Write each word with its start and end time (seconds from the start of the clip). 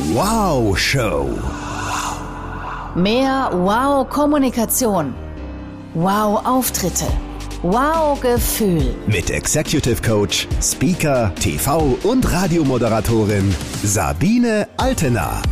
Wow 0.00 0.78
Show. 0.78 1.28
Mehr 2.94 3.50
Wow 3.52 4.08
Kommunikation. 4.08 5.12
Wow 5.94 6.46
Auftritte. 6.46 7.06
Wow 7.62 8.20
Gefühl. 8.20 8.94
Mit 9.08 9.28
Executive 9.28 10.00
Coach, 10.00 10.46
Speaker, 10.62 11.34
TV 11.34 11.98
und 12.04 12.32
Radiomoderatorin 12.32 13.52
Sabine 13.82 14.68
Altena. 14.76 15.42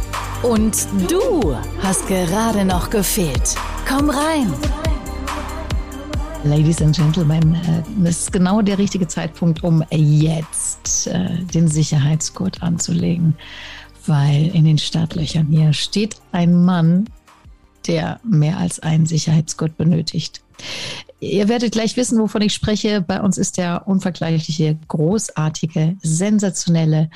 Und 0.44 0.86
du 1.08 1.56
hast 1.82 2.06
gerade 2.06 2.64
noch 2.64 2.88
gefehlt. 2.88 3.56
Komm 3.88 4.10
rein. 4.10 4.54
Ladies 6.44 6.80
and 6.80 6.94
Gentlemen, 6.94 7.56
äh, 7.56 7.82
das 8.04 8.20
ist 8.20 8.32
genau 8.32 8.62
der 8.62 8.78
richtige 8.78 9.08
Zeitpunkt, 9.08 9.64
um 9.64 9.82
jetzt 9.90 11.08
äh, 11.08 11.30
den 11.52 11.66
Sicherheitsgurt 11.66 12.62
anzulegen, 12.62 13.34
weil 14.08 14.54
in 14.54 14.64
den 14.64 14.78
Startlöchern 14.78 15.46
hier 15.46 15.72
steht 15.72 16.16
ein 16.32 16.64
Mann, 16.64 17.08
der 17.86 18.20
mehr 18.24 18.58
als 18.58 18.80
einen 18.80 19.06
Sicherheitsgurt 19.06 19.76
benötigt. 19.76 20.42
Ihr 21.20 21.48
werdet 21.48 21.72
gleich 21.72 21.96
wissen, 21.96 22.18
wovon 22.18 22.42
ich 22.42 22.52
spreche. 22.52 23.00
Bei 23.00 23.20
uns 23.20 23.38
ist 23.38 23.56
der 23.56 23.88
unvergleichliche, 23.88 24.78
großartige, 24.88 25.96
sensationelle 26.02 27.10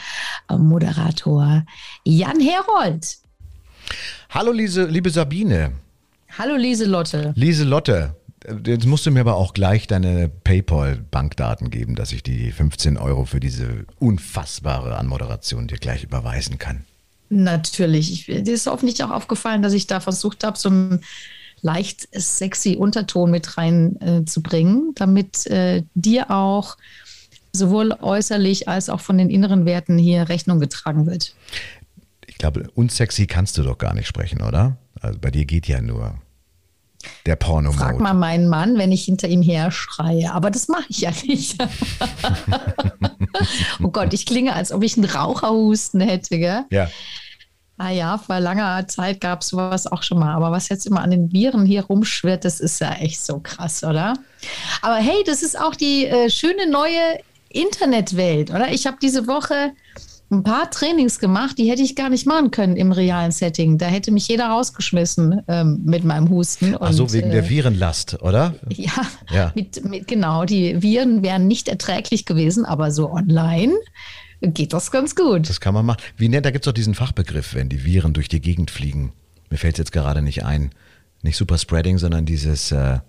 äh, 0.49 0.57
Moderator 0.57 1.65
Jan 2.05 2.41
Herold. 2.41 3.19
Hallo, 4.31 4.53
Lise, 4.53 4.85
liebe 4.85 5.11
Sabine. 5.11 5.73
Hallo, 6.39 6.55
Lieselotte. 6.55 7.33
Lieselotte, 7.35 8.15
jetzt 8.67 8.87
musst 8.87 9.07
du 9.07 9.11
mir 9.11 9.21
aber 9.21 9.37
auch 9.37 9.53
gleich 9.53 9.87
deine 9.87 10.29
PayPal-Bankdaten 10.29 11.71
geben, 11.71 11.95
dass 11.95 12.13
ich 12.13 12.23
die 12.23 12.53
15 12.53 12.97
Euro 12.97 13.25
für 13.25 13.41
diese 13.41 13.85
unfassbare 13.99 14.97
Anmoderation 14.97 15.69
dir 15.69 15.79
gleich 15.79 16.05
überweisen 16.05 16.59
kann. 16.59 16.85
Natürlich. 17.29 18.13
Ich, 18.13 18.27
dir 18.27 18.55
ist 18.55 18.67
hoffentlich 18.67 19.03
auch 19.05 19.11
aufgefallen, 19.11 19.63
dass 19.63 19.73
ich 19.73 19.87
da 19.87 20.01
versucht 20.01 20.43
habe, 20.43 20.59
so 20.59 20.69
einen 20.69 21.05
leicht 21.63 22.09
sexy 22.13 22.77
Unterton 22.77 23.31
mit 23.31 23.57
reinzubringen, 23.57 24.91
äh, 24.91 24.93
damit 24.95 25.47
äh, 25.47 25.83
dir 25.95 26.31
auch 26.31 26.77
sowohl 27.53 27.93
äußerlich 28.01 28.69
als 28.69 28.89
auch 28.89 29.01
von 29.01 29.19
den 29.19 29.31
inneren 29.31 29.65
Werten 29.67 29.99
hier 29.99 30.29
Rechnung 30.29 30.61
getragen 30.61 31.07
wird. 31.07 31.35
Ich 32.27 32.39
glaube, 32.39 32.69
unsexy 32.75 33.27
kannst 33.27 33.59
du 33.59 33.63
doch 33.63 33.79
gar 33.79 33.95
nicht 33.95 34.07
sprechen, 34.07 34.41
oder? 34.41 34.79
Also 35.01 35.19
bei 35.19 35.31
dir 35.31 35.45
geht 35.45 35.67
ja 35.67 35.81
nur 35.81 36.19
der 37.27 37.37
porno 37.37 37.71
-Mode. 37.71 37.77
Frag 37.77 38.01
mal 38.01 38.15
meinen 38.15 38.49
Mann, 38.49 38.79
wenn 38.79 38.93
ich 38.93 39.05
hinter 39.05 39.29
ihm 39.29 39.43
her 39.43 39.71
schreie. 39.71 40.33
Aber 40.33 40.51
das 40.51 40.69
mache 40.69 40.87
ich 40.89 41.01
ja 41.01 41.11
nicht. 41.25 41.57
oh 43.83 43.89
Gott, 43.89 44.13
ich 44.13 44.27
klinge, 44.27 44.55
als 44.55 44.73
ob 44.73 44.83
ich 44.83 44.97
einen 44.97 45.07
Raucherhusten 45.07 46.01
hätte, 46.01 46.39
gell? 46.39 46.65
Ja. 46.71 46.91
Ah 47.79 47.91
ja, 47.91 48.19
vor 48.19 48.41
langer 48.41 48.87
Zeit 48.89 49.23
gab 49.23 49.41
es 49.41 49.49
sowas 49.49 49.87
auch 49.87 50.03
schon 50.03 50.19
mal. 50.19 50.35
Aber 50.35 50.51
was 50.51 50.69
jetzt 50.69 50.87
immer 50.87 51.01
an 51.01 51.11
den 51.11 51.33
Viren 51.33 51.65
hier 51.65 51.85
rumschwirrt, 51.85 52.45
das 52.45 52.61
ist 52.61 52.81
ja 52.81 52.93
echt 52.93 53.25
so 53.25 53.41
krass, 53.41 53.83
oder? 53.83 54.15
Aber 54.83 54.97
hey, 54.97 55.23
das 55.25 55.43
ist 55.43 55.59
auch 55.59 55.75
die 55.75 56.07
äh, 56.07 56.29
schöne 56.29 56.69
neue 56.69 57.21
Internetwelt, 57.49 58.51
oder? 58.51 58.71
Ich 58.71 58.87
habe 58.87 58.99
diese 59.01 59.27
Woche 59.27 59.73
ein 60.31 60.45
paar 60.45 60.71
Trainings 60.71 61.19
gemacht, 61.19 61.59
die 61.59 61.69
hätte 61.69 61.83
ich 61.83 61.97
gar 61.97 62.09
nicht 62.09 62.27
machen 62.27 62.51
können 62.51 62.77
im 62.77 62.93
realen 62.93 63.33
Setting. 63.33 63.79
Da 63.79 63.87
hätte 63.87 64.13
mich 64.13 64.29
jeder 64.29 64.47
rausgeschmissen 64.47 65.43
ähm, 65.49 65.81
mit 65.85 66.05
meinem 66.05 66.29
Husten. 66.31 66.77
Ach 66.79 66.93
so, 66.93 67.13
wegen 67.13 67.31
äh, 67.31 67.33
der 67.33 67.49
Virenlast, 67.49 68.23
oder? 68.23 68.55
Ja, 68.69 68.93
ja. 69.33 69.53
Mit, 69.61 69.85
mit, 69.85 70.07
genau. 70.07 70.45
Die 70.45 70.81
Viren 70.83 71.23
wären 71.23 71.49
nicht 71.49 71.69
erträglich 71.69 72.25
gewesen, 72.25 72.65
aber 72.65 72.93
so 72.93 73.11
online 73.11 73.75
geht 74.41 74.73
das 74.73 74.91
ganz 74.91 75.17
gut. 75.17 75.49
Das 75.49 75.61
kann 75.61 75.75
man 75.75 75.85
machen. 75.85 76.01
Wie 76.17 76.29
nennt, 76.29 76.47
da 76.47 76.51
gibt 76.51 76.65
es 76.65 76.71
doch 76.71 76.75
diesen 76.75 76.95
Fachbegriff, 76.95 77.55
wenn 77.55 77.69
die 77.69 77.85
Viren 77.85 78.13
durch 78.13 78.29
die 78.29 78.41
Gegend 78.41 78.71
fliegen. 78.71 79.13
Mir 79.51 79.59
fällt 79.59 79.75
es 79.75 79.79
jetzt 79.79 79.93
gerade 79.93 80.23
nicht 80.23 80.45
ein. 80.45 80.71
Nicht 81.23 81.37
Superspreading, 81.37 81.99
sondern 81.99 82.25
dieses 82.25 82.73
äh, 82.73 83.01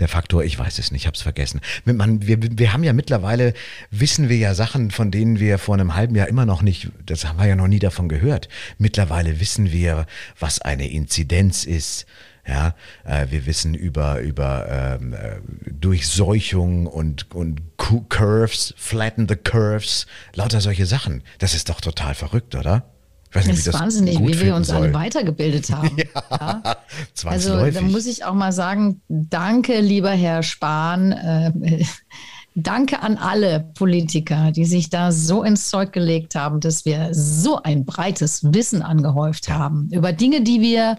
der 0.00 0.08
Faktor, 0.08 0.42
ich 0.44 0.58
weiß 0.58 0.78
es 0.78 0.90
nicht, 0.90 1.02
ich 1.02 1.06
habe 1.06 1.14
es 1.14 1.22
vergessen. 1.22 1.60
Man, 1.84 2.26
wir, 2.26 2.38
wir 2.40 2.72
haben 2.72 2.82
ja 2.84 2.92
mittlerweile, 2.92 3.54
wissen 3.90 4.28
wir 4.28 4.36
ja 4.36 4.54
Sachen, 4.54 4.90
von 4.90 5.10
denen 5.10 5.38
wir 5.38 5.58
vor 5.58 5.74
einem 5.74 5.94
halben 5.94 6.14
Jahr 6.14 6.28
immer 6.28 6.46
noch 6.46 6.62
nicht, 6.62 6.88
das 7.04 7.26
haben 7.26 7.38
wir 7.38 7.46
ja 7.46 7.56
noch 7.56 7.68
nie 7.68 7.78
davon 7.78 8.08
gehört. 8.08 8.48
Mittlerweile 8.78 9.40
wissen 9.40 9.72
wir, 9.72 10.06
was 10.38 10.60
eine 10.60 10.90
Inzidenz 10.90 11.64
ist. 11.64 12.06
Ja, 12.46 12.74
äh, 13.04 13.26
wir 13.30 13.44
wissen 13.46 13.74
über, 13.74 14.20
über 14.20 14.98
ähm, 15.00 15.12
äh, 15.12 15.36
Durchseuchung 15.70 16.86
und, 16.86 17.32
und 17.34 17.60
Curves, 18.08 18.74
flatten 18.76 19.28
the 19.28 19.36
curves, 19.36 20.06
lauter 20.34 20.60
solche 20.60 20.86
Sachen. 20.86 21.22
Das 21.38 21.54
ist 21.54 21.68
doch 21.68 21.80
total 21.80 22.14
verrückt, 22.14 22.54
oder? 22.54 22.84
Weiß 23.32 23.46
nicht, 23.46 23.58
das 23.58 23.74
ist 23.74 23.80
wahnsinnig, 23.80 24.18
wie 24.20 24.40
wir 24.40 24.56
uns 24.56 24.68
soll. 24.68 24.76
alle 24.76 24.94
weitergebildet 24.94 25.70
haben. 25.72 25.96
ja, 25.96 26.62
ja. 26.64 26.76
Also 27.24 27.70
da 27.70 27.80
muss 27.80 28.06
ich 28.06 28.24
auch 28.24 28.34
mal 28.34 28.52
sagen, 28.52 29.02
danke, 29.08 29.80
lieber 29.80 30.10
Herr 30.10 30.42
Spahn. 30.42 31.12
Äh, 31.12 31.84
danke 32.54 33.02
an 33.02 33.16
alle 33.16 33.60
Politiker, 33.74 34.50
die 34.50 34.64
sich 34.64 34.90
da 34.90 35.12
so 35.12 35.44
ins 35.44 35.68
Zeug 35.68 35.92
gelegt 35.92 36.34
haben, 36.34 36.60
dass 36.60 36.84
wir 36.84 37.10
so 37.12 37.62
ein 37.62 37.84
breites 37.84 38.52
Wissen 38.52 38.82
angehäuft 38.82 39.48
ja. 39.48 39.58
haben 39.58 39.88
über 39.92 40.12
Dinge, 40.12 40.42
die 40.42 40.60
wir 40.60 40.98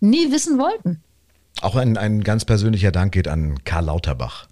nie 0.00 0.32
wissen 0.32 0.58
wollten. 0.58 1.02
Auch 1.60 1.76
ein, 1.76 1.96
ein 1.96 2.22
ganz 2.22 2.44
persönlicher 2.44 2.92
Dank 2.92 3.12
geht 3.12 3.28
an 3.28 3.62
Karl 3.64 3.86
Lauterbach. 3.86 4.46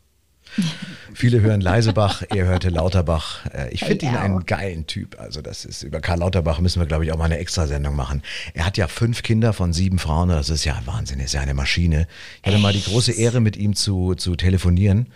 Viele 1.14 1.40
hören 1.40 1.60
Leisebach, 1.60 2.22
er 2.28 2.44
hörte 2.46 2.70
Lauterbach. 2.70 3.46
Äh, 3.46 3.72
ich 3.72 3.84
finde 3.84 4.06
ihn 4.06 4.16
einen 4.16 4.46
geilen 4.46 4.86
Typ. 4.86 5.18
Also 5.20 5.42
das 5.42 5.64
ist 5.64 5.82
über 5.82 6.00
Karl 6.00 6.18
Lauterbach 6.18 6.58
müssen 6.58 6.80
wir, 6.80 6.86
glaube 6.86 7.04
ich, 7.04 7.12
auch 7.12 7.16
mal 7.16 7.26
eine 7.26 7.38
Extrasendung 7.38 7.94
machen. 7.94 8.22
Er 8.52 8.66
hat 8.66 8.76
ja 8.76 8.88
fünf 8.88 9.22
Kinder 9.22 9.52
von 9.52 9.72
sieben 9.72 9.98
Frauen. 9.98 10.28
Das 10.28 10.50
ist 10.50 10.64
ja 10.64 10.80
Wahnsinn, 10.86 11.20
er 11.20 11.26
ist 11.26 11.34
ja 11.34 11.40
eine 11.40 11.54
Maschine. 11.54 12.08
Ich 12.42 12.48
hatte 12.48 12.60
mal 12.60 12.72
die 12.72 12.82
große 12.82 13.12
Ehre, 13.12 13.40
mit 13.40 13.56
ihm 13.56 13.74
zu, 13.74 14.14
zu 14.14 14.34
telefonieren. 14.34 15.08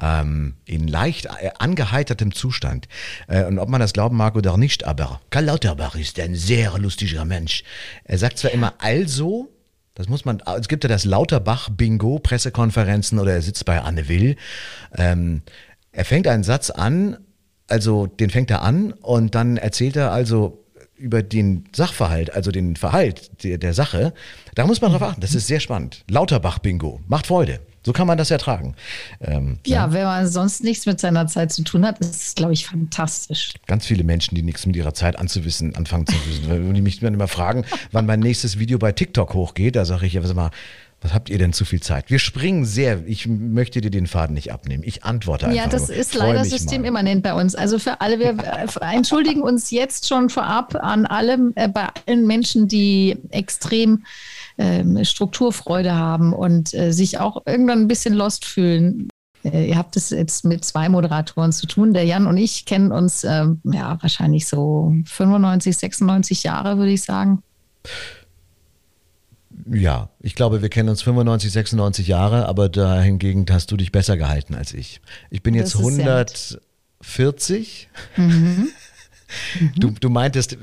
Ähm, 0.00 0.54
in 0.66 0.86
leicht 0.86 1.26
äh, 1.26 1.50
angeheitertem 1.58 2.32
Zustand. 2.32 2.86
Äh, 3.26 3.44
und 3.44 3.58
ob 3.58 3.68
man 3.68 3.80
das 3.80 3.92
glauben 3.92 4.16
mag 4.16 4.36
oder 4.36 4.56
nicht, 4.56 4.84
aber 4.84 5.20
Karl 5.30 5.46
Lauterbach 5.46 5.94
ist 5.94 6.20
ein 6.20 6.34
sehr 6.34 6.76
lustiger 6.78 7.24
Mensch. 7.24 7.64
Er 8.04 8.18
sagt 8.18 8.38
zwar 8.38 8.52
immer 8.52 8.74
also, 8.78 9.48
das 9.98 10.08
muss 10.08 10.24
man, 10.24 10.40
es 10.58 10.68
gibt 10.68 10.84
ja 10.84 10.88
das 10.88 11.04
Lauterbach-Bingo, 11.04 12.20
Pressekonferenzen 12.20 13.18
oder 13.18 13.32
er 13.32 13.42
sitzt 13.42 13.64
bei 13.64 13.82
Anne 13.82 14.08
Will. 14.08 14.36
Ähm, 14.96 15.42
er 15.90 16.04
fängt 16.04 16.28
einen 16.28 16.44
Satz 16.44 16.70
an, 16.70 17.18
also 17.66 18.06
den 18.06 18.30
fängt 18.30 18.50
er 18.52 18.62
an 18.62 18.92
und 18.92 19.34
dann 19.34 19.56
erzählt 19.56 19.96
er 19.96 20.12
also 20.12 20.64
über 20.96 21.24
den 21.24 21.64
Sachverhalt, 21.74 22.32
also 22.32 22.52
den 22.52 22.76
Verhalt 22.76 23.42
der, 23.42 23.58
der 23.58 23.74
Sache. 23.74 24.14
Da 24.54 24.66
muss 24.66 24.80
man 24.80 24.92
drauf 24.92 25.02
achten. 25.02 25.20
Das 25.20 25.34
ist 25.34 25.48
sehr 25.48 25.60
spannend. 25.60 26.04
Lauterbach-Bingo. 26.08 27.00
Macht 27.08 27.26
Freude. 27.26 27.58
So 27.84 27.92
kann 27.92 28.06
man 28.06 28.18
das 28.18 28.30
ertragen. 28.30 28.74
Ähm, 29.20 29.58
ja, 29.66 29.86
ja, 29.86 29.92
wenn 29.92 30.04
man 30.04 30.28
sonst 30.28 30.62
nichts 30.62 30.86
mit 30.86 31.00
seiner 31.00 31.26
Zeit 31.26 31.52
zu 31.52 31.62
tun 31.62 31.86
hat, 31.86 31.98
ist 32.00 32.14
es, 32.14 32.34
glaube 32.34 32.52
ich, 32.52 32.66
fantastisch. 32.66 33.54
Ganz 33.66 33.86
viele 33.86 34.04
Menschen, 34.04 34.34
die 34.34 34.42
nichts 34.42 34.66
mit 34.66 34.76
ihrer 34.76 34.94
Zeit 34.94 35.18
anzuwissen, 35.18 35.74
anfangen 35.76 36.06
zu 36.06 36.14
wissen. 36.26 36.48
Wenn 36.48 36.74
die 36.74 36.82
mich 36.82 37.00
dann 37.00 37.14
immer 37.14 37.28
fragen, 37.28 37.64
wann 37.92 38.06
mein 38.06 38.20
nächstes 38.20 38.58
Video 38.58 38.78
bei 38.78 38.92
TikTok 38.92 39.34
hochgeht, 39.34 39.76
da 39.76 39.84
sage 39.84 40.06
ich 40.06 40.14
ja, 40.14 40.22
was 40.22 40.34
mal, 40.34 40.50
was 41.00 41.14
habt 41.14 41.30
ihr 41.30 41.38
denn 41.38 41.52
zu 41.52 41.64
viel 41.64 41.80
Zeit? 41.80 42.10
Wir 42.10 42.18
springen 42.18 42.64
sehr. 42.64 43.06
Ich 43.06 43.28
möchte 43.28 43.80
dir 43.80 43.90
den 43.90 44.08
Faden 44.08 44.34
nicht 44.34 44.52
abnehmen. 44.52 44.82
Ich 44.84 45.04
antworte 45.04 45.46
einfach. 45.46 45.56
Ja, 45.56 45.68
das 45.68 45.90
ist 45.90 46.14
leider 46.14 46.44
systemimmanent 46.44 47.22
bei 47.22 47.34
uns. 47.34 47.54
Also 47.54 47.78
für 47.78 48.00
alle, 48.00 48.18
wir 48.18 48.36
entschuldigen 48.92 49.42
uns 49.42 49.70
jetzt 49.70 50.08
schon 50.08 50.28
vorab 50.28 50.74
an 50.74 51.06
alle, 51.06 51.52
äh, 51.54 51.68
bei 51.68 51.86
allen 52.06 52.26
Menschen, 52.26 52.66
die 52.66 53.16
extrem 53.30 54.04
ähm, 54.58 55.04
Strukturfreude 55.04 55.94
haben 55.94 56.32
und 56.32 56.74
äh, 56.74 56.92
sich 56.92 57.18
auch 57.18 57.42
irgendwann 57.46 57.80
ein 57.80 57.88
bisschen 57.88 58.14
lost 58.14 58.44
fühlen. 58.44 59.08
Äh, 59.44 59.68
ihr 59.68 59.78
habt 59.78 59.96
es 59.96 60.10
jetzt 60.10 60.44
mit 60.44 60.64
zwei 60.64 60.88
Moderatoren 60.88 61.52
zu 61.52 61.66
tun. 61.66 61.94
Der 61.94 62.04
Jan 62.04 62.26
und 62.26 62.36
ich 62.36 62.64
kennen 62.64 62.92
uns 62.92 63.24
ähm, 63.24 63.60
ja 63.64 63.98
wahrscheinlich 64.00 64.48
so 64.48 64.94
95, 65.06 65.76
96 65.76 66.42
Jahre, 66.42 66.78
würde 66.78 66.92
ich 66.92 67.02
sagen. 67.02 67.42
Ja, 69.70 70.08
ich 70.20 70.34
glaube, 70.34 70.62
wir 70.62 70.68
kennen 70.68 70.88
uns 70.88 71.02
95, 71.02 71.52
96 71.52 72.08
Jahre, 72.08 72.46
aber 72.46 72.68
dahingegen 72.68 73.46
hast 73.50 73.70
du 73.70 73.76
dich 73.76 73.92
besser 73.92 74.16
gehalten 74.16 74.54
als 74.54 74.74
ich. 74.74 75.00
Ich 75.30 75.42
bin 75.42 75.54
jetzt 75.54 75.76
140. 75.76 77.88
Mhm. 78.16 78.68
Du, 79.76 79.90
du 79.90 80.08
meintest 80.08 80.56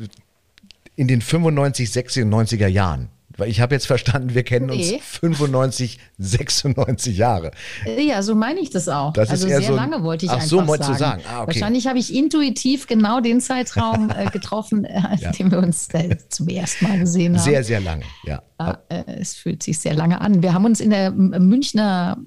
in 0.96 1.08
den 1.08 1.22
95, 1.22 1.88
96er 1.88 2.66
Jahren. 2.66 3.10
Weil 3.38 3.50
ich 3.50 3.60
habe 3.62 3.76
jetzt 3.76 3.88
verstanden, 3.88 4.34
wir 4.34 4.44
kennen 4.44 4.68
nee. 4.68 4.96
uns 4.96 5.06
95, 5.20 6.00
96 6.18 7.18
Jahre. 7.18 7.52
Ja, 7.98 8.22
so 8.22 8.36
meine 8.36 8.60
ich 8.60 8.70
das 8.70 8.88
auch. 8.88 9.14
Das 9.14 9.30
also 9.30 9.48
sehr 9.48 9.62
so 9.62 9.76
lange 9.76 10.04
wollte 10.04 10.26
ich 10.26 10.32
ach, 10.32 10.36
einfach 10.36 10.48
so 10.48 10.66
sagen. 10.66 10.84
Zu 10.84 10.94
sagen. 10.94 11.22
Ah, 11.28 11.42
okay. 11.42 11.48
Wahrscheinlich 11.48 11.88
habe 11.88 12.00
ich 12.00 12.14
intuitiv 12.14 12.88
genau 12.88 13.20
den 13.20 13.42
Zeitraum 13.42 14.10
äh, 14.10 14.26
getroffen, 14.32 14.86
äh, 14.86 15.02
ja. 15.20 15.32
den 15.32 15.52
wir 15.52 15.60
uns 15.60 15.90
äh, 15.94 16.18
zum 16.30 16.48
ersten 16.48 16.88
Mal 16.88 17.00
gesehen 17.00 17.38
haben. 17.38 17.44
Sehr, 17.44 17.64
sehr 17.64 17.82
lange, 17.82 18.04
ja. 18.24 18.42
ja 18.60 18.78
äh, 18.90 19.04
es 19.20 19.36
fühlt 19.36 19.64
sich 19.64 19.80
sehr 19.80 19.94
lange 19.94 20.22
an. 20.22 20.42
Wir 20.42 20.54
haben 20.54 20.66
uns 20.66 20.80
in 20.80 20.90
der 20.90 21.12
Münchner 21.12 22.18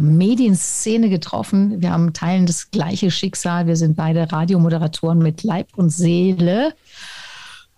Medienszene 0.00 1.08
getroffen. 1.08 1.80
Wir 1.80 1.90
haben 1.90 2.12
teilen 2.12 2.46
das 2.46 2.70
gleiche 2.70 3.10
Schicksal. 3.10 3.66
Wir 3.66 3.76
sind 3.76 3.96
beide 3.96 4.30
Radiomoderatoren 4.30 5.18
mit 5.18 5.42
Leib 5.42 5.68
und 5.76 5.90
Seele. 5.90 6.74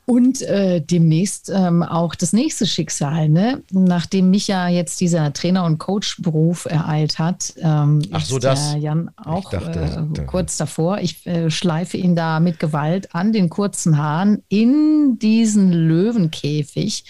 Und 0.07 0.43
äh, 0.43 0.83
demnächst 0.83 1.51
ähm, 1.55 1.83
auch 1.83 2.15
das 2.15 2.35
nächste 2.35 2.67
Schicksal, 2.67 3.31
ne? 3.31 3.63
Nachdem 3.71 4.31
mich 4.31 4.49
ja 4.49 4.69
jetzt 4.69 5.01
dieser 5.01 5.33
Trainer- 5.33 5.65
und 5.65 5.79
Coach-Beruf 5.79 6.67
ereilt 6.67 7.19
hat, 7.19 7.55
ähm, 7.57 8.03
Ach 8.13 8.25
so, 8.25 8.37
ist 8.37 8.45
das. 8.45 8.77
Jan 8.79 9.11
auch 9.17 9.49
dachte, 9.51 10.07
äh, 10.15 10.25
kurz 10.27 10.59
davor. 10.59 10.99
Ich 10.99 11.27
äh, 11.27 11.51
schleife 11.51 11.97
ihn 11.97 12.15
da 12.15 12.39
mit 12.39 12.59
Gewalt 12.59 13.15
an 13.15 13.33
den 13.33 13.49
kurzen 13.49 13.97
Haaren 13.97 14.43
in 14.49 15.19
diesen 15.19 15.73
Löwenkäfig, 15.73 17.05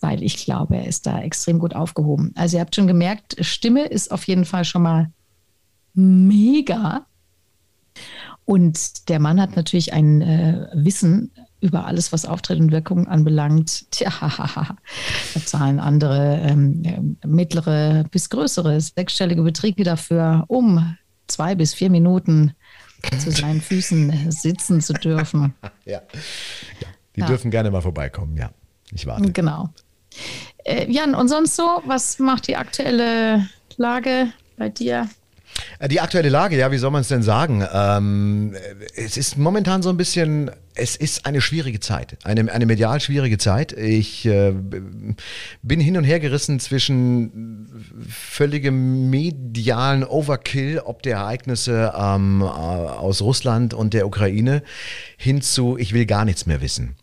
weil 0.00 0.22
ich 0.22 0.44
glaube, 0.44 0.76
er 0.76 0.86
ist 0.86 1.06
da 1.06 1.20
extrem 1.20 1.58
gut 1.58 1.74
aufgehoben. 1.74 2.32
Also 2.36 2.56
ihr 2.56 2.60
habt 2.60 2.76
schon 2.76 2.86
gemerkt, 2.86 3.36
Stimme 3.40 3.86
ist 3.86 4.12
auf 4.12 4.28
jeden 4.28 4.44
Fall 4.44 4.64
schon 4.64 4.82
mal 4.82 5.10
mega. 5.94 7.04
Und 8.44 9.08
der 9.08 9.18
Mann 9.18 9.40
hat 9.40 9.56
natürlich 9.56 9.92
ein 9.92 10.20
äh, 10.22 10.68
Wissen 10.74 11.32
über 11.62 11.86
alles, 11.86 12.12
was 12.12 12.26
Auftritt 12.26 12.58
und 12.60 12.72
Wirkung 12.72 13.06
anbelangt. 13.06 13.90
Tja, 13.92 14.10
da 15.34 15.40
zahlen 15.44 15.78
andere 15.78 16.40
ähm, 16.42 17.16
mittlere 17.24 18.04
bis 18.10 18.28
größere 18.28 18.80
sechsstellige 18.80 19.42
Beträge 19.42 19.84
dafür, 19.84 20.44
um 20.48 20.96
zwei 21.28 21.54
bis 21.54 21.72
vier 21.72 21.88
Minuten 21.88 22.54
zu 23.18 23.30
seinen 23.30 23.60
Füßen 23.60 24.30
sitzen 24.30 24.80
zu 24.80 24.92
dürfen. 24.92 25.54
ja. 25.84 26.02
ja. 26.80 26.88
Die 27.14 27.20
ja. 27.20 27.26
dürfen 27.26 27.50
gerne 27.50 27.70
mal 27.70 27.80
vorbeikommen, 27.80 28.36
ja. 28.36 28.50
Ich 28.92 29.06
warte. 29.06 29.30
Genau. 29.32 29.70
Äh, 30.64 30.90
Jan, 30.90 31.14
und 31.14 31.28
sonst 31.28 31.56
so? 31.56 31.82
Was 31.86 32.18
macht 32.18 32.48
die 32.48 32.56
aktuelle 32.56 33.46
Lage 33.76 34.32
bei 34.56 34.68
dir? 34.68 35.08
Äh, 35.78 35.88
die 35.88 36.00
aktuelle 36.00 36.28
Lage, 36.28 36.56
ja, 36.56 36.70
wie 36.72 36.78
soll 36.78 36.90
man 36.90 37.02
es 37.02 37.08
denn 37.08 37.22
sagen? 37.22 37.66
Ähm, 37.72 38.54
es 38.94 39.16
ist 39.16 39.36
momentan 39.36 39.82
so 39.82 39.90
ein 39.90 39.96
bisschen, 39.96 40.50
es 40.74 40.96
ist 40.96 41.26
eine 41.26 41.40
schwierige 41.40 41.80
Zeit, 41.80 42.16
eine, 42.24 42.50
eine 42.52 42.66
medial 42.66 43.00
schwierige 43.00 43.38
Zeit. 43.38 43.72
Ich 43.72 44.24
äh, 44.26 44.52
bin 45.62 45.80
hin 45.80 45.96
und 45.96 46.04
her 46.04 46.20
gerissen 46.20 46.60
zwischen 46.60 47.68
völligem 48.08 49.10
medialen 49.10 50.04
Overkill, 50.04 50.80
ob 50.84 51.02
der 51.02 51.16
Ereignisse 51.16 51.92
ähm, 51.96 52.42
aus 52.42 53.22
Russland 53.22 53.74
und 53.74 53.94
der 53.94 54.06
Ukraine, 54.06 54.62
hin 55.16 55.42
zu, 55.42 55.76
ich 55.76 55.92
will 55.92 56.06
gar 56.06 56.24
nichts 56.24 56.46
mehr 56.46 56.60
wissen. 56.60 56.96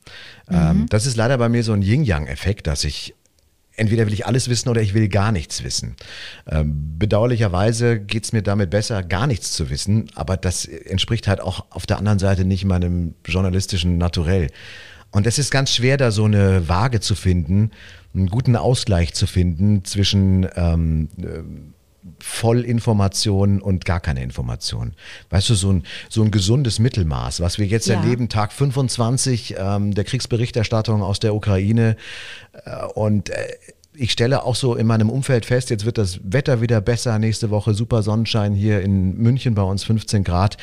Ähm, 0.52 0.82
mhm. 0.82 0.86
das 0.90 1.06
ist 1.06 1.16
leider 1.16 1.38
bei 1.38 1.48
mir 1.48 1.64
so 1.64 1.74
ein 1.74 1.84
Yin-Yang-Effekt, 1.84 2.66
dass 2.66 2.84
ich 2.84 3.14
entweder 3.80 4.06
will 4.06 4.14
ich 4.14 4.26
alles 4.26 4.50
wissen 4.50 4.70
oder 4.70 4.82
ich 4.82 4.94
will 4.94 5.08
gar 5.08 5.32
nichts 5.32 5.64
wissen. 5.64 5.96
Ähm, 6.48 6.98
bedauerlicherweise 6.98 8.00
geht 8.00 8.26
es 8.26 8.34
mir 8.34 8.42
damit 8.42 8.70
besser, 8.70 9.04
gar 9.04 9.28
nichts 9.28 9.54
zu 9.54 9.70
wissen, 9.70 10.10
aber 10.16 10.38
das 10.38 10.66
entspricht 10.66 11.28
halt 11.28 11.42
auch 11.42 11.66
auf 11.70 11.86
der 11.86 11.98
anderen 11.98 12.20
Seite 12.20 12.46
nicht 12.46 12.66
meinem 12.66 13.16
journalistischen 13.26 13.98
Naturell. 13.98 14.48
Und 15.12 15.26
es 15.26 15.40
ist 15.40 15.50
ganz 15.50 15.74
schwer, 15.74 15.98
da 15.98 16.12
so 16.12 16.26
eine 16.26 16.68
Waage 16.70 17.00
zu 17.00 17.16
finden, 17.16 17.72
einen 18.14 18.28
guten 18.28 18.56
Ausgleich 18.56 19.14
zu 19.14 19.28
finden 19.28 19.84
zwischen 19.86 20.48
ähm, 20.56 21.10
Vollinformation 22.20 23.62
und 23.62 23.86
gar 23.86 24.00
keine 24.00 24.24
Information. 24.24 24.94
Weißt 25.30 25.50
du, 25.50 25.56
so 25.56 25.72
ein, 25.72 25.84
so 26.10 26.22
ein 26.24 26.32
gesundes 26.32 26.80
Mittelmaß, 26.80 27.42
was 27.42 27.58
wir 27.58 27.66
jetzt 27.66 27.88
ja. 27.88 28.02
erleben, 28.02 28.30
Tag 28.30 28.54
25 28.54 29.56
ähm, 29.58 29.94
der 29.94 30.04
Kriegsberichterstattung 30.04 31.02
aus 31.02 31.20
der 31.20 31.36
Ukraine. 31.36 31.96
Äh, 32.66 32.86
und 32.94 33.30
äh, 33.30 33.48
ich 33.94 34.12
stelle 34.12 34.44
auch 34.44 34.56
so 34.56 34.76
in 34.76 34.88
meinem 34.88 35.10
Umfeld 35.10 35.46
fest, 35.46 35.70
jetzt 35.70 35.86
wird 35.86 35.98
das 35.98 36.20
Wetter 36.24 36.62
wieder 36.62 36.80
besser, 36.80 37.20
nächste 37.20 37.50
Woche 37.50 37.74
super 37.74 38.02
Sonnenschein 38.02 38.54
hier 38.54 38.82
in 38.82 39.18
München 39.18 39.56
bei 39.56 39.64
uns 39.64 39.84
15 39.84 40.24
Grad 40.24 40.58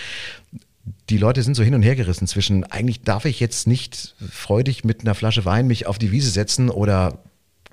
die 1.11 1.19
Leute 1.19 1.43
sind 1.43 1.55
so 1.55 1.63
hin 1.63 1.75
und 1.75 1.83
her 1.83 1.97
gerissen 1.97 2.27
zwischen, 2.27 2.65
eigentlich 2.65 3.03
darf 3.03 3.25
ich 3.25 3.41
jetzt 3.41 3.67
nicht 3.67 4.15
freudig 4.31 4.85
mit 4.85 5.01
einer 5.01 5.15
Flasche 5.15 5.45
Wein 5.45 5.67
mich 5.67 5.87
auf 5.87 5.99
die 5.99 6.13
Wiese 6.13 6.31
setzen 6.31 6.71
oder 6.71 7.19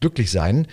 glücklich 0.03 0.31
sein, 0.31 0.67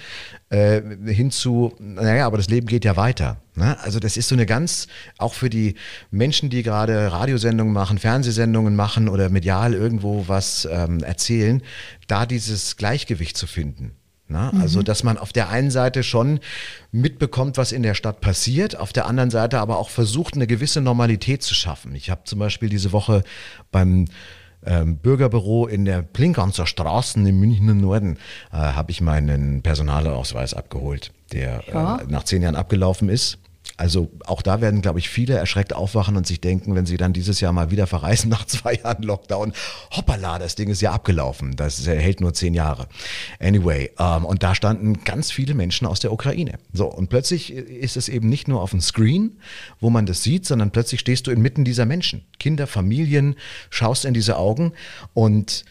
äh, 0.49 0.83
hin 1.07 1.31
zu, 1.31 1.73
naja, 1.79 2.27
aber 2.27 2.37
das 2.37 2.49
Leben 2.49 2.67
geht 2.67 2.85
ja 2.85 2.97
weiter. 2.97 3.37
Ne? 3.55 3.79
Also 3.81 4.01
das 4.01 4.17
ist 4.17 4.27
so 4.27 4.35
eine 4.35 4.45
ganz, 4.45 4.89
auch 5.19 5.35
für 5.35 5.49
die 5.49 5.77
Menschen, 6.11 6.51
die 6.51 6.65
gerade 6.65 7.13
Radiosendungen 7.13 7.73
machen, 7.73 7.99
Fernsehsendungen 7.99 8.75
machen 8.75 9.09
oder 9.09 9.29
medial 9.29 9.73
irgendwo 9.73 10.25
was 10.27 10.69
ähm, 10.69 11.05
erzählen, 11.05 11.63
da 12.09 12.27
dieses 12.27 12.77
Gleichgewicht 12.77 13.37
zu 13.37 13.47
finden. 13.47 13.93
Mhm. 14.31 14.61
also, 14.61 14.83
dass 14.83 15.03
man 15.03 15.19
auf 15.19 15.33
der 15.33 15.49
einen 15.49 15.71
Seite 15.71 16.03
schon 16.03 16.41
mitbekommt, 16.93 17.57
was 17.57 17.73
in 17.73 17.83
der 17.83 17.95
Stadt 17.95 18.21
passiert, 18.21 18.77
auf 18.77 18.93
der 18.93 19.07
anderen 19.07 19.31
Seite 19.31 19.59
aber 19.59 19.79
auch 19.79 19.91
versucht, 19.91 20.35
eine 20.35 20.47
gewisse 20.47 20.81
Normalität 20.81 21.43
zu 21.43 21.55
schaffen. 21.55 21.95
Ich 21.95 22.11
habe 22.11 22.23
zum 22.25 22.39
Beispiel 22.39 22.69
diese 22.69 22.93
Woche 22.93 23.25
beim 23.73 24.07
ähm, 24.65 24.97
Bürgerbüro 24.99 25.67
in 25.67 25.85
der 25.85 26.03
Plinkanzer 26.03 26.67
Straßen 26.67 27.27
im 27.27 27.41
Münchner 27.41 27.75
Norden 27.75 28.19
äh, 28.53 28.57
habe 28.57 28.91
ich 28.91 29.01
meinen 29.01 29.63
Personalausweis 29.63 30.55
abgeholt, 30.55 31.13
der 31.33 31.65
ja. 31.73 31.97
äh, 31.97 32.05
nach 32.09 32.25
zehn 32.25 32.43
Jahren 32.43 32.57
abgelaufen 32.57 33.09
ist. 33.09 33.39
Also 33.81 34.11
auch 34.27 34.43
da 34.43 34.61
werden, 34.61 34.83
glaube 34.83 34.99
ich, 34.99 35.09
viele 35.09 35.39
erschreckt 35.39 35.73
aufwachen 35.73 36.19
und 36.19 36.27
sich 36.27 36.39
denken, 36.39 36.75
wenn 36.75 36.85
sie 36.85 36.99
dann 36.99 37.15
dieses 37.15 37.41
Jahr 37.41 37.55
mal 37.55 37.71
wieder 37.71 37.87
verreisen 37.87 38.29
nach 38.29 38.45
zwei 38.47 38.75
Jahren 38.75 39.03
Lockdown, 39.03 39.55
hoppala, 39.93 40.39
das 40.39 40.55
Ding 40.55 40.69
ist 40.69 40.83
ja 40.83 40.93
abgelaufen. 40.93 41.57
Das 41.57 41.87
hält 41.87 42.21
nur 42.21 42.35
zehn 42.35 42.53
Jahre. 42.53 42.89
Anyway, 43.41 43.91
ähm, 43.99 44.27
und 44.27 44.43
da 44.43 44.55
standen 44.55 45.03
ganz 45.05 45.31
viele 45.33 45.55
Menschen 45.55 45.87
aus 45.87 45.99
der 45.99 46.13
Ukraine. 46.13 46.59
So, 46.75 46.93
und 46.93 47.09
plötzlich 47.09 47.55
ist 47.55 47.97
es 47.97 48.11
eben 48.11 48.29
nicht 48.29 48.49
nur 48.49 48.61
auf 48.61 48.73
dem 48.73 48.83
Screen, 48.83 49.39
wo 49.81 49.89
man 49.89 50.05
das 50.05 50.23
sieht, 50.23 50.45
sondern 50.45 50.73
plötzlich 50.73 51.01
stehst 51.01 51.27
du 51.27 51.31
inmitten 51.31 51.65
dieser 51.65 51.87
Menschen. 51.87 52.27
Kinder, 52.39 52.67
Familien, 52.67 53.35
schaust 53.71 54.05
in 54.05 54.13
diese 54.13 54.37
Augen 54.37 54.73
und 55.15 55.65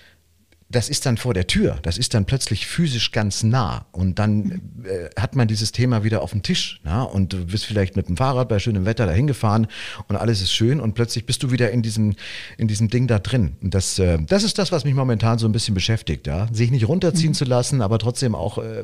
das 0.71 0.87
ist 0.87 1.07
dann 1.07 1.17
vor 1.17 1.33
der 1.33 1.47
Tür, 1.47 1.79
das 1.81 1.97
ist 1.97 2.13
dann 2.13 2.25
plötzlich 2.25 2.67
physisch 2.67 3.11
ganz 3.11 3.41
nah 3.41 3.87
und 3.91 4.19
dann 4.19 4.61
äh, 4.83 5.09
hat 5.19 5.35
man 5.35 5.47
dieses 5.47 5.71
Thema 5.71 6.03
wieder 6.03 6.21
auf 6.21 6.29
dem 6.29 6.43
Tisch 6.43 6.79
na? 6.83 7.01
und 7.01 7.33
du 7.33 7.45
bist 7.47 7.65
vielleicht 7.65 7.95
mit 7.95 8.07
dem 8.07 8.17
Fahrrad 8.17 8.49
bei 8.49 8.59
schönem 8.59 8.85
Wetter 8.85 9.07
dahin 9.07 9.25
gefahren 9.25 9.65
und 10.07 10.15
alles 10.15 10.41
ist 10.41 10.51
schön 10.51 10.79
und 10.79 10.93
plötzlich 10.93 11.25
bist 11.25 11.41
du 11.41 11.51
wieder 11.51 11.71
in 11.71 11.81
diesem, 11.81 12.15
in 12.57 12.67
diesem 12.67 12.87
Ding 12.87 13.07
da 13.07 13.17
drin. 13.17 13.55
Und 13.63 13.73
das, 13.73 13.97
äh, 13.97 14.19
das 14.21 14.43
ist 14.43 14.59
das, 14.59 14.71
was 14.71 14.85
mich 14.85 14.93
momentan 14.93 15.39
so 15.39 15.47
ein 15.47 15.51
bisschen 15.51 15.73
beschäftigt, 15.73 16.27
ja? 16.27 16.47
sich 16.51 16.69
nicht 16.69 16.87
runterziehen 16.87 17.29
mhm. 17.29 17.35
zu 17.35 17.45
lassen, 17.45 17.81
aber 17.81 17.97
trotzdem 17.97 18.35
auch 18.35 18.59
äh, 18.59 18.83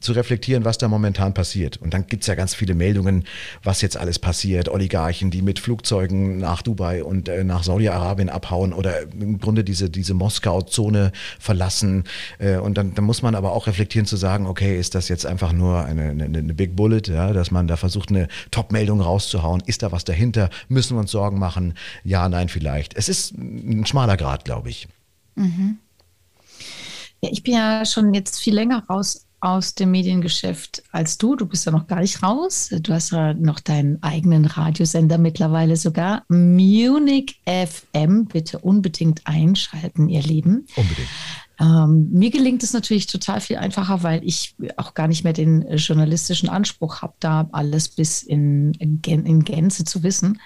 zu 0.00 0.12
reflektieren, 0.12 0.64
was 0.64 0.78
da 0.78 0.88
momentan 0.88 1.32
passiert. 1.32 1.76
Und 1.76 1.94
dann 1.94 2.08
gibt's 2.08 2.26
ja 2.26 2.34
ganz 2.34 2.56
viele 2.56 2.74
Meldungen, 2.74 3.24
was 3.62 3.82
jetzt 3.82 3.96
alles 3.96 4.18
passiert, 4.18 4.68
Oligarchen, 4.68 5.30
die 5.30 5.42
mit 5.42 5.60
Flugzeugen 5.60 6.38
nach 6.38 6.62
Dubai 6.62 7.04
und 7.04 7.28
äh, 7.28 7.44
nach 7.44 7.62
Saudi-Arabien 7.62 8.30
abhauen 8.30 8.72
oder 8.72 9.02
im 9.02 9.38
Grunde 9.38 9.62
diese, 9.62 9.90
diese 9.90 10.14
Moskau-Zone 10.14 11.03
verlassen. 11.38 12.04
Äh, 12.38 12.58
und 12.58 12.78
dann, 12.78 12.94
dann 12.94 13.04
muss 13.04 13.22
man 13.22 13.34
aber 13.34 13.52
auch 13.52 13.66
reflektieren 13.66 14.06
zu 14.06 14.16
sagen, 14.16 14.46
okay, 14.46 14.78
ist 14.78 14.94
das 14.94 15.08
jetzt 15.08 15.26
einfach 15.26 15.52
nur 15.52 15.84
eine, 15.84 16.10
eine, 16.10 16.24
eine 16.24 16.54
Big 16.54 16.76
Bullet, 16.76 17.02
ja, 17.08 17.32
dass 17.32 17.50
man 17.50 17.66
da 17.66 17.76
versucht, 17.76 18.10
eine 18.10 18.28
Top-Meldung 18.50 19.00
rauszuhauen. 19.00 19.62
Ist 19.66 19.82
da 19.82 19.92
was 19.92 20.04
dahinter? 20.04 20.50
Müssen 20.68 20.96
wir 20.96 21.00
uns 21.00 21.10
Sorgen 21.10 21.38
machen? 21.38 21.74
Ja, 22.04 22.28
nein, 22.28 22.48
vielleicht. 22.48 22.96
Es 22.96 23.08
ist 23.08 23.36
ein 23.36 23.86
schmaler 23.86 24.16
Grad, 24.16 24.44
glaube 24.44 24.70
ich. 24.70 24.88
Mhm. 25.34 25.78
Ja, 27.20 27.30
ich 27.32 27.42
bin 27.42 27.54
ja 27.54 27.84
schon 27.84 28.12
jetzt 28.14 28.38
viel 28.38 28.54
länger 28.54 28.84
raus 28.88 29.23
aus 29.44 29.74
dem 29.74 29.90
Mediengeschäft 29.90 30.82
als 30.90 31.18
du. 31.18 31.36
Du 31.36 31.44
bist 31.46 31.66
ja 31.66 31.72
noch 31.72 31.86
gar 31.86 32.00
nicht 32.00 32.22
raus. 32.22 32.70
Du 32.80 32.94
hast 32.94 33.12
ja 33.12 33.34
noch 33.34 33.60
deinen 33.60 34.02
eigenen 34.02 34.46
Radiosender 34.46 35.18
mittlerweile 35.18 35.76
sogar. 35.76 36.24
Munich 36.28 37.40
FM. 37.46 38.24
Bitte 38.24 38.58
unbedingt 38.60 39.26
einschalten, 39.26 40.08
ihr 40.08 40.22
Lieben. 40.22 40.66
Unbedingt. 40.76 41.08
Ähm, 41.60 42.08
mir 42.10 42.30
gelingt 42.30 42.62
es 42.62 42.72
natürlich 42.72 43.06
total 43.06 43.40
viel 43.40 43.56
einfacher, 43.56 44.02
weil 44.02 44.24
ich 44.24 44.56
auch 44.76 44.94
gar 44.94 45.08
nicht 45.08 45.24
mehr 45.24 45.34
den 45.34 45.76
journalistischen 45.76 46.48
Anspruch 46.48 47.02
habe, 47.02 47.14
da 47.20 47.48
alles 47.52 47.90
bis 47.90 48.22
in, 48.22 48.72
in, 48.72 49.44
Gänze 49.44 49.84
zu 49.84 50.02
wissen, 50.02 50.40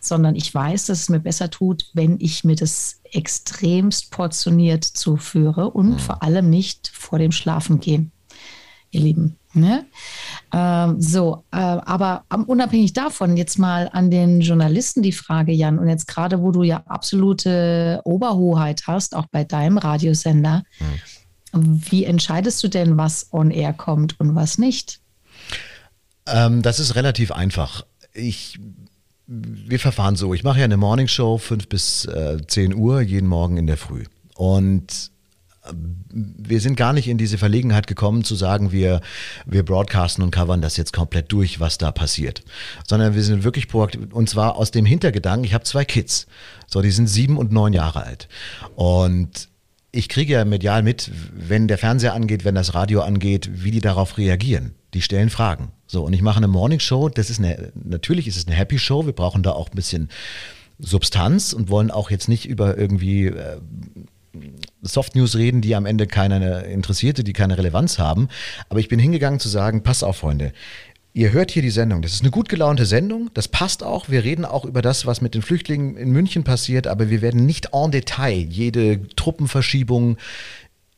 sondern 0.00 0.36
ich 0.36 0.54
weiß, 0.54 0.86
dass 0.86 1.00
es 1.00 1.08
mir 1.08 1.20
besser 1.20 1.50
tut, 1.50 1.90
wenn 1.94 2.20
ich 2.20 2.44
mir 2.44 2.54
das 2.54 3.00
extremst 3.10 4.10
portioniert 4.12 4.84
zuführe 4.84 5.70
und 5.70 5.92
mhm. 5.92 5.98
vor 5.98 6.22
allem 6.22 6.48
nicht 6.48 6.92
vor 6.94 7.18
dem 7.18 7.32
Schlafengehen 7.32 8.12
ihr 8.92 9.00
Lieben. 9.00 9.36
Ne? 9.54 9.84
Ähm, 10.52 11.00
so, 11.00 11.44
äh, 11.50 11.56
aber 11.56 12.24
unabhängig 12.46 12.94
davon 12.94 13.36
jetzt 13.36 13.58
mal 13.58 13.90
an 13.92 14.10
den 14.10 14.40
Journalisten 14.40 15.02
die 15.02 15.12
Frage, 15.12 15.52
Jan, 15.52 15.78
und 15.78 15.88
jetzt 15.88 16.06
gerade, 16.06 16.40
wo 16.40 16.52
du 16.52 16.62
ja 16.62 16.82
absolute 16.86 18.00
Oberhoheit 18.04 18.84
hast, 18.86 19.14
auch 19.14 19.26
bei 19.30 19.44
deinem 19.44 19.76
Radiosender, 19.76 20.62
hm. 20.78 21.82
wie 21.90 22.04
entscheidest 22.04 22.62
du 22.62 22.68
denn, 22.68 22.96
was 22.96 23.28
on 23.32 23.50
air 23.50 23.74
kommt 23.74 24.18
und 24.20 24.34
was 24.34 24.56
nicht? 24.56 25.00
Ähm, 26.26 26.62
das 26.62 26.80
ist 26.80 26.94
relativ 26.94 27.32
einfach. 27.32 27.84
Ich 28.14 28.58
wir 29.26 29.78
verfahren 29.78 30.16
so. 30.16 30.34
Ich 30.34 30.44
mache 30.44 30.58
ja 30.58 30.64
eine 30.64 30.76
Morningshow 30.76 31.38
5 31.38 31.68
bis 31.68 32.04
äh, 32.04 32.38
10 32.46 32.74
Uhr 32.74 33.00
jeden 33.00 33.28
Morgen 33.28 33.56
in 33.56 33.66
der 33.66 33.78
Früh. 33.78 34.04
Und 34.34 35.10
wir 35.70 36.60
sind 36.60 36.76
gar 36.76 36.92
nicht 36.92 37.08
in 37.08 37.18
diese 37.18 37.38
Verlegenheit 37.38 37.86
gekommen 37.86 38.24
zu 38.24 38.34
sagen, 38.34 38.72
wir, 38.72 39.00
wir 39.46 39.64
broadcasten 39.64 40.24
und 40.24 40.32
covern 40.32 40.60
das 40.60 40.76
jetzt 40.76 40.92
komplett 40.92 41.30
durch, 41.30 41.60
was 41.60 41.78
da 41.78 41.92
passiert. 41.92 42.42
Sondern 42.86 43.14
wir 43.14 43.22
sind 43.22 43.44
wirklich 43.44 43.68
proaktiv. 43.68 44.12
Und 44.12 44.28
zwar 44.28 44.56
aus 44.56 44.72
dem 44.72 44.84
Hintergedanken, 44.84 45.44
ich 45.44 45.54
habe 45.54 45.64
zwei 45.64 45.84
Kids. 45.84 46.26
So, 46.66 46.82
die 46.82 46.90
sind 46.90 47.06
sieben 47.06 47.36
und 47.36 47.52
neun 47.52 47.72
Jahre 47.72 48.04
alt. 48.04 48.28
Und 48.74 49.48
ich 49.92 50.08
kriege 50.08 50.32
ja 50.32 50.44
medial 50.44 50.82
mit, 50.82 51.10
wenn 51.32 51.68
der 51.68 51.78
Fernseher 51.78 52.14
angeht, 52.14 52.44
wenn 52.44 52.54
das 52.54 52.74
Radio 52.74 53.02
angeht, 53.02 53.50
wie 53.52 53.70
die 53.70 53.80
darauf 53.80 54.18
reagieren. 54.18 54.74
Die 54.94 55.02
stellen 55.02 55.30
Fragen. 55.30 55.70
So, 55.86 56.02
und 56.04 56.12
ich 56.12 56.22
mache 56.22 56.38
eine 56.38 56.48
Morning 56.48 56.80
Show. 56.80 57.08
Das 57.08 57.30
ist 57.30 57.38
eine, 57.38 57.72
natürlich 57.74 58.26
ist 58.26 58.36
es 58.36 58.46
eine 58.46 58.56
Happy 58.56 58.78
Show. 58.78 59.06
Wir 59.06 59.12
brauchen 59.12 59.42
da 59.42 59.52
auch 59.52 59.68
ein 59.70 59.76
bisschen 59.76 60.08
Substanz 60.78 61.52
und 61.52 61.68
wollen 61.68 61.90
auch 61.90 62.10
jetzt 62.10 62.28
nicht 62.28 62.48
über 62.48 62.76
irgendwie 62.76 63.26
äh, 63.26 63.58
Soft 64.82 65.14
News 65.14 65.36
reden, 65.36 65.60
die 65.60 65.74
am 65.74 65.86
Ende 65.86 66.06
keiner 66.06 66.64
interessierte, 66.64 67.24
die 67.24 67.32
keine 67.32 67.56
Relevanz 67.56 67.98
haben. 67.98 68.28
Aber 68.68 68.80
ich 68.80 68.88
bin 68.88 68.98
hingegangen 68.98 69.40
zu 69.40 69.48
sagen, 69.48 69.82
pass 69.82 70.02
auf, 70.02 70.18
Freunde. 70.18 70.52
Ihr 71.14 71.32
hört 71.32 71.50
hier 71.50 71.62
die 71.62 71.70
Sendung. 71.70 72.00
Das 72.00 72.14
ist 72.14 72.22
eine 72.22 72.30
gut 72.30 72.48
gelaunte 72.48 72.86
Sendung. 72.86 73.30
Das 73.34 73.46
passt 73.46 73.82
auch. 73.82 74.08
Wir 74.08 74.24
reden 74.24 74.44
auch 74.46 74.64
über 74.64 74.80
das, 74.80 75.04
was 75.04 75.20
mit 75.20 75.34
den 75.34 75.42
Flüchtlingen 75.42 75.96
in 75.96 76.10
München 76.10 76.42
passiert, 76.42 76.86
aber 76.86 77.10
wir 77.10 77.20
werden 77.20 77.44
nicht 77.44 77.68
en 77.72 77.90
Detail 77.90 78.46
jede 78.48 79.06
Truppenverschiebung, 79.08 80.16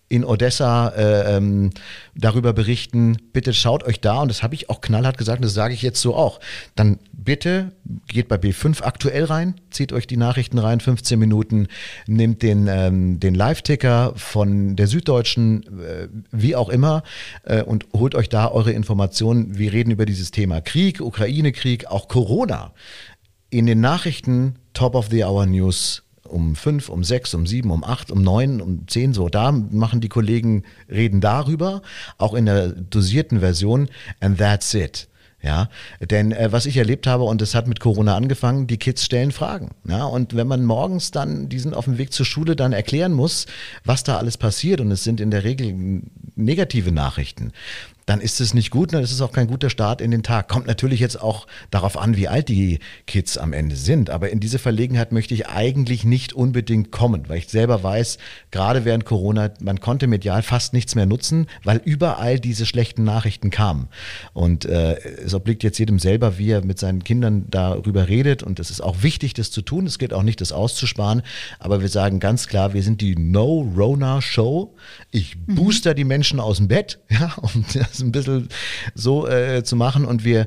in 0.08 0.24
Odessa 0.24 0.88
äh, 0.88 1.36
ähm, 1.36 1.70
darüber 2.14 2.52
berichten, 2.52 3.16
bitte 3.32 3.54
schaut 3.54 3.84
euch 3.84 4.00
da, 4.00 4.20
und 4.20 4.28
das 4.28 4.42
habe 4.42 4.54
ich 4.54 4.68
auch 4.68 4.80
knallhart 4.80 5.16
gesagt, 5.16 5.38
und 5.38 5.44
das 5.44 5.54
sage 5.54 5.72
ich 5.72 5.82
jetzt 5.82 6.00
so 6.00 6.14
auch, 6.14 6.40
dann 6.76 6.98
bitte 7.12 7.72
geht 8.06 8.28
bei 8.28 8.36
B5 8.36 8.82
aktuell 8.82 9.24
rein, 9.24 9.54
zieht 9.70 9.92
euch 9.92 10.06
die 10.06 10.18
Nachrichten 10.18 10.58
rein, 10.58 10.80
15 10.80 11.18
Minuten, 11.18 11.68
nehmt 12.06 12.42
den, 12.42 12.68
ähm, 12.68 13.18
den 13.18 13.34
Live-Ticker 13.34 14.12
von 14.16 14.76
der 14.76 14.88
Süddeutschen, 14.88 15.80
äh, 15.80 16.08
wie 16.30 16.54
auch 16.54 16.68
immer, 16.68 17.02
äh, 17.44 17.62
und 17.62 17.86
holt 17.94 18.14
euch 18.14 18.28
da 18.28 18.48
eure 18.48 18.72
Informationen. 18.72 19.56
Wir 19.58 19.72
reden 19.72 19.90
über 19.90 20.04
dieses 20.04 20.30
Thema 20.30 20.60
Krieg, 20.60 21.00
Ukraine-Krieg, 21.00 21.86
auch 21.86 22.08
Corona. 22.08 22.72
In 23.48 23.66
den 23.66 23.80
Nachrichten 23.80 24.56
Top 24.74 24.94
of 24.94 25.08
the 25.10 25.24
Hour 25.24 25.46
News 25.46 26.02
um 26.28 26.56
fünf, 26.56 26.88
um 26.88 27.04
sechs, 27.04 27.34
um 27.34 27.46
sieben, 27.46 27.70
um 27.70 27.84
acht, 27.84 28.10
um 28.10 28.22
neun, 28.22 28.60
um 28.60 28.88
zehn, 28.88 29.12
so. 29.12 29.28
Da 29.28 29.52
machen 29.52 30.00
die 30.00 30.08
Kollegen, 30.08 30.64
reden 30.90 31.20
darüber, 31.20 31.82
auch 32.18 32.34
in 32.34 32.46
der 32.46 32.68
dosierten 32.68 33.40
Version, 33.40 33.88
and 34.20 34.38
that's 34.38 34.74
it. 34.74 35.08
Ja, 35.42 35.68
denn 36.00 36.32
äh, 36.32 36.52
was 36.52 36.64
ich 36.64 36.78
erlebt 36.78 37.06
habe, 37.06 37.24
und 37.24 37.42
es 37.42 37.54
hat 37.54 37.68
mit 37.68 37.78
Corona 37.78 38.16
angefangen, 38.16 38.66
die 38.66 38.78
Kids 38.78 39.04
stellen 39.04 39.30
Fragen. 39.30 39.72
Ja, 39.86 40.06
und 40.06 40.34
wenn 40.34 40.46
man 40.46 40.64
morgens 40.64 41.10
dann, 41.10 41.50
die 41.50 41.58
sind 41.58 41.74
auf 41.74 41.84
dem 41.84 41.98
Weg 41.98 42.14
zur 42.14 42.24
Schule, 42.24 42.56
dann 42.56 42.72
erklären 42.72 43.12
muss, 43.12 43.44
was 43.84 44.04
da 44.04 44.16
alles 44.16 44.38
passiert, 44.38 44.80
und 44.80 44.90
es 44.90 45.04
sind 45.04 45.20
in 45.20 45.30
der 45.30 45.44
Regel 45.44 46.00
negative 46.34 46.92
Nachrichten, 46.92 47.52
dann 48.06 48.20
ist 48.20 48.40
es 48.40 48.54
nicht 48.54 48.70
gut, 48.70 48.92
dann 48.92 49.02
ist 49.02 49.12
es 49.12 49.20
auch 49.20 49.32
kein 49.32 49.46
guter 49.46 49.70
Start 49.70 50.00
in 50.00 50.10
den 50.10 50.22
Tag. 50.22 50.48
Kommt 50.48 50.66
natürlich 50.66 51.00
jetzt 51.00 51.20
auch 51.20 51.46
darauf 51.70 51.96
an, 51.96 52.16
wie 52.16 52.28
alt 52.28 52.48
die 52.48 52.80
Kids 53.06 53.38
am 53.38 53.52
Ende 53.52 53.76
sind. 53.76 54.10
Aber 54.10 54.30
in 54.30 54.40
diese 54.40 54.58
Verlegenheit 54.58 55.12
möchte 55.12 55.34
ich 55.34 55.48
eigentlich 55.48 56.04
nicht 56.04 56.32
unbedingt 56.32 56.90
kommen, 56.90 57.28
weil 57.28 57.38
ich 57.38 57.48
selber 57.48 57.82
weiß, 57.82 58.18
gerade 58.50 58.84
während 58.84 59.04
Corona, 59.04 59.50
man 59.60 59.80
konnte 59.80 60.06
medial 60.06 60.42
fast 60.42 60.72
nichts 60.72 60.94
mehr 60.94 61.06
nutzen, 61.06 61.46
weil 61.62 61.80
überall 61.84 62.38
diese 62.38 62.66
schlechten 62.66 63.04
Nachrichten 63.04 63.50
kamen. 63.50 63.88
Und 64.32 64.66
äh, 64.66 64.96
es 65.24 65.34
obliegt 65.34 65.62
jetzt 65.62 65.78
jedem 65.78 65.98
selber, 65.98 66.38
wie 66.38 66.50
er 66.50 66.64
mit 66.64 66.78
seinen 66.78 67.04
Kindern 67.04 67.46
darüber 67.50 68.08
redet. 68.08 68.42
Und 68.42 68.60
es 68.60 68.70
ist 68.70 68.82
auch 68.82 69.02
wichtig, 69.02 69.34
das 69.34 69.50
zu 69.50 69.62
tun. 69.62 69.86
Es 69.86 69.98
geht 69.98 70.12
auch 70.12 70.22
nicht, 70.22 70.40
das 70.40 70.52
auszusparen. 70.52 71.22
Aber 71.58 71.80
wir 71.80 71.88
sagen 71.88 72.20
ganz 72.20 72.48
klar, 72.48 72.74
wir 72.74 72.82
sind 72.82 73.00
die 73.00 73.16
No-Rona-Show. 73.16 74.74
Ich 75.10 75.36
mhm. 75.36 75.54
booster 75.54 75.92
mhm. 75.92 75.96
die 75.96 76.04
Menschen 76.04 76.40
aus 76.40 76.58
dem 76.58 76.68
Bett, 76.68 76.98
ja, 77.08 77.34
und 77.40 77.74
das 77.94 78.02
ein 78.02 78.12
bisschen 78.12 78.48
so 78.94 79.26
äh, 79.28 79.62
zu 79.64 79.76
machen 79.76 80.04
und 80.04 80.24
wir 80.24 80.46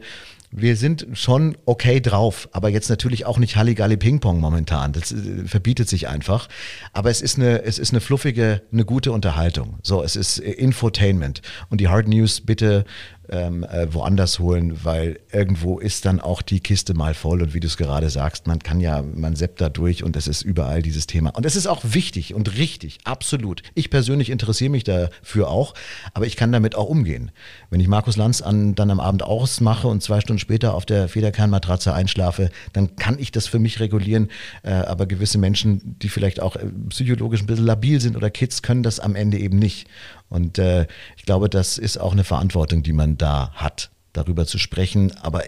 wir 0.51 0.77
sind 0.77 1.07
schon 1.13 1.57
okay 1.65 1.99
drauf, 1.99 2.47
aber 2.53 2.69
jetzt 2.69 2.89
natürlich 2.89 3.25
auch 3.25 3.37
nicht 3.37 3.57
Halligalli 3.57 3.97
Ping-Pong 3.97 4.39
momentan. 4.39 4.93
Das 4.93 5.11
äh, 5.11 5.45
verbietet 5.45 5.89
sich 5.89 6.07
einfach. 6.07 6.47
Aber 6.93 7.09
es 7.09 7.21
ist 7.21 7.37
eine, 7.37 7.63
es 7.63 7.77
ist 7.77 7.91
eine 7.91 7.99
fluffige, 7.99 8.61
eine 8.71 8.85
gute 8.85 9.11
Unterhaltung. 9.11 9.79
So, 9.83 10.03
es 10.03 10.15
ist 10.15 10.39
äh, 10.39 10.51
Infotainment. 10.51 11.41
Und 11.69 11.81
die 11.81 11.89
Hard 11.89 12.07
News 12.07 12.41
bitte 12.41 12.85
ähm, 13.29 13.63
äh, 13.63 13.93
woanders 13.93 14.39
holen, 14.39 14.83
weil 14.83 15.19
irgendwo 15.31 15.79
ist 15.79 16.05
dann 16.05 16.19
auch 16.19 16.41
die 16.41 16.59
Kiste 16.59 16.93
mal 16.93 17.13
voll 17.13 17.41
und 17.41 17.53
wie 17.53 17.59
du 17.59 17.67
es 17.67 17.77
gerade 17.77 18.09
sagst, 18.09 18.47
man 18.47 18.59
kann 18.59 18.79
ja, 18.79 19.01
man 19.01 19.35
seppt 19.35 19.61
da 19.61 19.69
durch 19.69 20.03
und 20.03 20.15
es 20.15 20.27
ist 20.27 20.41
überall 20.41 20.81
dieses 20.81 21.07
Thema. 21.07 21.31
Und 21.31 21.45
es 21.45 21.55
ist 21.55 21.67
auch 21.67 21.81
wichtig 21.83 22.33
und 22.33 22.57
richtig, 22.57 22.99
absolut. 23.03 23.63
Ich 23.75 23.89
persönlich 23.89 24.29
interessiere 24.29 24.69
mich 24.69 24.83
dafür 24.83 25.49
auch, 25.49 25.73
aber 26.13 26.25
ich 26.25 26.35
kann 26.35 26.51
damit 26.51 26.75
auch 26.75 26.89
umgehen. 26.89 27.31
Wenn 27.69 27.79
ich 27.79 27.87
Markus 27.87 28.17
Lanz 28.17 28.41
an, 28.41 28.75
dann 28.75 28.91
am 28.91 28.99
Abend 28.99 29.23
ausmache 29.23 29.87
und 29.87 30.01
zwei 30.03 30.21
Stunden 30.21 30.39
später 30.39 30.73
auf 30.73 30.85
der 30.85 31.09
Federkernmatratze 31.09 31.93
einschlafe, 31.93 32.49
dann 32.73 32.95
kann 32.95 33.19
ich 33.19 33.31
das 33.31 33.47
für 33.47 33.59
mich 33.59 33.79
regulieren, 33.79 34.29
äh, 34.63 34.71
aber 34.71 35.05
gewisse 35.05 35.37
Menschen, 35.37 35.97
die 35.99 36.09
vielleicht 36.09 36.41
auch 36.41 36.55
äh, 36.55 36.65
psychologisch 36.89 37.41
ein 37.41 37.47
bisschen 37.47 37.65
labil 37.65 37.99
sind 37.99 38.15
oder 38.15 38.29
Kids, 38.29 38.61
können 38.61 38.83
das 38.83 38.99
am 38.99 39.15
Ende 39.15 39.37
eben 39.37 39.59
nicht. 39.59 39.87
Und 40.29 40.57
äh, 40.59 40.87
ich 41.15 41.25
glaube, 41.25 41.49
das 41.49 41.77
ist 41.77 41.97
auch 41.97 42.11
eine 42.11 42.23
Verantwortung, 42.23 42.83
die 42.83 42.93
man 42.93 43.17
da 43.17 43.51
hat, 43.53 43.91
darüber 44.13 44.45
zu 44.45 44.57
sprechen, 44.57 45.15
aber 45.17 45.43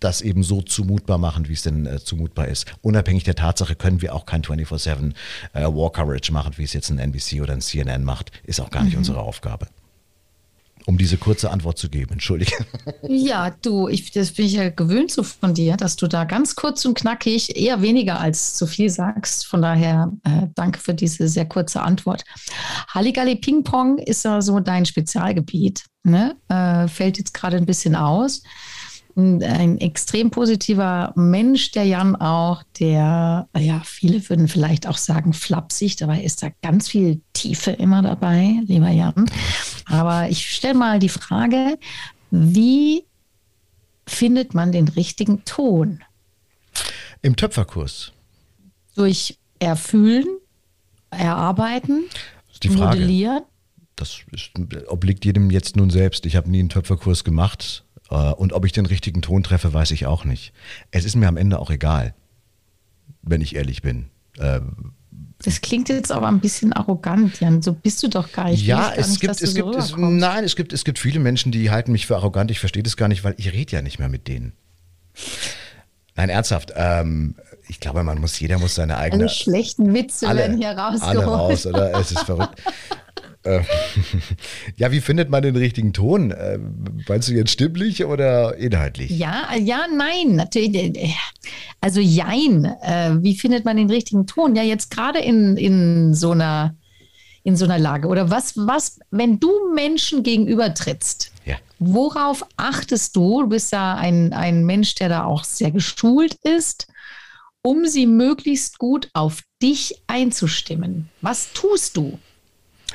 das 0.00 0.20
eben 0.20 0.42
so 0.42 0.60
zumutbar 0.62 1.18
machen, 1.18 1.48
wie 1.48 1.52
es 1.52 1.62
denn 1.62 1.86
äh, 1.86 1.98
zumutbar 2.00 2.48
ist. 2.48 2.66
Unabhängig 2.82 3.24
der 3.24 3.34
Tatsache 3.34 3.74
können 3.74 4.02
wir 4.02 4.14
auch 4.14 4.26
kein 4.26 4.42
24-7 4.42 5.14
äh, 5.52 5.62
War 5.62 5.92
Coverage 5.92 6.32
machen, 6.32 6.52
wie 6.56 6.64
es 6.64 6.72
jetzt 6.72 6.90
ein 6.90 6.98
NBC 6.98 7.40
oder 7.40 7.54
ein 7.54 7.60
CNN 7.60 8.04
macht. 8.04 8.30
Ist 8.44 8.60
auch 8.60 8.70
gar 8.70 8.84
nicht 8.84 8.92
mhm. 8.92 8.98
unsere 8.98 9.20
Aufgabe 9.20 9.68
um 10.86 10.96
diese 10.96 11.16
kurze 11.16 11.50
Antwort 11.50 11.78
zu 11.78 11.90
geben. 11.90 12.12
Entschuldige. 12.12 12.52
Ja, 13.08 13.50
du, 13.62 13.88
ich, 13.88 14.10
das 14.10 14.32
bin 14.32 14.46
ich 14.46 14.54
ja 14.54 14.68
gewöhnt 14.68 15.10
so 15.10 15.22
von 15.22 15.54
dir, 15.54 15.76
dass 15.76 15.96
du 15.96 16.06
da 16.06 16.24
ganz 16.24 16.54
kurz 16.54 16.84
und 16.84 16.96
knackig 16.96 17.56
eher 17.56 17.82
weniger 17.82 18.20
als 18.20 18.54
zu 18.54 18.66
viel 18.66 18.90
sagst. 18.90 19.46
Von 19.46 19.62
daher 19.62 20.12
äh, 20.24 20.48
danke 20.54 20.78
für 20.78 20.94
diese 20.94 21.28
sehr 21.28 21.46
kurze 21.46 21.82
Antwort. 21.82 22.24
Halligalli 22.88 23.36
Ping 23.36 23.64
Pong 23.64 23.98
ist 23.98 24.24
ja 24.24 24.40
so 24.40 24.60
dein 24.60 24.86
Spezialgebiet. 24.86 25.84
Ne? 26.04 26.36
Äh, 26.48 26.88
fällt 26.88 27.18
jetzt 27.18 27.34
gerade 27.34 27.56
ein 27.56 27.66
bisschen 27.66 27.96
aus 27.96 28.42
ein 29.16 29.78
extrem 29.78 30.30
positiver 30.30 31.12
Mensch, 31.16 31.70
der 31.70 31.84
Jan 31.84 32.16
auch, 32.16 32.62
der, 32.78 33.48
ja, 33.56 33.82
viele 33.84 34.28
würden 34.28 34.46
vielleicht 34.46 34.86
auch 34.86 34.98
sagen 34.98 35.32
flapsig, 35.32 35.96
dabei 35.96 36.22
ist 36.22 36.42
da 36.42 36.50
ganz 36.60 36.88
viel 36.88 37.22
Tiefe 37.32 37.70
immer 37.70 38.02
dabei, 38.02 38.60
lieber 38.66 38.90
Jan. 38.90 39.30
Aber 39.86 40.28
ich 40.28 40.50
stelle 40.50 40.74
mal 40.74 40.98
die 40.98 41.08
Frage, 41.08 41.78
wie 42.30 43.04
findet 44.06 44.52
man 44.52 44.70
den 44.70 44.88
richtigen 44.88 45.44
Ton? 45.46 46.04
Im 47.22 47.36
Töpferkurs. 47.36 48.12
Durch 48.96 49.38
Erfühlen, 49.58 50.26
Erarbeiten, 51.08 52.04
die 52.62 52.68
Frage. 52.68 52.98
modellieren? 52.98 53.42
Das 53.96 54.20
ist, 54.30 54.50
obliegt 54.88 55.24
jedem 55.24 55.50
jetzt 55.50 55.76
nun 55.76 55.88
selbst. 55.88 56.26
Ich 56.26 56.36
habe 56.36 56.50
nie 56.50 56.58
einen 56.58 56.68
Töpferkurs 56.68 57.24
gemacht 57.24 57.85
und 58.14 58.52
ob 58.52 58.64
ich 58.64 58.72
den 58.72 58.86
richtigen 58.86 59.22
Ton 59.22 59.42
treffe, 59.42 59.72
weiß 59.72 59.90
ich 59.90 60.06
auch 60.06 60.24
nicht. 60.24 60.52
Es 60.90 61.04
ist 61.04 61.16
mir 61.16 61.28
am 61.28 61.36
Ende 61.36 61.58
auch 61.58 61.70
egal, 61.70 62.14
wenn 63.22 63.40
ich 63.40 63.56
ehrlich 63.56 63.82
bin. 63.82 64.10
Ähm, 64.38 64.92
das 65.42 65.60
klingt 65.60 65.88
jetzt 65.88 66.12
aber 66.12 66.28
ein 66.28 66.40
bisschen 66.40 66.72
arrogant, 66.72 67.40
Jan. 67.40 67.60
So 67.60 67.74
bist 67.74 68.02
du 68.02 68.08
doch 68.08 68.32
gar 68.32 68.48
nicht. 68.48 68.64
Ja, 68.64 68.92
es 68.96 69.10
nicht, 69.10 69.20
gibt, 69.20 69.42
es 69.42 69.54
gibt, 69.54 69.72
so 69.72 69.78
es, 69.78 69.94
nein, 69.96 70.44
es 70.44 70.56
gibt, 70.56 70.72
es 70.72 70.84
gibt 70.84 70.98
viele 70.98 71.20
Menschen, 71.20 71.52
die 71.52 71.70
halten 71.70 71.92
mich 71.92 72.06
für 72.06 72.16
arrogant. 72.16 72.50
Ich 72.50 72.58
verstehe 72.58 72.82
das 72.82 72.96
gar 72.96 73.08
nicht, 73.08 73.22
weil 73.22 73.34
ich 73.36 73.52
rede 73.52 73.72
ja 73.72 73.82
nicht 73.82 73.98
mehr 73.98 74.08
mit 74.08 74.28
denen. 74.28 74.54
Nein, 76.14 76.30
ernsthaft. 76.30 76.72
Ähm, 76.74 77.36
ich 77.68 77.80
glaube, 77.80 78.02
man 78.02 78.18
muss, 78.20 78.38
jeder 78.40 78.58
muss 78.58 78.74
seine 78.76 78.96
eigene. 78.96 79.24
Alle 79.24 79.32
schlechten 79.32 79.92
Witze 79.92 80.28
alle, 80.28 80.40
werden 80.40 80.56
hier 80.56 80.70
rausgeholt. 80.70 81.16
Alle 81.16 81.24
raus, 81.26 81.66
oder? 81.66 81.98
Es 81.98 82.12
ist 82.12 82.20
verrückt. 82.24 82.62
Äh, 83.46 83.62
ja, 84.76 84.92
wie 84.92 85.00
findet 85.00 85.30
man 85.30 85.42
den 85.42 85.56
richtigen 85.56 85.92
Ton? 85.92 86.32
Äh, 86.32 86.58
meinst 87.08 87.28
du 87.28 87.32
jetzt 87.32 87.50
stimmlich 87.50 88.04
oder 88.04 88.56
inhaltlich? 88.56 89.10
Ja, 89.10 89.54
ja, 89.54 89.86
nein, 89.94 90.36
natürlich. 90.36 90.96
Äh, 90.96 91.14
also 91.80 92.00
jein. 92.00 92.64
Wie 93.22 93.36
findet 93.36 93.64
man 93.64 93.76
den 93.76 93.90
richtigen 93.90 94.26
Ton? 94.26 94.56
Ja, 94.56 94.62
jetzt 94.62 94.90
gerade 94.90 95.20
in, 95.20 95.56
in 95.56 96.14
so 96.14 96.32
einer 96.32 96.74
in 97.46 97.56
so 97.56 97.64
einer 97.64 97.78
Lage? 97.78 98.08
Oder 98.08 98.28
was, 98.28 98.56
was, 98.56 98.98
wenn 99.12 99.38
du 99.38 99.72
Menschen 99.72 100.24
gegenüber 100.24 100.74
trittst, 100.74 101.30
ja. 101.44 101.54
worauf 101.78 102.44
achtest 102.56 103.14
du? 103.14 103.42
Du 103.42 103.50
bist 103.50 103.72
ja 103.72 103.94
ein, 103.94 104.32
ein 104.32 104.66
Mensch, 104.66 104.96
der 104.96 105.08
da 105.08 105.24
auch 105.24 105.44
sehr 105.44 105.70
geschult 105.70 106.34
ist, 106.42 106.88
um 107.62 107.86
sie 107.86 108.06
möglichst 108.06 108.78
gut 108.78 109.08
auf 109.12 109.42
dich 109.62 110.02
einzustimmen. 110.08 111.08
Was 111.22 111.52
tust 111.52 111.96
du? 111.96 112.18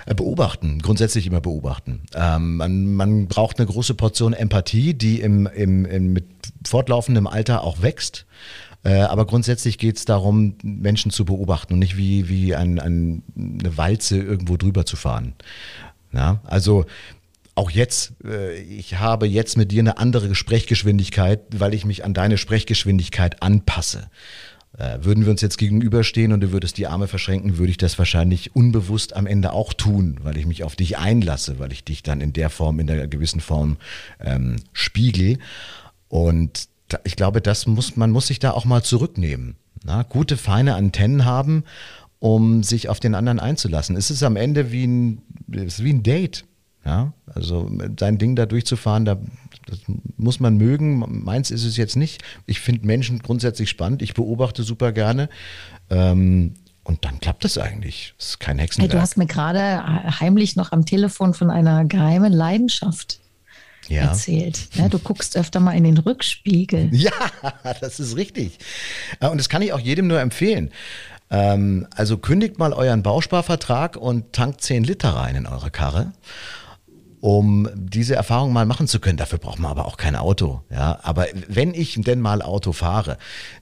Äh, 0.06 0.16
beobachten, 0.16 0.80
grundsätzlich 0.80 1.28
immer 1.28 1.42
beobachten. 1.42 2.04
Ähm, 2.16 2.58
man, 2.58 2.94
man, 2.94 3.28
braucht 3.28 3.60
eine 3.60 3.68
große 3.68 3.94
Portion 3.94 4.34
Empathie, 4.34 4.94
die 4.94 5.22
im, 5.22 5.46
im, 5.48 5.86
im 5.86 6.14
mit 6.14 6.26
fortlaufendem 6.66 7.28
Alter 7.28 7.64
auch 7.64 7.82
wächst. 7.82 8.26
Äh, 8.84 9.02
aber 9.02 9.26
grundsätzlich 9.26 9.78
geht 9.78 9.98
es 9.98 10.06
darum, 10.06 10.56
Menschen 10.64 11.12
zu 11.12 11.26
beobachten 11.26 11.74
und 11.74 11.80
nicht 11.80 11.98
wie, 11.98 12.30
wie 12.30 12.56
ein, 12.56 12.80
ein, 12.80 13.24
eine 13.36 13.78
Walze 13.78 14.18
irgendwo 14.18 14.58
drüber 14.58 14.86
zu 14.86 14.96
fahren. 14.96 15.34
Ja, 16.14 16.42
also 16.46 16.86
auch 17.54 17.70
jetzt, 17.70 18.14
äh, 18.24 18.60
ich 18.60 18.98
habe 18.98 19.28
jetzt 19.28 19.56
mit 19.56 19.72
dir 19.72 19.82
eine 19.82 19.98
andere 19.98 20.34
Sprechgeschwindigkeit, 20.34 21.42
weil 21.52 21.74
ich 21.74 21.86
mich 21.86 22.04
an 22.04 22.14
deine 22.14 22.38
Sprechgeschwindigkeit 22.38 23.44
anpasse. 23.44 24.10
Äh, 24.82 25.06
würden 25.06 25.26
wir 25.26 25.32
uns 25.32 25.42
jetzt 25.42 25.60
gegenüberstehen 25.60 26.34
und 26.34 26.40
du 26.40 26.52
würdest 26.52 26.76
die 26.80 26.88
Arme 26.88 27.08
verschränken, 27.08 27.60
würde 27.60 27.70
ich 27.70 27.78
das 27.78 28.00
wahrscheinlich 28.00 28.56
unbewusst 28.56 29.16
am 29.16 29.28
Ende 29.28 29.54
auch 29.54 29.74
tun, 29.74 30.18
weil 30.24 30.38
ich 30.38 30.48
mich 30.48 30.64
auf 30.64 30.76
dich 30.76 30.98
einlasse, 30.98 31.60
weil 31.60 31.72
ich 31.72 31.84
dich 31.84 32.02
dann 32.02 32.20
in 32.20 32.34
der 32.34 32.50
Form, 32.50 32.80
in 32.80 32.88
der 32.88 33.08
gewissen 33.08 33.42
Form 33.42 33.78
ähm, 34.20 34.56
spiegel. 34.74 35.38
Und 36.08 36.68
da, 36.88 36.98
ich 37.04 37.16
glaube, 37.16 37.42
das 37.42 37.68
muss, 37.68 37.96
man 37.96 38.10
muss 38.10 38.26
sich 38.26 38.40
da 38.40 38.52
auch 38.52 38.66
mal 38.66 38.82
zurücknehmen. 38.82 39.56
Na, 39.84 40.02
gute, 40.02 40.36
feine 40.36 40.74
Antennen 40.74 41.26
haben, 41.26 41.64
um 42.18 42.64
sich 42.64 42.90
auf 42.90 43.00
den 43.00 43.14
anderen 43.14 43.40
einzulassen. 43.40 43.96
Es 43.96 44.10
ist 44.10 44.24
am 44.24 44.36
Ende 44.36 44.72
wie 44.72 44.88
ein, 44.88 45.22
wie 45.46 45.94
ein 45.94 46.02
Date. 46.02 46.44
Ja, 46.84 47.14
also 47.28 47.70
sein 48.00 48.18
Ding 48.18 48.36
da 48.36 48.46
durchzufahren, 48.46 49.06
da 49.06 49.18
das 49.68 49.80
muss 50.18 50.40
man 50.40 50.58
mögen. 50.58 51.24
Meins 51.24 51.52
ist 51.52 51.64
es 51.64 51.78
jetzt 51.78 51.96
nicht. 51.96 52.24
Ich 52.46 52.60
finde 52.60 52.86
Menschen 52.86 53.20
grundsätzlich 53.20 53.70
spannend. 53.70 54.02
Ich 54.02 54.14
beobachte 54.14 54.64
super 54.64 54.92
gerne. 54.92 55.30
Ähm, 55.90 56.56
und 56.84 57.06
dann 57.06 57.20
klappt 57.20 57.46
es 57.46 57.58
eigentlich. 57.58 58.16
Das 58.18 58.30
ist 58.30 58.40
kein 58.40 58.58
Hexenwerk. 58.58 58.92
Hey, 58.92 58.98
du 58.98 59.02
hast 59.02 59.18
mir 59.18 59.28
gerade 59.28 60.20
heimlich 60.20 60.56
noch 60.56 60.72
am 60.72 60.86
Telefon 60.86 61.34
von 61.34 61.52
einer 61.52 61.86
geheimen 61.86 62.34
Leidenschaft 62.34 63.20
ja. 63.88 64.04
erzählt. 64.04 64.70
Ja, 64.74 64.90
du 64.90 64.98
guckst 64.98 65.38
öfter 65.38 65.60
mal 65.60 65.74
in 65.74 65.84
den 65.84 65.98
Rückspiegel. 65.98 66.90
Ja, 66.92 67.12
das 67.80 68.00
ist 68.00 68.16
richtig. 68.16 68.58
Äh, 69.20 69.28
und 69.28 69.38
das 69.38 69.48
kann 69.48 69.62
ich 69.62 69.74
auch 69.74 69.80
jedem 69.80 70.08
nur 70.08 70.20
empfehlen. 70.20 70.72
Ähm, 71.30 71.88
also 71.96 72.18
kündigt 72.18 72.58
mal 72.58 72.74
euren 72.74 73.04
Bausparvertrag 73.04 73.96
und 73.96 74.34
tankt 74.34 74.62
10 74.62 74.84
Liter 74.84 75.10
rein 75.10 75.36
in 75.36 75.46
eure 75.46 75.70
Karre 75.70 76.14
um 77.22 77.70
diese 77.76 78.16
Erfahrung 78.16 78.52
mal 78.52 78.66
machen 78.66 78.88
zu 78.88 79.00
können. 79.00 79.18
Dafür 79.18 79.38
braucht 79.38 79.60
man 79.60 79.70
aber 79.70 79.86
auch 79.86 79.96
kein 79.96 80.16
Auto. 80.16 80.62
Ja, 80.72 81.00
aber 81.04 81.28
wenn 81.48 81.74
ich 81.76 81.96
denn 82.02 82.20
mal 82.20 82.42
Auto 82.42 82.74
fahre, 82.74 83.18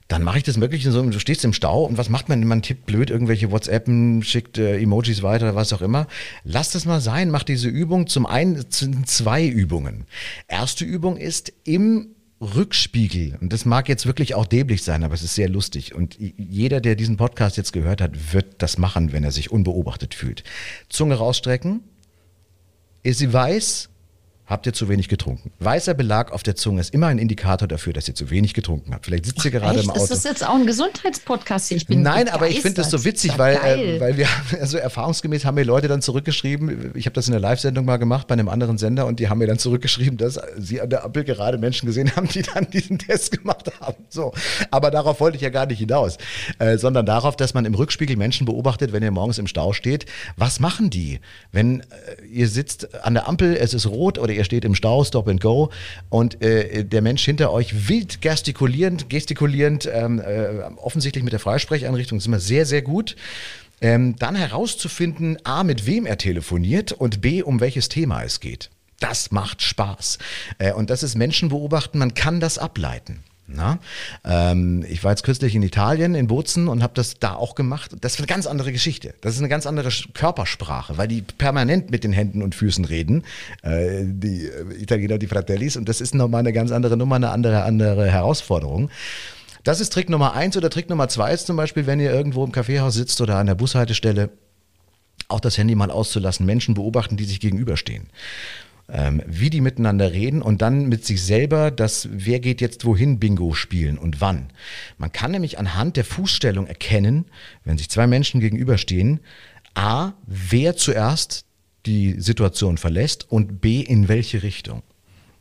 dann 0.08 0.22
mache 0.22 0.38
ich 0.38 0.44
das 0.44 0.58
wirklich 0.60 0.82
so, 0.84 1.02
du 1.02 1.18
stehst 1.18 1.44
im 1.44 1.52
Stau 1.52 1.84
und 1.84 1.98
was 1.98 2.08
macht 2.08 2.30
man? 2.30 2.42
Man 2.46 2.62
tippt 2.62 2.86
blöd 2.86 3.10
irgendwelche 3.10 3.50
WhatsAppen, 3.50 4.22
schickt 4.22 4.56
äh, 4.56 4.80
Emojis 4.80 5.22
weiter, 5.22 5.54
was 5.54 5.74
auch 5.74 5.82
immer. 5.82 6.06
Lass 6.42 6.70
das 6.70 6.86
mal 6.86 7.00
sein, 7.00 7.30
mach 7.30 7.42
diese 7.42 7.68
Übung. 7.68 8.06
Zum 8.06 8.24
einen 8.24 8.64
sind 8.70 9.08
zwei 9.08 9.46
Übungen. 9.46 10.06
Erste 10.48 10.86
Übung 10.86 11.18
ist 11.18 11.52
im 11.64 12.14
Rückspiegel, 12.40 13.36
und 13.42 13.52
das 13.52 13.66
mag 13.66 13.86
jetzt 13.90 14.06
wirklich 14.06 14.34
auch 14.34 14.46
dämlich 14.46 14.82
sein, 14.82 15.04
aber 15.04 15.12
es 15.12 15.22
ist 15.22 15.34
sehr 15.34 15.50
lustig. 15.50 15.94
Und 15.94 16.16
jeder, 16.18 16.80
der 16.80 16.94
diesen 16.94 17.18
Podcast 17.18 17.58
jetzt 17.58 17.74
gehört 17.74 18.00
hat, 18.00 18.32
wird 18.32 18.62
das 18.62 18.78
machen, 18.78 19.12
wenn 19.12 19.24
er 19.24 19.30
sich 19.30 19.50
unbeobachtet 19.52 20.14
fühlt. 20.14 20.42
Zunge 20.88 21.16
rausstrecken, 21.16 21.82
sie 23.04 23.32
weiß, 23.32 23.89
habt 24.50 24.66
ihr 24.66 24.72
zu 24.72 24.88
wenig 24.88 25.08
getrunken. 25.08 25.52
Weißer 25.60 25.94
Belag 25.94 26.32
auf 26.32 26.42
der 26.42 26.56
Zunge 26.56 26.80
ist 26.80 26.92
immer 26.92 27.06
ein 27.06 27.18
Indikator 27.18 27.68
dafür, 27.68 27.92
dass 27.92 28.08
ihr 28.08 28.16
zu 28.16 28.30
wenig 28.30 28.52
getrunken 28.52 28.92
habt. 28.92 29.06
Vielleicht 29.06 29.26
sitzt 29.26 29.44
ihr 29.44 29.52
gerade 29.52 29.76
Echt? 29.76 29.84
im 29.84 29.90
Auto. 29.90 30.00
Das 30.00 30.10
ist 30.10 30.24
jetzt 30.24 30.46
auch 30.46 30.56
ein 30.56 30.66
Gesundheitspodcast 30.66 31.68
hier. 31.68 31.76
Ich 31.76 31.86
bin 31.86 32.02
Nein, 32.02 32.28
aber 32.28 32.48
ich 32.48 32.60
finde 32.60 32.82
das 32.82 32.90
so 32.90 33.04
witzig, 33.04 33.38
weil, 33.38 33.54
äh, 33.54 34.00
weil 34.00 34.16
wir, 34.16 34.26
also 34.60 34.76
erfahrungsgemäß 34.76 35.44
haben 35.44 35.54
mir 35.54 35.62
Leute 35.64 35.86
dann 35.86 36.02
zurückgeschrieben, 36.02 36.90
ich 36.94 37.06
habe 37.06 37.14
das 37.14 37.28
in 37.28 37.32
der 37.32 37.40
Live-Sendung 37.40 37.84
mal 37.84 37.98
gemacht 37.98 38.26
bei 38.26 38.32
einem 38.32 38.48
anderen 38.48 38.76
Sender 38.76 39.06
und 39.06 39.20
die 39.20 39.28
haben 39.28 39.38
mir 39.38 39.46
dann 39.46 39.58
zurückgeschrieben, 39.58 40.18
dass 40.18 40.40
sie 40.58 40.80
an 40.80 40.90
der 40.90 41.04
Ampel 41.04 41.22
gerade 41.22 41.56
Menschen 41.56 41.86
gesehen 41.86 42.14
haben, 42.16 42.28
die 42.28 42.42
dann 42.42 42.68
diesen 42.70 42.98
Test 42.98 43.30
gemacht 43.38 43.70
haben. 43.80 44.04
So. 44.08 44.32
Aber 44.72 44.90
darauf 44.90 45.20
wollte 45.20 45.36
ich 45.36 45.42
ja 45.42 45.50
gar 45.50 45.66
nicht 45.66 45.78
hinaus, 45.78 46.18
äh, 46.58 46.76
sondern 46.76 47.06
darauf, 47.06 47.36
dass 47.36 47.54
man 47.54 47.66
im 47.66 47.74
Rückspiegel 47.74 48.16
Menschen 48.16 48.46
beobachtet, 48.46 48.92
wenn 48.92 49.04
ihr 49.04 49.12
morgens 49.12 49.38
im 49.38 49.46
Stau 49.46 49.72
steht. 49.72 50.06
Was 50.36 50.58
machen 50.58 50.90
die? 50.90 51.20
Wenn 51.52 51.80
äh, 51.80 51.84
ihr 52.28 52.48
sitzt 52.48 53.04
an 53.04 53.14
der 53.14 53.28
Ampel, 53.28 53.56
es 53.56 53.74
ist 53.74 53.86
rot 53.86 54.18
oder 54.18 54.32
ihr 54.32 54.39
steht 54.44 54.64
im 54.64 54.74
Stau, 54.74 55.04
Stop 55.04 55.28
and 55.28 55.40
Go 55.40 55.70
und 56.08 56.42
äh, 56.42 56.84
der 56.84 57.02
Mensch 57.02 57.24
hinter 57.24 57.52
euch 57.52 57.88
wild 57.88 58.20
gestikulierend, 58.22 59.10
gestikulierend, 59.10 59.88
ähm, 59.92 60.20
äh, 60.20 60.62
offensichtlich 60.76 61.24
mit 61.24 61.32
der 61.32 61.40
Freisprecheinrichtung, 61.40 62.18
das 62.18 62.24
ist 62.24 62.28
immer 62.28 62.40
sehr, 62.40 62.66
sehr 62.66 62.82
gut. 62.82 63.16
Ähm, 63.82 64.16
dann 64.18 64.34
herauszufinden, 64.34 65.38
A, 65.44 65.64
mit 65.64 65.86
wem 65.86 66.04
er 66.04 66.18
telefoniert 66.18 66.92
und 66.92 67.22
B, 67.22 67.42
um 67.42 67.60
welches 67.60 67.88
Thema 67.88 68.22
es 68.22 68.40
geht. 68.40 68.70
Das 68.98 69.30
macht 69.30 69.62
Spaß. 69.62 70.18
Äh, 70.58 70.72
und 70.72 70.90
das 70.90 71.02
ist 71.02 71.16
Menschen 71.16 71.48
beobachten, 71.48 71.98
man 71.98 72.14
kann 72.14 72.40
das 72.40 72.58
ableiten. 72.58 73.24
Ähm, 74.24 74.84
ich 74.88 75.02
war 75.04 75.12
jetzt 75.12 75.22
kürzlich 75.22 75.54
in 75.54 75.62
Italien, 75.62 76.14
in 76.14 76.26
Bozen 76.26 76.68
und 76.68 76.82
habe 76.82 76.92
das 76.94 77.18
da 77.18 77.34
auch 77.34 77.54
gemacht. 77.54 77.92
Das 78.00 78.14
ist 78.14 78.18
eine 78.18 78.26
ganz 78.26 78.46
andere 78.46 78.72
Geschichte. 78.72 79.14
Das 79.20 79.34
ist 79.34 79.40
eine 79.40 79.48
ganz 79.48 79.66
andere 79.66 79.90
Körpersprache, 80.14 80.98
weil 80.98 81.08
die 81.08 81.22
permanent 81.22 81.90
mit 81.90 82.04
den 82.04 82.12
Händen 82.12 82.42
und 82.42 82.54
Füßen 82.54 82.84
reden, 82.84 83.24
äh, 83.62 84.02
die 84.04 84.46
äh, 84.46 84.82
Italiener, 84.82 85.18
die 85.18 85.26
Fratellis. 85.26 85.76
Und 85.76 85.88
das 85.88 86.00
ist 86.00 86.14
nochmal 86.14 86.40
eine 86.40 86.52
ganz 86.52 86.70
andere 86.72 86.96
Nummer, 86.96 87.16
eine 87.16 87.30
andere, 87.30 87.62
andere 87.62 88.10
Herausforderung. 88.10 88.90
Das 89.64 89.80
ist 89.80 89.92
Trick 89.92 90.08
Nummer 90.08 90.34
eins 90.34 90.56
oder 90.56 90.70
Trick 90.70 90.88
Nummer 90.88 91.08
zwei 91.08 91.32
ist 91.32 91.46
zum 91.46 91.56
Beispiel, 91.56 91.86
wenn 91.86 92.00
ihr 92.00 92.12
irgendwo 92.12 92.44
im 92.44 92.52
Kaffeehaus 92.52 92.94
sitzt 92.94 93.20
oder 93.20 93.36
an 93.36 93.46
der 93.46 93.54
Bushaltestelle, 93.54 94.30
auch 95.28 95.40
das 95.40 95.58
Handy 95.58 95.74
mal 95.74 95.90
auszulassen, 95.90 96.46
Menschen 96.46 96.74
beobachten, 96.74 97.16
die 97.16 97.24
sich 97.24 97.40
gegenüberstehen 97.40 98.08
ähm, 98.92 99.22
wie 99.26 99.50
die 99.50 99.60
miteinander 99.60 100.12
reden 100.12 100.42
und 100.42 100.62
dann 100.62 100.88
mit 100.88 101.04
sich 101.04 101.22
selber 101.22 101.70
das 101.70 102.08
Wer 102.10 102.40
geht 102.40 102.60
jetzt 102.60 102.84
wohin 102.84 103.18
Bingo 103.18 103.54
spielen 103.54 103.98
und 103.98 104.20
wann. 104.20 104.50
Man 104.98 105.12
kann 105.12 105.30
nämlich 105.30 105.58
anhand 105.58 105.96
der 105.96 106.04
Fußstellung 106.04 106.66
erkennen, 106.66 107.26
wenn 107.64 107.78
sich 107.78 107.90
zwei 107.90 108.06
Menschen 108.06 108.40
gegenüberstehen, 108.40 109.20
a, 109.74 110.12
wer 110.26 110.76
zuerst 110.76 111.44
die 111.86 112.20
Situation 112.20 112.78
verlässt 112.78 113.30
und 113.30 113.60
b, 113.60 113.80
in 113.80 114.08
welche 114.08 114.42
Richtung. 114.42 114.82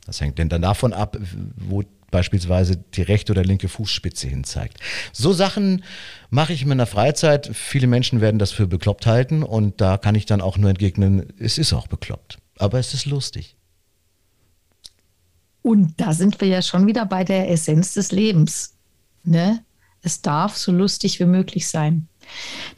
Das 0.06 0.22
hängt 0.22 0.38
denn 0.38 0.50
dann 0.50 0.62
davon 0.62 0.94
ab, 0.94 1.18
wo 1.56 1.84
beispielsweise 2.12 2.78
die 2.78 3.04
rechte 3.04 3.34
oder 3.34 3.44
linke 3.44 3.68
Fußspitze 3.68 4.28
hin 4.28 4.44
zeigt. 4.44 4.80
So 5.14 5.34
Sachen 5.34 5.84
mache 6.30 6.54
ich 6.54 6.64
in 6.64 6.70
meiner 6.70 6.88
Freizeit. 6.88 7.52
Viele 7.54 7.88
Menschen 7.88 8.22
werden 8.22 8.40
das 8.40 8.52
für 8.52 8.68
bekloppt 8.68 9.06
halten 9.06 9.44
und 9.44 9.82
da 9.82 9.98
kann 9.98 10.16
ich 10.16 10.26
dann 10.26 10.42
auch 10.42 10.58
nur 10.58 10.70
entgegnen, 10.70 11.28
es 11.38 11.58
ist 11.58 11.74
auch 11.74 11.88
bekloppt 11.88 12.40
aber 12.60 12.78
es 12.78 12.94
ist 12.94 13.06
lustig. 13.06 13.56
Und 15.62 16.00
da 16.00 16.14
sind 16.14 16.40
wir 16.40 16.48
ja 16.48 16.62
schon 16.62 16.88
wieder 16.88 17.06
bei 17.06 17.24
der 17.24 17.50
Essenz 17.50 17.94
des 17.94 18.12
Lebens. 18.12 18.76
Ne? 19.24 19.64
Es 20.02 20.22
darf 20.22 20.56
so 20.56 20.72
lustig 20.72 21.20
wie 21.20 21.26
möglich 21.26 21.68
sein. 21.68 22.08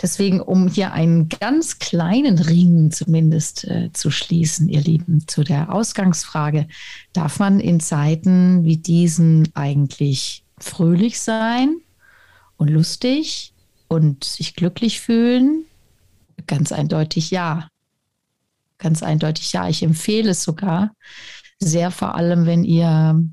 Deswegen, 0.01 0.39
um 0.39 0.67
hier 0.69 0.93
einen 0.93 1.27
ganz 1.27 1.77
kleinen 1.79 2.39
Ring 2.39 2.89
zumindest 2.91 3.65
äh, 3.65 3.91
zu 3.91 4.09
schließen, 4.09 4.69
ihr 4.69 4.81
Lieben, 4.81 5.27
zu 5.27 5.43
der 5.43 5.73
Ausgangsfrage, 5.73 6.67
darf 7.11 7.39
man 7.39 7.59
in 7.59 7.79
Zeiten 7.79 8.63
wie 8.63 8.77
diesen 8.77 9.49
eigentlich 9.53 10.43
fröhlich 10.57 11.19
sein 11.19 11.75
und 12.57 12.69
lustig 12.69 13.53
und 13.87 14.23
sich 14.23 14.55
glücklich 14.55 15.01
fühlen? 15.01 15.65
Ganz 16.47 16.71
eindeutig 16.71 17.29
ja 17.29 17.67
ganz 18.81 19.03
eindeutig 19.03 19.53
ja. 19.53 19.69
Ich 19.69 19.83
empfehle 19.83 20.31
es 20.31 20.43
sogar 20.43 20.91
sehr, 21.59 21.91
vor 21.91 22.15
allem 22.15 22.45
wenn 22.45 22.65
ihr 22.65 23.23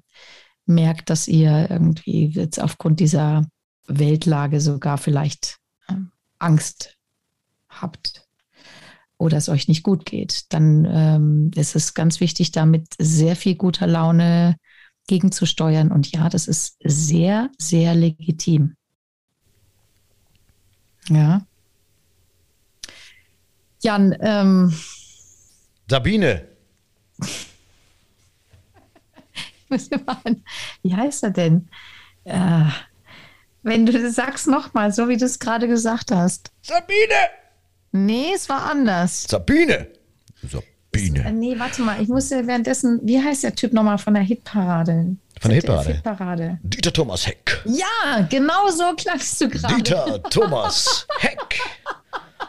merkt, 0.66 1.10
dass 1.10 1.26
ihr 1.26 1.68
irgendwie 1.70 2.26
jetzt 2.26 2.60
aufgrund 2.60 3.00
dieser 3.00 3.46
Weltlage 3.86 4.60
sogar 4.60 4.98
vielleicht 4.98 5.56
äh, 5.88 5.94
Angst 6.38 6.96
habt 7.68 8.26
oder 9.16 9.38
es 9.38 9.48
euch 9.48 9.66
nicht 9.66 9.82
gut 9.82 10.04
geht, 10.04 10.52
dann 10.52 10.84
ähm, 10.84 11.50
ist 11.56 11.74
es 11.74 11.94
ganz 11.94 12.20
wichtig, 12.20 12.52
damit 12.52 12.86
sehr 12.98 13.34
viel 13.34 13.56
guter 13.56 13.86
Laune 13.86 14.56
gegenzusteuern. 15.08 15.90
Und 15.90 16.12
ja, 16.12 16.28
das 16.28 16.46
ist 16.46 16.76
sehr, 16.84 17.50
sehr 17.58 17.94
legitim. 17.94 18.76
Ja. 21.08 21.46
Jan, 23.80 24.14
ähm, 24.20 24.74
Sabine. 25.88 26.46
Wie 30.82 30.94
heißt 30.94 31.22
er 31.24 31.30
denn? 31.30 31.68
Äh, 32.24 32.64
wenn 33.62 33.86
du 33.86 33.92
das 33.92 34.14
sagst 34.14 34.46
nochmal, 34.46 34.92
so 34.92 35.08
wie 35.08 35.16
du 35.16 35.24
es 35.24 35.38
gerade 35.38 35.68
gesagt 35.68 36.10
hast. 36.10 36.50
Sabine! 36.62 37.14
Nee, 37.92 38.32
es 38.34 38.48
war 38.48 38.70
anders. 38.70 39.24
Sabine! 39.28 39.88
Sabine. 40.42 41.24
Äh, 41.24 41.32
nee, 41.32 41.58
warte 41.58 41.82
mal, 41.82 42.00
ich 42.00 42.08
muss 42.08 42.30
ja 42.30 42.46
währenddessen, 42.46 43.00
wie 43.02 43.22
heißt 43.22 43.44
der 43.44 43.54
Typ 43.54 43.72
nochmal 43.72 43.98
von 43.98 44.14
der 44.14 44.22
Hitparade? 44.22 45.16
Von 45.40 45.50
der 45.50 45.56
Hitparade? 45.56 45.94
Hitparade. 45.94 46.58
Dieter 46.62 46.92
Thomas 46.92 47.26
Heck. 47.26 47.62
Ja, 47.64 48.26
genau 48.30 48.70
so 48.70 48.94
klangst 48.96 49.40
du 49.40 49.48
gerade. 49.48 49.74
Dieter 49.74 50.22
Thomas 50.24 51.06
Heck. 51.18 51.60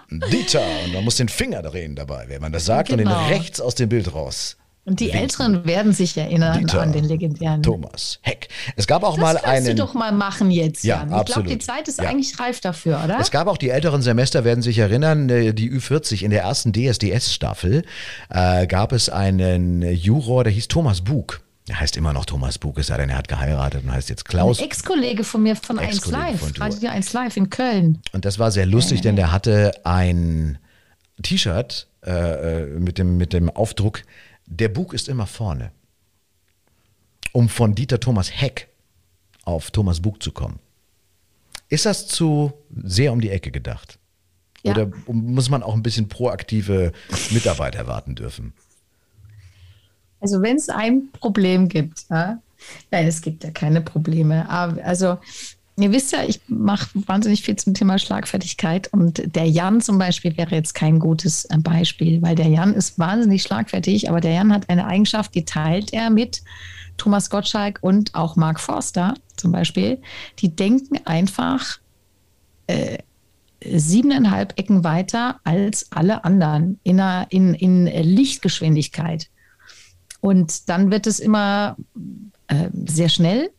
Dieter. 0.10 0.66
Und 0.86 0.94
man 0.94 1.04
muss 1.04 1.18
den 1.18 1.30
Finger 1.30 1.62
drehen 1.62 1.96
dabei, 1.96 2.26
wenn 2.28 2.42
man 2.42 2.52
das 2.52 2.66
sagt, 2.66 2.90
genau. 2.90 3.02
und 3.02 3.10
den 3.10 3.16
genau. 3.16 3.28
rechts 3.28 3.62
aus 3.62 3.76
dem 3.76 3.90
Bild 3.90 4.14
raus. 4.14 4.58
Und 4.86 5.02
die 5.02 5.06
winken. 5.06 5.22
Älteren 5.22 5.66
werden 5.66 5.94
sich 5.94 6.18
erinnern 6.18 6.58
Dieter, 6.58 6.82
an 6.82 6.92
den 6.92 7.04
legendären 7.04 7.62
Thomas 7.62 8.18
Heck. 8.24 8.48
Es 8.76 8.88
gab 8.88 9.04
auch 9.04 9.16
das 9.16 9.22
mal 9.22 9.38
einen. 9.38 9.66
Das 9.66 9.76
du 9.76 9.82
doch 9.82 9.94
mal 9.94 10.12
machen 10.12 10.50
jetzt. 10.50 10.84
Ja, 10.84 11.06
Jan. 11.08 11.20
Ich 11.20 11.26
glaube, 11.26 11.48
die 11.48 11.60
Zeit 11.60 11.88
ist 11.88 12.00
ja. 12.00 12.10
eigentlich 12.10 12.40
reif 12.40 12.60
dafür, 12.60 13.00
oder? 13.04 13.20
Es 13.20 13.30
gab 13.30 13.48
auch 13.48 13.58
die 13.58 13.70
älteren 13.70 14.02
Semester, 14.02 14.44
werden 14.46 14.64
sich 14.64 14.80
erinnern, 14.80 15.30
äh, 15.30 15.54
die 15.54 15.72
Ü40 15.72 16.24
in 16.24 16.32
der 16.32 16.42
ersten 16.42 16.74
DSDS-Staffel 16.74 17.84
äh, 18.30 18.66
gab 18.66 18.92
es 18.92 19.10
einen 19.10 19.84
Juror, 19.84 20.44
der 20.44 20.54
hieß 20.54 20.70
Thomas 20.70 21.02
Bug. 21.02 21.42
Er 21.70 21.80
heißt 21.80 21.98
immer 21.98 22.14
noch 22.14 22.26
Thomas 22.26 22.58
Bug, 22.58 22.78
es 22.80 22.88
sei 22.88 22.98
denn, 22.98 23.10
er 23.10 23.18
hat 23.18 23.28
geheiratet 23.28 23.84
und 23.84 23.92
heißt 23.92 24.10
jetzt 24.10 24.26
Klaus. 24.26 24.60
Ex-Kollege 24.60 25.24
von 25.24 25.44
mir 25.44 25.56
von 25.56 25.78
1 25.78 26.08
Live, 26.08 26.60
Radio 26.60 26.90
1 26.90 27.14
Live 27.14 27.38
in 27.38 27.50
Köln. 27.50 28.02
Und 28.12 28.26
das 28.26 28.40
war 28.40 28.52
sehr 28.52 28.66
lustig, 28.66 29.02
denn 29.02 29.16
der 29.16 29.32
hatte 29.32 29.74
ein 29.86 30.58
T-Shirt 31.22 31.88
äh, 32.06 32.64
äh, 32.64 32.80
mit, 32.80 32.98
dem, 32.98 33.18
mit 33.18 33.34
dem 33.34 33.50
Aufdruck, 33.50 34.04
der 34.46 34.70
Bug 34.70 34.94
ist 34.94 35.08
immer 35.10 35.28
vorne. 35.28 35.72
Um 37.32 37.50
von 37.50 37.76
Dieter 37.76 38.00
Thomas 38.00 38.32
Heck 38.32 38.70
auf 39.46 39.72
Thomas 39.72 40.02
Bug 40.02 40.24
zu 40.24 40.32
kommen. 40.32 40.60
Ist 41.68 41.86
das 41.86 42.08
zu 42.08 42.54
sehr 42.72 43.14
um 43.14 43.22
die 43.22 43.30
Ecke 43.30 43.52
gedacht? 43.52 44.00
Ja. 44.64 44.72
Oder 44.72 44.92
muss 45.08 45.50
man 45.50 45.62
auch 45.62 45.74
ein 45.74 45.84
bisschen 45.84 46.10
proaktive 46.10 46.92
Mitarbeit 47.30 47.76
erwarten 47.76 48.16
dürfen? 48.16 48.54
Also 50.22 50.42
wenn 50.42 50.58
es 50.58 50.70
ein 50.70 51.10
Problem 51.12 51.70
gibt, 51.70 52.06
ja? 52.10 52.40
nein, 52.92 53.08
es 53.08 53.22
gibt 53.22 53.44
ja 53.44 53.52
keine 53.52 53.82
Probleme. 53.82 54.50
Aber 54.50 54.84
also 54.84 55.18
ihr 55.80 55.92
wisst 55.92 56.12
ja, 56.12 56.24
ich 56.24 56.42
mache 56.48 56.90
wahnsinnig 56.94 57.44
viel 57.44 57.56
zum 57.56 57.74
Thema 57.74 57.98
Schlagfertigkeit 58.00 58.92
und 58.92 59.36
der 59.36 59.50
Jan 59.50 59.82
zum 59.82 59.98
Beispiel 59.98 60.38
wäre 60.38 60.56
jetzt 60.56 60.74
kein 60.74 61.00
gutes 61.00 61.46
äh, 61.46 61.58
Beispiel, 61.58 62.22
weil 62.22 62.36
der 62.36 62.48
Jan 62.48 62.74
ist 62.74 63.00
wahnsinnig 63.00 63.44
schlagfertig, 63.44 64.10
aber 64.10 64.20
der 64.20 64.34
Jan 64.34 64.54
hat 64.54 64.70
eine 64.70 64.86
Eigenschaft, 64.86 65.34
die 65.36 65.46
teilt 65.46 65.94
er 65.94 66.10
mit 66.10 66.42
Thomas 66.98 67.30
Gottschalk 67.30 67.80
und 67.82 68.14
auch 68.14 68.36
Mark 68.36 68.60
Forster 68.60 69.14
zum 69.38 69.52
Beispiel. 69.52 70.00
Die 70.40 70.54
denken 70.54 71.00
einfach 71.06 71.80
äh, 72.68 72.98
siebeneinhalb 73.64 74.58
Ecken 74.60 74.84
weiter 74.84 75.40
als 75.44 75.92
alle 75.92 76.24
anderen 76.24 76.80
in, 76.84 77.00
einer, 77.00 77.28
in, 77.30 77.56
in 77.56 77.86
Lichtgeschwindigkeit. 77.86 79.30
Und 80.22 80.70
dann 80.70 80.92
wird 80.92 81.08
es 81.08 81.20
immer 81.20 81.78
äh, 82.48 82.70
sehr 82.88 83.10
schnell, 83.10 83.52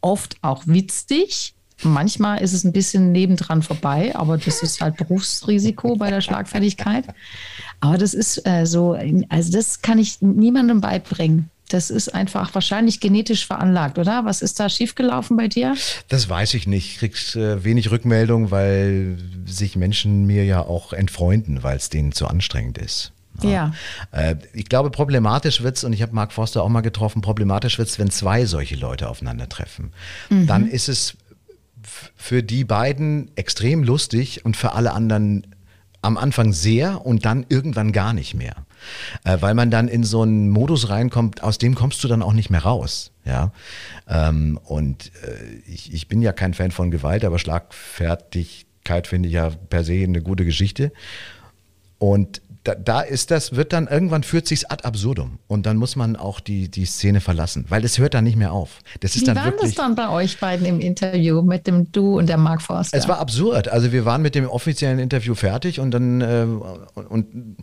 oft 0.00 0.36
auch 0.42 0.66
witzig. 0.66 1.54
Manchmal 1.82 2.42
ist 2.42 2.54
es 2.54 2.64
ein 2.64 2.72
bisschen 2.72 3.12
nebendran 3.12 3.62
vorbei, 3.62 4.14
aber 4.16 4.38
das 4.38 4.62
ist 4.62 4.80
halt 4.80 4.96
Berufsrisiko 4.96 5.96
bei 5.96 6.10
der 6.10 6.22
Schlagfertigkeit. 6.22 7.04
Aber 7.80 7.98
das 7.98 8.14
ist 8.14 8.46
äh, 8.46 8.64
so, 8.64 8.98
also 9.28 9.52
das 9.52 9.82
kann 9.82 9.98
ich 9.98 10.22
niemandem 10.22 10.80
beibringen. 10.80 11.50
Das 11.68 11.90
ist 11.90 12.14
einfach 12.14 12.54
wahrscheinlich 12.54 13.00
genetisch 13.00 13.44
veranlagt, 13.44 13.98
oder? 13.98 14.24
Was 14.24 14.40
ist 14.40 14.60
da 14.60 14.68
schiefgelaufen 14.68 15.36
bei 15.36 15.48
dir? 15.48 15.74
Das 16.08 16.28
weiß 16.28 16.54
ich 16.54 16.66
nicht. 16.66 16.92
Ich 16.92 16.98
krieg 16.98 17.36
äh, 17.36 17.64
wenig 17.64 17.90
Rückmeldung, 17.90 18.50
weil 18.50 19.18
sich 19.46 19.74
Menschen 19.74 20.26
mir 20.26 20.44
ja 20.44 20.60
auch 20.60 20.92
entfreunden, 20.92 21.62
weil 21.64 21.76
es 21.76 21.90
denen 21.90 22.12
zu 22.12 22.28
anstrengend 22.28 22.78
ist. 22.78 23.12
Ja. 23.42 23.72
Äh, 24.12 24.36
ich 24.52 24.66
glaube, 24.66 24.90
problematisch 24.90 25.62
wird 25.62 25.76
es, 25.76 25.84
und 25.84 25.92
ich 25.92 26.02
habe 26.02 26.14
Mark 26.14 26.32
Forster 26.32 26.62
auch 26.62 26.68
mal 26.68 26.80
getroffen, 26.80 27.22
problematisch 27.22 27.78
wird 27.78 27.88
es, 27.88 27.98
wenn 27.98 28.10
zwei 28.10 28.46
solche 28.46 28.76
Leute 28.76 29.08
aufeinandertreffen. 29.08 29.92
Mhm. 30.30 30.46
Dann 30.46 30.68
ist 30.68 30.88
es 30.88 31.16
für 32.16 32.42
die 32.42 32.64
beiden 32.64 33.30
extrem 33.36 33.82
lustig 33.84 34.44
und 34.44 34.56
für 34.56 34.72
alle 34.72 34.92
anderen 34.92 35.46
am 36.02 36.16
Anfang 36.16 36.52
sehr 36.52 37.04
und 37.04 37.24
dann 37.24 37.44
irgendwann 37.48 37.92
gar 37.92 38.12
nicht 38.12 38.34
mehr. 38.34 38.54
Äh, 39.24 39.38
weil 39.40 39.54
man 39.54 39.70
dann 39.70 39.88
in 39.88 40.04
so 40.04 40.22
einen 40.22 40.50
Modus 40.50 40.88
reinkommt, 40.88 41.42
aus 41.42 41.58
dem 41.58 41.74
kommst 41.74 42.02
du 42.04 42.08
dann 42.08 42.22
auch 42.22 42.32
nicht 42.32 42.50
mehr 42.50 42.62
raus. 42.62 43.10
Ja? 43.24 43.52
Ähm, 44.08 44.58
und 44.64 45.10
äh, 45.24 45.70
ich, 45.70 45.92
ich 45.92 46.08
bin 46.08 46.22
ja 46.22 46.32
kein 46.32 46.54
Fan 46.54 46.70
von 46.70 46.90
Gewalt, 46.90 47.24
aber 47.24 47.38
Schlagfertigkeit 47.38 49.06
finde 49.06 49.28
ich 49.28 49.34
ja 49.34 49.50
per 49.50 49.84
se 49.84 50.04
eine 50.04 50.22
gute 50.22 50.44
Geschichte. 50.44 50.92
Und 51.98 52.42
da, 52.66 52.74
da, 52.74 53.00
ist 53.00 53.30
das, 53.30 53.54
wird 53.54 53.72
dann 53.72 53.86
irgendwann 53.86 54.22
führt 54.22 54.48
sich's 54.48 54.64
ad 54.64 54.84
absurdum 54.84 55.38
und 55.46 55.66
dann 55.66 55.76
muss 55.76 55.94
man 55.94 56.16
auch 56.16 56.40
die, 56.40 56.68
die 56.68 56.84
Szene 56.84 57.20
verlassen, 57.20 57.64
weil 57.68 57.82
das 57.82 57.98
hört 57.98 58.14
dann 58.14 58.24
nicht 58.24 58.36
mehr 58.36 58.52
auf. 58.52 58.80
Das 59.00 59.14
ist 59.14 59.22
Wie 59.22 59.26
dann 59.26 59.36
war 59.36 59.44
wirklich, 59.44 59.74
das 59.74 59.84
dann 59.84 59.94
bei 59.94 60.08
euch 60.08 60.38
beiden 60.38 60.66
im 60.66 60.80
Interview 60.80 61.42
mit 61.42 61.66
dem 61.66 61.92
Du 61.92 62.18
und 62.18 62.28
der 62.28 62.38
Mark 62.38 62.62
Forster? 62.62 62.96
Es 62.96 63.06
war 63.06 63.18
absurd. 63.18 63.68
Also 63.68 63.92
wir 63.92 64.04
waren 64.04 64.22
mit 64.22 64.34
dem 64.34 64.48
offiziellen 64.48 64.98
Interview 64.98 65.34
fertig 65.34 65.78
und 65.78 65.92
dann 65.92 66.20
äh, 66.20 66.46
und, 66.94 67.06
und 67.06 67.56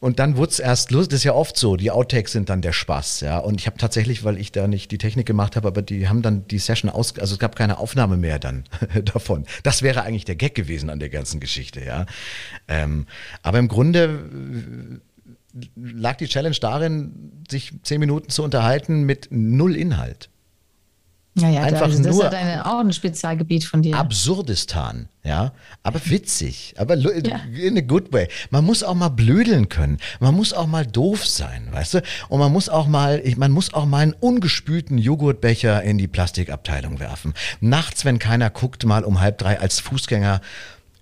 und 0.00 0.20
dann 0.20 0.36
wurde 0.36 0.52
es 0.52 0.60
erst 0.60 0.92
lustig, 0.92 1.10
das 1.10 1.20
ist 1.20 1.24
ja 1.24 1.34
oft 1.34 1.56
so, 1.56 1.76
die 1.76 1.90
Outtakes 1.90 2.32
sind 2.32 2.48
dann 2.50 2.62
der 2.62 2.72
Spaß, 2.72 3.20
ja. 3.20 3.38
Und 3.38 3.60
ich 3.60 3.66
habe 3.66 3.78
tatsächlich, 3.78 4.22
weil 4.22 4.38
ich 4.38 4.52
da 4.52 4.68
nicht 4.68 4.92
die 4.92 4.98
Technik 4.98 5.26
gemacht 5.26 5.56
habe, 5.56 5.66
aber 5.66 5.82
die 5.82 6.08
haben 6.08 6.22
dann 6.22 6.46
die 6.46 6.58
Session 6.58 6.90
aus, 6.90 7.18
also 7.18 7.34
es 7.34 7.38
gab 7.38 7.56
keine 7.56 7.78
Aufnahme 7.78 8.16
mehr 8.16 8.38
dann 8.38 8.64
davon. 9.04 9.44
Das 9.64 9.82
wäre 9.82 10.02
eigentlich 10.02 10.24
der 10.24 10.36
Gag 10.36 10.54
gewesen 10.54 10.88
an 10.90 11.00
der 11.00 11.08
ganzen 11.08 11.40
Geschichte, 11.40 11.84
ja. 11.84 12.06
Ähm, 12.68 13.06
aber 13.42 13.58
im 13.58 13.66
Grunde 13.66 15.00
äh, 15.54 15.60
lag 15.74 16.16
die 16.16 16.28
Challenge 16.28 16.56
darin, 16.60 17.42
sich 17.50 17.72
zehn 17.82 17.98
Minuten 17.98 18.28
zu 18.30 18.44
unterhalten 18.44 19.02
mit 19.02 19.28
null 19.30 19.74
Inhalt. 19.74 20.30
Ja, 21.40 21.48
ja, 21.50 21.62
Einfach 21.62 21.82
also 21.82 22.02
das 22.02 22.14
nur 22.14 22.24
ist 22.26 22.32
ja 22.32 22.38
deine, 22.38 22.66
auch 22.66 22.80
ein 22.80 22.92
Spezialgebiet 22.92 23.64
von 23.64 23.82
dir. 23.82 23.96
Absurdistan, 23.96 25.08
ja, 25.22 25.52
aber 25.82 26.00
witzig, 26.04 26.74
aber 26.76 26.96
ja. 26.96 27.40
in 27.54 27.78
a 27.78 27.80
good 27.80 28.12
way. 28.12 28.28
Man 28.50 28.64
muss 28.64 28.82
auch 28.82 28.94
mal 28.94 29.08
blödeln 29.08 29.68
können, 29.68 29.98
man 30.20 30.34
muss 30.34 30.52
auch 30.52 30.66
mal 30.66 30.86
doof 30.86 31.26
sein, 31.26 31.68
weißt 31.70 31.94
du? 31.94 32.02
Und 32.28 32.40
man 32.40 32.52
muss 32.52 32.68
auch 32.68 32.86
mal, 32.86 33.22
man 33.36 33.52
muss 33.52 33.72
auch 33.74 33.86
mal 33.86 33.98
einen 33.98 34.14
ungespülten 34.14 34.98
Joghurtbecher 34.98 35.82
in 35.82 35.98
die 35.98 36.08
Plastikabteilung 36.08 37.00
werfen. 37.00 37.34
Nachts, 37.60 38.04
wenn 38.04 38.18
keiner 38.18 38.50
guckt, 38.50 38.84
mal 38.84 39.04
um 39.04 39.20
halb 39.20 39.38
drei 39.38 39.60
als 39.60 39.80
Fußgänger 39.80 40.40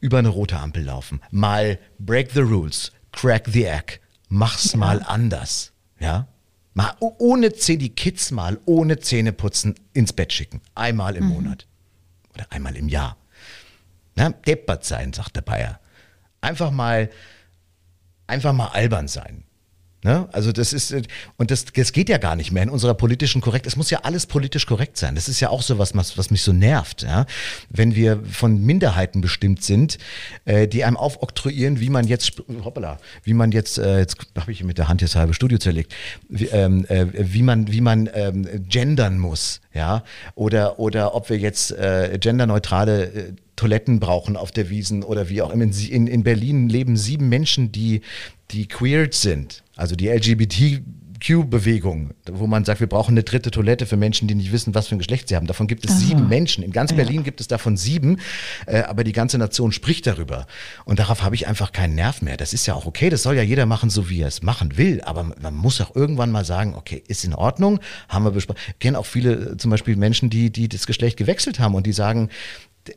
über 0.01 0.19
eine 0.19 0.29
rote 0.29 0.59
Ampel 0.59 0.85
laufen. 0.85 1.21
Mal 1.31 1.79
break 1.99 2.31
the 2.33 2.41
rules, 2.41 2.93
crack 3.13 3.47
the 3.51 3.65
egg, 3.65 4.01
mach's 4.29 4.73
ja. 4.73 4.79
mal 4.79 5.03
anders, 5.05 5.73
ja? 5.99 6.29
Mal 6.77 6.95
ohne 6.99 7.55
Zähne, 7.55 7.79
die 7.79 7.95
Kids 7.95 8.31
mal 8.33 8.61
ohne 8.67 8.99
Zähneputzen 8.99 9.77
ins 9.95 10.13
Bett 10.13 10.35
schicken. 10.35 10.61
Einmal 10.75 11.17
im 11.17 11.25
mhm. 11.25 11.31
Monat. 11.31 11.67
Oder 12.35 12.53
einmal 12.53 12.77
im 12.77 12.91
Jahr. 12.91 13.17
Na, 14.15 14.29
deppert 14.29 14.85
sein, 14.85 15.15
sagt 15.15 15.37
der 15.37 15.41
Bayer. 15.41 15.81
Einfach 16.43 16.71
mal, 16.71 17.11
einfach 18.27 18.53
mal 18.53 18.69
albern 18.69 19.09
sein. 19.09 19.45
Ne? 20.07 20.29
Also 20.31 20.53
das 20.53 20.73
ist, 20.73 20.95
und 21.37 21.51
das, 21.51 21.65
das 21.65 21.93
geht 21.93 22.09
ja 22.09 22.19
gar 22.19 22.37
nicht 22.37 22.53
mehr 22.53 22.63
in 22.63 22.71
unserer 22.71 22.95
politischen 22.95 23.41
Korrekt. 23.41 23.67
Es 23.67 23.75
muss 23.75 23.91
ja 23.91 24.03
alles 24.05 24.27
politisch 24.27 24.65
korrekt 24.65 24.97
sein. 24.99 25.17
Das 25.17 25.29
ist 25.29 25.41
ja 25.41 25.51
auch 25.51 25.63
so 25.63 25.79
was, 25.79 25.97
was, 25.97 26.17
was 26.17 26.31
mich 26.31 26.43
so 26.43 26.53
nervt. 26.53 27.03
Ja? 27.03 27.27
Wenn 27.71 27.97
wir 27.97 28.23
von 28.25 28.65
Minderheiten 28.65 29.21
bestimmt 29.21 29.65
sind, 29.65 29.99
äh, 30.45 30.69
die 30.69 30.85
einem 30.85 30.97
aufoktroyieren, 30.97 31.81
wie 31.81 31.91
man 31.91 32.07
jetzt, 32.07 32.41
hoppala, 32.63 33.01
wie 33.25 33.35
man 33.35 33.51
jetzt, 33.51 33.79
äh, 33.79 33.99
jetzt 33.99 34.17
habe 34.39 34.53
ich 34.53 34.63
mit 34.63 34.79
der 34.79 34.87
Hand 34.87 35.03
jetzt 35.03 35.17
halbe 35.17 35.35
Studio 35.35 35.59
zerlegt, 35.59 35.93
wie, 36.29 36.47
ähm, 36.47 36.85
äh, 36.87 37.07
wie 37.13 37.43
man, 37.43 37.73
wie 37.73 37.81
man 37.81 38.09
ähm, 38.15 38.47
gendern 38.69 39.19
muss. 39.19 39.61
Ja? 39.75 40.05
Oder, 40.37 40.79
oder 40.79 41.17
ob 41.17 41.31
wir 41.31 41.39
jetzt 41.39 41.73
äh, 41.73 42.17
genderneutrale 42.21 43.07
äh, 43.07 43.33
Toiletten 43.57 43.99
brauchen 44.01 44.37
auf 44.37 44.53
der 44.53 44.71
Wiesen 44.71 45.03
oder 45.03 45.31
wie 45.31 45.43
auch 45.43 45.51
immer. 45.51 45.65
In, 45.65 46.07
in 46.07 46.23
Berlin 46.23 46.69
leben 46.69 46.97
sieben 46.97 47.29
Menschen, 47.29 47.73
die, 47.73 48.03
die 48.51 48.69
queered 48.69 49.15
sind, 49.15 49.65
also 49.77 49.97
die 49.97 50.09
LGBTQ-Bewegung, 50.09 52.11
wo 52.31 52.47
man 52.47 52.67
sagt, 52.67 52.81
wir 52.81 52.87
brauchen 52.87 53.13
eine 53.13 53.23
dritte 53.23 53.51
Toilette 53.51 53.87
für 53.87 53.97
Menschen, 53.97 54.29
die 54.29 54.35
nicht 54.35 54.53
wissen, 54.53 54.75
was 54.75 54.89
für 54.89 54.97
ein 54.97 54.99
Geschlecht 54.99 55.29
sie 55.29 55.37
haben. 55.37 55.47
Davon 55.47 55.69
gibt 55.69 55.87
es 55.87 55.93
Aha. 55.93 56.01
sieben 56.01 56.29
Menschen. 56.29 56.63
In 56.63 56.71
ganz 56.71 56.93
Berlin 56.93 57.17
ja. 57.17 57.23
gibt 57.23 57.41
es 57.41 57.49
davon 57.49 57.79
sieben, 57.79 58.19
äh, 58.67 58.83
aber 58.83 59.05
die 59.05 59.13
ganze 59.13 59.39
Nation 59.39 59.73
spricht 59.73 60.07
darüber. 60.07 60.47
Und 60.85 60.99
darauf 60.99 61.23
habe 61.23 61.35
ich 61.35 61.49
einfach 61.49 61.73
keinen 61.73 61.95
Nerv 61.95 62.21
mehr. 62.21 62.37
Das 62.37 62.53
ist 62.53 62.67
ja 62.67 62.75
auch 62.75 62.85
okay, 62.85 63.09
das 63.09 63.23
soll 63.23 63.37
ja 63.37 63.43
jeder 63.43 63.65
machen, 63.65 63.89
so 63.89 64.11
wie 64.11 64.21
er 64.21 64.29
es 64.29 64.43
machen 64.43 64.77
will. 64.77 65.01
Aber 65.01 65.25
man 65.25 65.55
muss 65.55 65.81
auch 65.81 65.97
irgendwann 65.97 66.31
mal 66.31 66.45
sagen, 66.45 66.75
okay, 66.77 67.03
ist 67.09 67.25
in 67.25 67.35
Ordnung, 67.35 67.81
haben 68.11 68.25
wir 68.25 68.33
besprochen. 68.33 68.61
Ich 68.69 68.81
kenne 68.81 68.99
auch 68.99 69.07
viele, 69.07 69.57
zum 69.57 69.71
Beispiel 69.71 69.97
Menschen, 69.97 70.29
die, 70.29 70.51
die 70.51 70.69
das 70.69 70.87
Geschlecht 70.87 71.17
gewechselt 71.17 71.59
haben 71.59 71.75
und 71.75 71.87
die 71.87 71.93
sagen, 71.93 72.29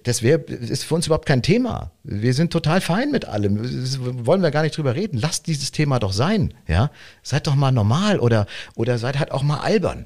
das 0.03 0.23
wäre 0.23 0.39
ist 0.41 0.83
für 0.83 0.95
uns 0.95 1.05
überhaupt 1.05 1.25
kein 1.25 1.41
Thema. 1.41 1.91
Wir 2.03 2.33
sind 2.33 2.51
total 2.51 2.81
fein 2.81 3.11
mit 3.11 3.25
allem. 3.25 3.61
Das 3.61 3.99
wollen 3.99 4.41
wir 4.41 4.51
gar 4.51 4.63
nicht 4.63 4.77
drüber 4.77 4.95
reden. 4.95 5.17
Lasst 5.17 5.47
dieses 5.47 5.71
Thema 5.71 5.99
doch 5.99 6.13
sein. 6.13 6.53
Ja? 6.67 6.91
Seid 7.23 7.47
doch 7.47 7.55
mal 7.55 7.71
normal 7.71 8.19
oder, 8.19 8.45
oder 8.75 8.97
seid 8.97 9.19
halt 9.19 9.31
auch 9.31 9.43
mal 9.43 9.59
albern. 9.59 10.05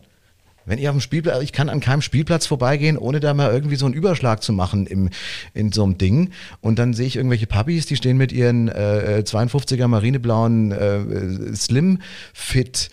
Wenn 0.65 0.79
ihr 0.79 0.89
auf 0.89 0.95
dem 0.95 1.01
Spielplatz, 1.01 1.43
ich 1.43 1.51
kann 1.51 1.67
an 1.67 1.81
keinem 1.81 2.01
Spielplatz 2.01 2.45
vorbeigehen, 2.45 2.97
ohne 2.97 3.19
da 3.19 3.33
mal 3.33 3.51
irgendwie 3.51 3.75
so 3.75 3.85
einen 3.85 3.93
Überschlag 3.93 4.41
zu 4.41 4.53
machen 4.53 4.87
im, 4.87 5.09
in 5.53 5.71
so 5.73 5.83
einem 5.83 5.97
Ding. 5.97 6.31
Und 6.61 6.79
dann 6.79 6.93
sehe 6.93 7.07
ich 7.07 7.17
irgendwelche 7.17 7.47
Puppies, 7.47 7.85
die 7.85 7.97
stehen 7.97 8.17
mit 8.17 8.31
ihren 8.31 8.69
äh, 8.69 9.23
52er 9.25 9.87
marineblauen 9.87 10.71
äh, 10.71 11.55
Slim 11.55 11.99
Fit 12.33 12.89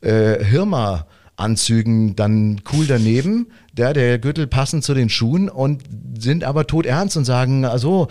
äh, 0.00 0.42
Hirma 0.42 1.06
Anzügen 1.36 2.14
dann 2.16 2.60
cool 2.72 2.86
daneben, 2.86 3.48
der, 3.72 3.92
der 3.92 4.18
Gürtel 4.18 4.46
passend 4.46 4.84
zu 4.84 4.94
den 4.94 5.08
Schuhen 5.08 5.48
und 5.48 5.82
sind 6.18 6.44
aber 6.44 6.66
todernst 6.66 7.16
und 7.16 7.24
sagen, 7.24 7.64
also 7.64 8.08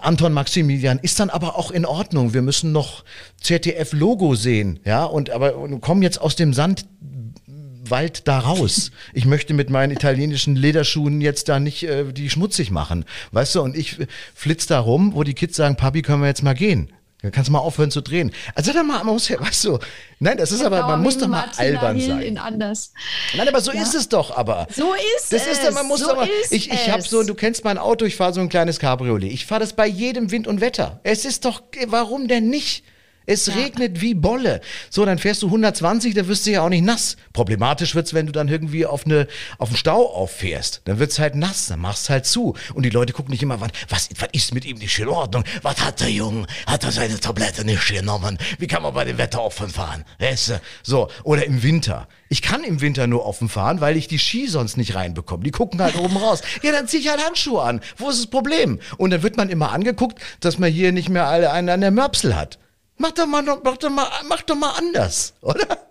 Anton 0.00 0.32
Maximilian 0.32 0.98
ist 0.98 1.20
dann 1.20 1.30
aber 1.30 1.58
auch 1.58 1.70
in 1.70 1.84
Ordnung. 1.84 2.32
Wir 2.32 2.42
müssen 2.42 2.72
noch 2.72 3.04
ZDF-Logo 3.40 4.34
sehen, 4.34 4.80
ja, 4.84 5.04
und 5.04 5.30
aber 5.30 5.56
und 5.56 5.80
kommen 5.80 6.02
jetzt 6.02 6.20
aus 6.20 6.36
dem 6.36 6.54
Sandwald 6.54 8.26
da 8.26 8.38
raus. 8.38 8.90
Ich 9.12 9.26
möchte 9.26 9.52
mit 9.52 9.70
meinen 9.70 9.92
italienischen 9.92 10.56
Lederschuhen 10.56 11.20
jetzt 11.20 11.48
da 11.48 11.60
nicht 11.60 11.82
äh, 11.84 12.12
die 12.12 12.30
schmutzig 12.30 12.70
machen. 12.70 13.04
Weißt 13.32 13.54
du, 13.54 13.62
und 13.62 13.76
ich 13.76 13.98
flitz 14.34 14.66
da 14.66 14.80
rum, 14.80 15.14
wo 15.14 15.22
die 15.22 15.34
Kids 15.34 15.56
sagen, 15.56 15.76
Papi, 15.76 16.02
können 16.02 16.22
wir 16.22 16.28
jetzt 16.28 16.42
mal 16.42 16.54
gehen. 16.54 16.90
Dann 17.24 17.32
kannst 17.32 17.48
du 17.48 17.52
mal 17.52 17.60
aufhören 17.60 17.90
zu 17.90 18.02
drehen. 18.02 18.32
Also 18.54 18.74
dann 18.74 18.86
mal, 18.86 19.02
man 19.02 19.14
muss 19.14 19.30
ja, 19.30 19.40
weißt 19.40 19.64
du, 19.64 19.78
nein, 20.18 20.36
das 20.36 20.52
ist 20.52 20.62
aber, 20.62 20.86
man 20.86 21.02
muss 21.02 21.16
doch 21.16 21.26
mal 21.26 21.46
Martina 21.46 21.80
albern 21.80 21.98
sein. 21.98 22.20
In 22.20 22.36
anders. 22.36 22.92
Nein, 23.34 23.48
aber 23.48 23.62
so 23.62 23.72
ist 23.72 23.94
es 23.94 24.10
doch, 24.10 24.36
aber. 24.36 24.66
So 24.70 24.92
ist 25.16 25.32
Das 25.32 25.46
ist 25.46 25.62
es. 25.62 25.66
doch, 25.66 25.72
man 25.72 25.88
muss 25.88 26.00
so 26.00 26.08
doch 26.08 26.16
mal, 26.16 26.28
ist 26.42 26.52
ich, 26.52 26.70
ich 26.70 26.90
habe 26.90 27.00
so, 27.00 27.22
du 27.22 27.34
kennst 27.34 27.64
mein 27.64 27.78
Auto, 27.78 28.04
ich 28.04 28.16
fahre 28.16 28.34
so 28.34 28.42
ein 28.42 28.50
kleines 28.50 28.78
Cabriolet. 28.78 29.32
Ich 29.32 29.46
fahre 29.46 29.60
das 29.60 29.72
bei 29.72 29.86
jedem 29.86 30.32
Wind 30.32 30.46
und 30.46 30.60
Wetter. 30.60 31.00
Es 31.02 31.24
ist 31.24 31.46
doch, 31.46 31.62
warum 31.86 32.28
denn 32.28 32.50
nicht? 32.50 32.84
Es 33.26 33.54
regnet 33.54 34.00
wie 34.00 34.14
Bolle. 34.14 34.60
So, 34.90 35.04
dann 35.04 35.18
fährst 35.18 35.42
du 35.42 35.46
120, 35.46 36.14
da 36.14 36.28
wirst 36.28 36.46
du 36.46 36.50
ja 36.50 36.62
auch 36.62 36.68
nicht 36.68 36.84
nass. 36.84 37.16
Problematisch 37.32 37.94
wird's, 37.94 38.12
wenn 38.12 38.26
du 38.26 38.32
dann 38.32 38.48
irgendwie 38.48 38.84
auf, 38.84 39.06
eine, 39.06 39.26
auf 39.58 39.68
einen 39.68 39.78
Stau 39.78 40.12
auffährst. 40.12 40.82
Dann 40.84 40.98
wird's 40.98 41.18
halt 41.18 41.34
nass, 41.34 41.68
dann 41.68 41.80
machst 41.80 42.10
halt 42.10 42.26
zu. 42.26 42.54
Und 42.74 42.82
die 42.84 42.90
Leute 42.90 43.12
gucken 43.12 43.32
nicht 43.32 43.42
immer, 43.42 43.60
was, 43.60 43.70
was, 43.88 44.08
was 44.18 44.28
ist 44.32 44.54
mit 44.54 44.64
ihm 44.66 44.76
nicht 44.76 44.98
in 44.98 45.08
Ordnung? 45.08 45.44
Was 45.62 45.80
hat 45.80 46.00
der 46.00 46.10
Junge? 46.10 46.46
Hat 46.66 46.84
er 46.84 46.92
seine 46.92 47.18
Tablette 47.18 47.64
nicht 47.64 47.88
genommen? 47.88 48.38
Wie 48.58 48.66
kann 48.66 48.82
man 48.82 48.92
bei 48.92 49.04
dem 49.04 49.16
Wetter 49.16 49.42
offen 49.42 49.70
fahren? 49.70 50.04
Weißt 50.18 50.50
du? 50.50 50.60
So, 50.82 51.08
oder 51.22 51.46
im 51.46 51.62
Winter. 51.62 52.08
Ich 52.28 52.42
kann 52.42 52.64
im 52.64 52.80
Winter 52.80 53.06
nur 53.06 53.24
offen 53.24 53.48
fahren, 53.48 53.80
weil 53.80 53.96
ich 53.96 54.08
die 54.08 54.18
Ski 54.18 54.48
sonst 54.48 54.76
nicht 54.76 54.94
reinbekomme. 54.94 55.44
Die 55.44 55.50
gucken 55.50 55.80
halt 55.80 55.96
oben 55.96 56.16
raus. 56.16 56.42
Ja, 56.62 56.72
dann 56.72 56.88
zieh 56.88 56.98
ich 56.98 57.08
halt 57.08 57.24
Handschuhe 57.24 57.62
an. 57.62 57.80
Wo 57.96 58.10
ist 58.10 58.18
das 58.18 58.26
Problem? 58.26 58.80
Und 58.96 59.10
dann 59.10 59.22
wird 59.22 59.36
man 59.36 59.48
immer 59.48 59.72
angeguckt, 59.72 60.20
dass 60.40 60.58
man 60.58 60.70
hier 60.70 60.92
nicht 60.92 61.08
mehr 61.08 61.26
alle 61.26 61.52
einen 61.52 61.68
an 61.68 61.80
der 61.80 61.90
Möpsel 61.90 62.36
hat. 62.36 62.58
Mach 62.96 63.10
doch 63.12 63.26
mal, 63.26 63.42
mach 63.42 63.76
doch 63.76 63.90
mal, 63.90 64.08
mach 64.28 64.42
doch 64.42 64.56
mal 64.56 64.72
anders, 64.72 65.34
oder? 65.40 65.86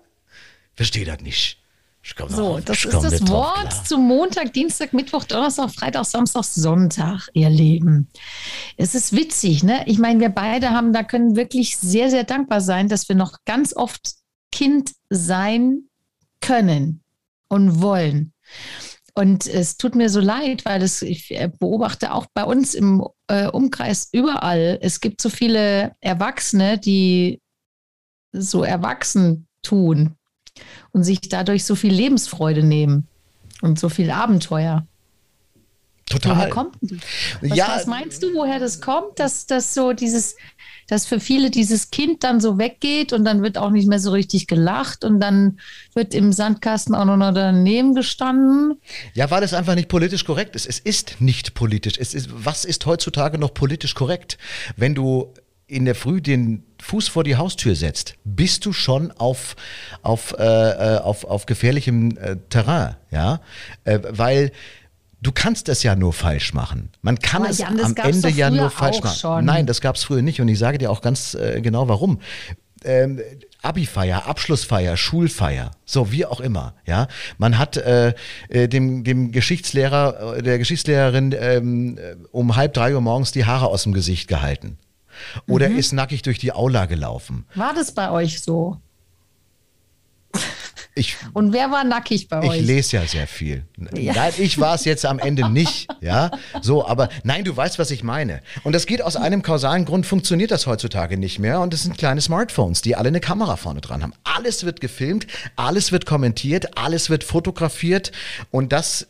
Versteh 0.76 1.04
das 1.06 1.20
nicht. 1.22 1.60
So, 2.28 2.58
noch- 2.58 2.62
das 2.66 2.84
ist 2.84 2.94
das 2.94 3.28
Wort 3.30 3.70
klar. 3.70 3.86
zum 3.86 4.06
Montag, 4.08 4.52
Dienstag, 4.52 4.92
Mittwoch, 4.92 5.24
Donnerstag, 5.24 5.72
Freitag, 5.72 6.04
Samstag, 6.06 6.44
Sonntag, 6.44 7.30
ihr 7.34 7.50
Leben. 7.50 8.10
Es 8.76 8.94
ist 8.94 9.14
witzig, 9.16 9.64
ne? 9.64 9.84
Ich 9.88 10.00
meine, 10.00 10.20
wir 10.20 10.30
beide 10.30 10.72
haben, 10.72 10.92
da 10.92 11.04
können 11.04 11.38
wirklich 11.38 11.78
sehr, 11.78 12.10
sehr 12.10 12.26
dankbar 12.26 12.60
sein, 12.60 12.90
dass 12.90 13.08
wir 13.08 13.16
noch 13.16 13.38
ganz 13.46 13.74
oft 13.74 14.16
Kind 14.52 14.92
sein 15.10 15.84
können 16.42 17.02
und 17.48 17.82
wollen. 17.82 18.34
Und 19.16 19.48
es 19.48 19.78
tut 19.78 19.96
mir 19.96 20.10
so 20.10 20.20
leid, 20.20 20.66
weil 20.66 20.82
es, 20.82 21.02
ich 21.04 21.34
beobachte 21.60 22.14
auch 22.14 22.26
bei 22.34 22.44
uns 22.44 22.74
im 22.74 23.02
äh, 23.34 23.48
Umkreis 23.48 24.10
überall, 24.12 24.78
es 24.82 25.02
gibt 25.02 25.20
so 25.20 25.30
viele 25.30 25.96
Erwachsene, 26.02 26.78
die 26.78 27.42
so 28.32 28.64
erwachsen 28.64 29.48
tun 29.64 30.16
und 30.92 31.04
sich 31.04 31.22
dadurch 31.22 31.66
so 31.66 31.74
viel 31.74 31.94
Lebensfreude 31.94 32.62
nehmen 32.62 33.08
und 33.62 33.80
so 33.80 33.90
viel 33.90 34.12
Abenteuer. 34.12 34.86
Woher 36.12 36.22
Total. 36.22 36.50
kommt 36.50 36.76
denn 36.82 37.00
das? 37.00 37.50
Was, 37.50 37.58
Ja, 37.58 37.68
was 37.70 37.88
meinst 37.88 38.22
du, 38.22 38.34
woher 38.36 38.60
das 38.60 38.82
kommt, 38.82 39.20
dass 39.20 39.48
das 39.48 39.74
so 39.74 39.94
dieses, 39.94 40.36
dass 40.94 41.08
für 41.08 41.20
viele 41.20 41.50
dieses 41.50 41.90
Kind 41.90 42.24
dann 42.24 42.40
so 42.40 42.60
weggeht 42.60 43.14
und 43.14 43.26
dann 43.26 43.42
wird 43.42 43.58
auch 43.58 43.72
nicht 43.72 43.88
mehr 43.88 43.98
so 43.98 44.12
richtig 44.12 44.46
gelacht 44.46 45.04
und 45.04 45.20
dann 45.20 45.58
wird 45.96 46.14
im 46.14 46.32
Sandkasten 46.32 46.94
auch 46.94 47.06
noch 47.06 47.34
daneben 47.34 47.96
gestanden? 47.96 48.80
Ja, 49.16 49.32
weil 49.32 49.42
es 49.42 49.56
einfach 49.56 49.74
nicht 49.74 49.90
politisch 49.90 50.24
korrekt 50.24 50.56
ist. 50.56 50.68
Es 50.68 50.78
ist 50.78 51.20
nicht 51.20 51.56
politisch. 51.56 51.96
Es 51.98 52.14
ist, 52.14 52.30
was 52.32 52.64
ist 52.64 52.86
heutzutage 52.86 53.40
noch 53.40 53.56
politisch 53.56 53.96
korrekt? 53.96 54.38
Wenn 54.78 54.94
du 54.94 55.34
in 55.66 55.86
der 55.86 55.96
Früh 55.96 56.22
den 56.22 56.64
Fuß 56.80 57.08
vor 57.08 57.24
die 57.24 57.38
Haustür 57.38 57.76
setzt, 57.76 58.14
bist 58.24 58.64
du 58.64 58.72
schon 58.72 59.12
auf, 59.14 59.56
auf, 60.04 60.36
äh, 60.38 60.44
äh, 60.44 60.98
auf, 61.00 61.24
auf 61.24 61.48
gefährlichem 61.48 62.16
äh, 62.18 62.36
Terrain, 62.50 62.98
ja? 63.10 63.42
Äh, 63.84 63.98
weil 64.10 64.52
du 65.24 65.32
kannst 65.32 65.70
es 65.70 65.82
ja 65.84 65.96
nur 65.96 66.14
falsch 66.14 66.54
machen. 66.54 66.90
Man 67.02 67.18
kann 67.20 67.42
Aber 67.44 67.52
es 67.52 67.58
Jan, 67.58 67.80
am 67.80 67.96
Ende 67.96 68.30
ja 68.30 68.50
nur 68.50 68.70
falsch 68.70 69.02
machen. 69.02 69.18
schon. 69.18 69.46
Nein, 69.46 69.66
das 69.66 69.82
gab 69.82 69.96
es 69.96 70.04
früher 70.04 70.22
nicht 70.22 70.40
und 70.42 70.48
ich 70.50 70.60
sage 70.60 70.78
dir 70.78 70.92
auch 70.92 71.02
ganz 71.02 71.34
äh, 71.34 71.62
genau 71.62 71.88
warum. 71.88 72.20
Ähm, 72.84 73.22
Abifeier, 73.62 74.26
Abschlussfeier, 74.28 74.98
Schulfeier, 74.98 75.72
so 75.86 76.12
wie 76.12 76.26
auch 76.26 76.42
immer, 76.42 76.76
ja. 76.86 77.08
Man 77.38 77.58
hat 77.58 77.78
äh, 77.78 78.14
äh, 78.50 78.68
dem, 78.68 79.06
dem 79.06 79.32
Geschichtslehrer, 79.32 80.36
äh, 80.38 80.42
der 80.44 80.58
Geschichtslehrerin 80.58 81.34
ähm, 81.40 81.98
äh, 81.98 82.16
um 82.34 82.58
halb 82.58 82.74
drei 82.74 82.94
Uhr 82.94 83.00
morgens 83.00 83.32
die 83.32 83.46
Haare 83.46 83.68
aus 83.68 83.84
dem 83.84 83.94
Gesicht 83.94 84.28
gehalten. 84.28 84.78
Oder 85.48 85.70
Mhm. 85.70 85.78
ist 85.78 85.94
nackig 85.94 86.24
durch 86.24 86.40
die 86.40 86.52
Aula 86.52 86.86
gelaufen. 86.88 87.46
War 87.56 87.74
das 87.74 87.94
bei 87.94 88.12
euch 88.12 88.42
so? 88.42 88.78
Ich, 90.96 91.18
Und 91.34 91.54
wer 91.54 91.72
war 91.72 91.84
nackig 91.84 92.28
bei 92.28 92.44
ich 92.44 92.50
euch? 92.50 92.62
lese 92.62 92.98
ja 92.98 93.08
sehr 93.08 93.26
viel. 93.26 93.66
Ja. 93.98 94.14
Nein, 94.14 94.34
ich 94.38 94.60
war 94.60 94.76
es 94.76 94.86
jetzt 94.86 95.06
am 95.06 95.18
Ende 95.18 95.50
nicht, 95.50 95.88
ja. 96.02 96.30
So, 96.62 96.88
aber 96.88 97.10
nein, 97.24 97.44
du 97.44 97.56
weißt, 97.56 97.80
was 97.80 97.90
ich 97.90 98.04
meine. 98.04 98.42
Und 98.64 98.74
das 98.74 98.86
geht 98.86 99.02
aus 99.02 99.16
einem 99.16 99.42
kausalen 99.42 99.86
Grund, 99.86 100.06
funktioniert 100.06 100.52
das 100.52 100.68
heutzutage 100.68 101.18
nicht 101.18 101.40
mehr. 101.40 101.62
Und 101.62 101.74
das 101.74 101.84
sind 101.84 101.98
kleine 101.98 102.22
Smartphones, 102.22 102.82
die 102.84 102.96
alle 102.96 103.08
eine 103.08 103.20
Kamera 103.22 103.56
vorne 103.56 103.82
dran 103.82 104.04
haben. 104.04 104.14
Alles 104.24 104.66
wird 104.66 104.82
gefilmt, 104.82 105.26
alles 105.56 105.92
wird 105.92 106.06
kommentiert, 106.06 106.78
alles 106.78 107.10
wird 107.10 107.24
fotografiert. 107.24 108.12
Und 108.52 108.72
das 108.72 109.08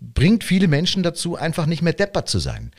bringt 0.00 0.44
viele 0.44 0.68
Menschen 0.68 1.02
dazu, 1.02 1.34
einfach 1.34 1.66
nicht 1.66 1.82
mehr 1.82 1.92
deppert 1.94 2.28
zu 2.28 2.38
sein. 2.38 2.70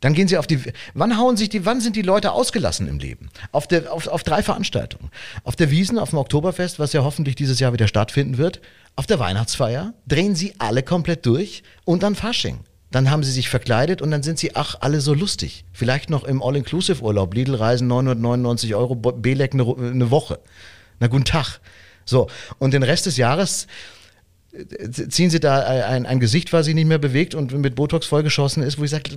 Dann 0.00 0.14
gehen 0.14 0.28
sie 0.28 0.38
auf 0.38 0.46
die. 0.46 0.60
Wann 0.94 1.18
hauen 1.18 1.36
sich 1.36 1.48
die, 1.48 1.66
wann 1.66 1.80
sind 1.80 1.96
die 1.96 2.02
Leute 2.02 2.32
ausgelassen 2.32 2.86
im 2.86 2.98
Leben? 2.98 3.30
Auf, 3.50 3.66
der, 3.66 3.92
auf, 3.92 4.06
auf 4.06 4.22
drei 4.22 4.42
Veranstaltungen. 4.42 5.10
Auf 5.42 5.56
der 5.56 5.70
Wiesen, 5.70 5.98
auf 5.98 6.10
dem 6.10 6.18
Oktoberfest, 6.18 6.78
was 6.78 6.92
ja 6.92 7.02
hoffentlich 7.02 7.34
dieses 7.34 7.58
Jahr 7.58 7.72
wieder 7.72 7.88
stattfinden 7.88 8.38
wird. 8.38 8.60
Auf 8.94 9.06
der 9.06 9.18
Weihnachtsfeier 9.18 9.94
drehen 10.06 10.36
sie 10.36 10.54
alle 10.58 10.82
komplett 10.82 11.26
durch 11.26 11.62
und 11.84 12.02
dann 12.02 12.14
Fasching. 12.14 12.60
Dann 12.90 13.10
haben 13.10 13.22
sie 13.22 13.32
sich 13.32 13.48
verkleidet 13.48 14.00
und 14.00 14.10
dann 14.10 14.22
sind 14.22 14.38
sie, 14.38 14.56
ach, 14.56 14.76
alle 14.80 15.00
so 15.00 15.12
lustig. 15.12 15.64
Vielleicht 15.72 16.08
noch 16.08 16.24
im 16.24 16.42
All-Inclusive-Urlaub, 16.42 17.34
Lidl-Reisen 17.34 17.86
999 17.86 18.74
Euro, 18.74 18.94
Belek 18.94 19.52
eine, 19.52 19.76
eine 19.76 20.10
Woche. 20.10 20.38
Na, 20.98 21.08
guten 21.08 21.24
Tag. 21.24 21.60
So, 22.06 22.28
und 22.58 22.72
den 22.72 22.82
Rest 22.82 23.04
des 23.04 23.18
Jahres 23.18 23.66
ziehen 25.10 25.30
sie 25.30 25.40
da 25.40 25.60
ein, 25.60 26.06
ein 26.06 26.20
Gesicht, 26.20 26.52
was 26.52 26.66
sich 26.66 26.74
nicht 26.74 26.86
mehr 26.88 26.98
bewegt 26.98 27.34
und 27.34 27.52
mit 27.52 27.74
Botox 27.74 28.06
vollgeschossen 28.06 28.62
ist, 28.62 28.78
wo 28.78 28.84
ich 28.84 28.90
sage, 28.90 29.10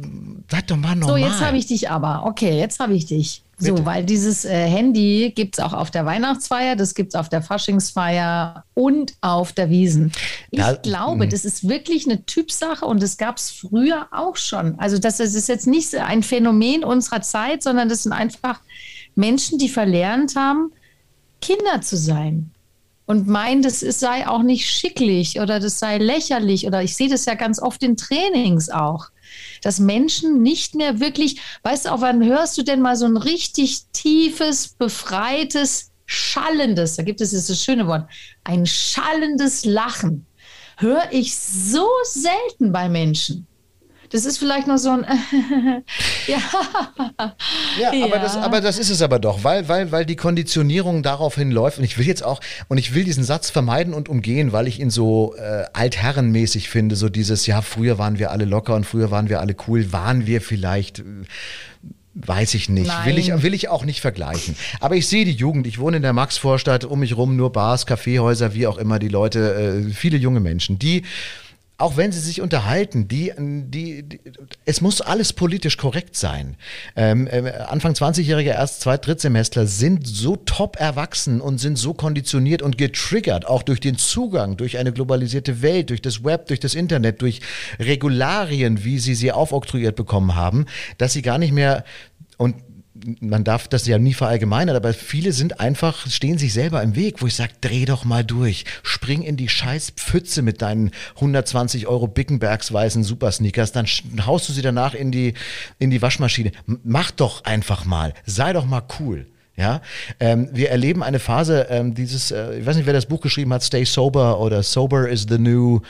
seid 0.49 0.69
doch 0.69 0.77
mal 0.77 0.89
So, 0.95 1.07
normal. 1.07 1.19
jetzt 1.21 1.41
habe 1.41 1.57
ich 1.57 1.67
dich 1.67 1.89
aber. 1.89 2.25
Okay, 2.25 2.57
jetzt 2.57 2.79
habe 2.79 2.93
ich 2.93 3.05
dich. 3.05 3.43
So, 3.57 3.73
Bitte. 3.75 3.85
weil 3.85 4.03
dieses 4.05 4.43
äh, 4.43 4.67
Handy 4.67 5.31
gibt 5.35 5.57
es 5.59 5.63
auch 5.63 5.73
auf 5.73 5.91
der 5.91 6.05
Weihnachtsfeier, 6.05 6.75
das 6.75 6.95
gibt 6.95 7.09
es 7.13 7.15
auf 7.19 7.29
der 7.29 7.41
Faschingsfeier 7.43 8.63
und 8.73 9.13
auf 9.21 9.53
der 9.53 9.69
Wiesen. 9.69 10.11
Ich 10.49 10.59
Da- 10.59 10.73
glaube, 10.73 11.27
das 11.27 11.45
ist 11.45 11.67
wirklich 11.69 12.05
eine 12.09 12.25
Typsache 12.25 12.85
und 12.85 13.03
das 13.03 13.17
gab 13.17 13.37
es 13.37 13.51
früher 13.51 14.07
auch 14.11 14.35
schon. 14.35 14.79
Also 14.79 14.97
das, 14.97 15.17
das 15.17 15.35
ist 15.35 15.47
jetzt 15.47 15.67
nicht 15.67 15.89
so 15.91 15.97
ein 15.99 16.23
Phänomen 16.23 16.83
unserer 16.83 17.21
Zeit, 17.21 17.61
sondern 17.63 17.87
das 17.87 18.03
sind 18.03 18.13
einfach 18.13 18.59
Menschen, 19.15 19.59
die 19.59 19.69
verlernt 19.69 20.35
haben, 20.35 20.71
Kinder 21.41 21.81
zu 21.81 21.97
sein. 21.97 22.51
Und 23.11 23.27
meinen, 23.27 23.61
das 23.61 23.81
sei 23.81 24.25
auch 24.25 24.41
nicht 24.41 24.69
schicklich 24.69 25.41
oder 25.41 25.59
das 25.59 25.79
sei 25.79 25.97
lächerlich. 25.97 26.65
Oder 26.65 26.81
ich 26.81 26.95
sehe 26.95 27.09
das 27.09 27.25
ja 27.25 27.33
ganz 27.33 27.61
oft 27.61 27.83
in 27.83 27.97
Trainings 27.97 28.69
auch 28.69 29.09
dass 29.61 29.79
Menschen 29.79 30.41
nicht 30.41 30.75
mehr 30.75 30.99
wirklich, 30.99 31.39
weißt 31.63 31.85
du, 31.85 31.89
auch 31.91 32.01
wann 32.01 32.23
hörst 32.23 32.57
du 32.57 32.63
denn 32.63 32.81
mal 32.81 32.95
so 32.95 33.05
ein 33.05 33.15
richtig 33.17 33.85
tiefes, 33.93 34.69
befreites, 34.69 35.91
schallendes, 36.05 36.97
da 36.97 37.03
gibt 37.03 37.21
es 37.21 37.29
dieses 37.29 37.63
schöne 37.63 37.87
Wort, 37.87 38.09
ein 38.43 38.65
schallendes 38.65 39.63
Lachen, 39.63 40.25
höre 40.77 41.07
ich 41.11 41.35
so 41.37 41.87
selten 42.03 42.71
bei 42.71 42.89
Menschen. 42.89 43.47
Das 44.11 44.25
ist 44.25 44.37
vielleicht 44.37 44.67
noch 44.67 44.77
so 44.77 44.89
ein, 44.91 45.05
ja, 46.27 46.37
Ja, 47.79 47.89
aber, 47.89 48.15
Ja. 48.15 48.21
das, 48.21 48.35
aber 48.37 48.61
das 48.61 48.77
ist 48.77 48.89
es 48.89 49.01
aber 49.01 49.19
doch, 49.19 49.43
weil, 49.43 49.67
weil, 49.69 49.91
weil 49.91 50.05
die 50.05 50.15
Konditionierung 50.15 51.01
daraufhin 51.03 51.51
läuft. 51.51 51.77
Und 51.77 51.83
ich 51.85 51.97
will 51.97 52.05
jetzt 52.05 52.23
auch, 52.23 52.41
und 52.67 52.77
ich 52.77 52.93
will 52.93 53.03
diesen 53.05 53.23
Satz 53.23 53.49
vermeiden 53.49 53.93
und 53.93 54.09
umgehen, 54.09 54.51
weil 54.51 54.67
ich 54.67 54.79
ihn 54.79 54.89
so 54.89 55.35
äh, 55.37 55.63
altherrenmäßig 55.73 56.69
finde. 56.69 56.95
So 56.95 57.09
dieses, 57.09 57.45
ja, 57.47 57.61
früher 57.61 57.97
waren 57.97 58.19
wir 58.19 58.31
alle 58.31 58.45
locker 58.45 58.75
und 58.75 58.85
früher 58.85 59.11
waren 59.11 59.29
wir 59.29 59.39
alle 59.39 59.55
cool. 59.67 59.91
Waren 59.93 60.27
wir 60.27 60.41
vielleicht. 60.41 60.99
äh, 60.99 61.03
Weiß 62.13 62.55
ich 62.55 62.67
nicht. 62.67 62.91
Will 63.05 63.17
ich, 63.17 63.41
will 63.41 63.53
ich 63.53 63.69
auch 63.69 63.85
nicht 63.85 64.01
vergleichen. 64.01 64.57
Aber 64.81 64.97
ich 64.97 65.07
sehe 65.07 65.23
die 65.23 65.31
Jugend. 65.31 65.65
Ich 65.65 65.79
wohne 65.79 65.95
in 65.95 66.03
der 66.03 66.11
Maxvorstadt, 66.11 66.83
um 66.83 66.99
mich 66.99 67.15
rum 67.15 67.37
nur 67.37 67.53
Bars, 67.53 67.85
Kaffeehäuser, 67.85 68.53
wie 68.53 68.67
auch 68.67 68.77
immer, 68.77 68.99
die 68.99 69.07
Leute, 69.07 69.85
äh, 69.87 69.93
viele 69.93 70.17
junge 70.17 70.41
Menschen, 70.41 70.77
die 70.77 71.03
auch 71.81 71.97
wenn 71.97 72.11
sie 72.11 72.19
sich 72.19 72.41
unterhalten, 72.41 73.07
die, 73.07 73.33
die, 73.37 74.03
die 74.03 74.19
es 74.65 74.81
muss 74.81 75.01
alles 75.01 75.33
politisch 75.33 75.77
korrekt 75.77 76.15
sein. 76.15 76.55
Ähm, 76.95 77.27
äh, 77.27 77.51
Anfang 77.67 77.93
20-Jährige, 77.93 78.51
erst 78.51 78.81
Zweit-, 78.81 79.05
Drittsemestler 79.05 79.65
sind 79.65 80.07
so 80.07 80.35
top 80.35 80.77
erwachsen 80.79 81.41
und 81.41 81.57
sind 81.57 81.77
so 81.77 81.93
konditioniert 81.93 82.61
und 82.61 82.77
getriggert, 82.77 83.47
auch 83.47 83.63
durch 83.63 83.79
den 83.79 83.97
Zugang, 83.97 84.57
durch 84.57 84.77
eine 84.77 84.93
globalisierte 84.93 85.61
Welt, 85.61 85.89
durch 85.89 86.01
das 86.01 86.23
Web, 86.23 86.47
durch 86.47 86.59
das 86.59 86.75
Internet, 86.75 87.21
durch 87.21 87.41
Regularien, 87.79 88.83
wie 88.83 88.99
sie 88.99 89.15
sie 89.15 89.31
aufoktroyiert 89.31 89.95
bekommen 89.95 90.35
haben, 90.35 90.65
dass 90.97 91.13
sie 91.13 91.21
gar 91.21 91.37
nicht 91.37 91.51
mehr 91.51 91.83
und 92.37 92.55
man 93.19 93.43
darf 93.43 93.67
das 93.67 93.87
ja 93.87 93.97
nie 93.97 94.13
verallgemeinern, 94.13 94.75
aber 94.75 94.93
viele 94.93 95.33
sind 95.33 95.59
einfach, 95.59 96.07
stehen 96.09 96.37
sich 96.37 96.53
selber 96.53 96.81
im 96.81 96.95
Weg, 96.95 97.21
wo 97.21 97.27
ich 97.27 97.35
sage, 97.35 97.53
dreh 97.61 97.85
doch 97.85 98.05
mal 98.05 98.23
durch, 98.23 98.65
spring 98.83 99.21
in 99.21 99.37
die 99.37 99.49
scheiß 99.49 99.91
Pfütze 99.91 100.41
mit 100.41 100.61
deinen 100.61 100.91
120 101.15 101.87
Euro 101.87 102.07
Bickenbergs 102.07 102.71
weißen 102.71 103.03
Supersneakers, 103.03 103.71
dann 103.71 103.87
haust 104.25 104.49
du 104.49 104.53
sie 104.53 104.61
danach 104.61 104.93
in 104.93 105.11
die, 105.11 105.33
in 105.79 105.89
die 105.89 106.01
Waschmaschine. 106.01 106.51
Mach 106.83 107.11
doch 107.11 107.43
einfach 107.43 107.85
mal, 107.85 108.13
sei 108.25 108.53
doch 108.53 108.65
mal 108.65 108.83
cool. 108.99 109.27
Ja, 109.57 109.81
ähm, 110.19 110.49
wir 110.53 110.69
erleben 110.69 111.03
eine 111.03 111.19
Phase, 111.19 111.67
ähm, 111.69 111.93
dieses, 111.93 112.31
äh, 112.31 112.59
ich 112.59 112.65
weiß 112.65 112.77
nicht, 112.77 112.85
wer 112.85 112.93
das 112.93 113.05
Buch 113.05 113.19
geschrieben 113.19 113.53
hat, 113.53 113.61
Stay 113.61 113.83
Sober 113.83 114.39
oder 114.39 114.63
Sober 114.63 115.09
is 115.09 115.27
the 115.29 115.37
new 115.37 115.81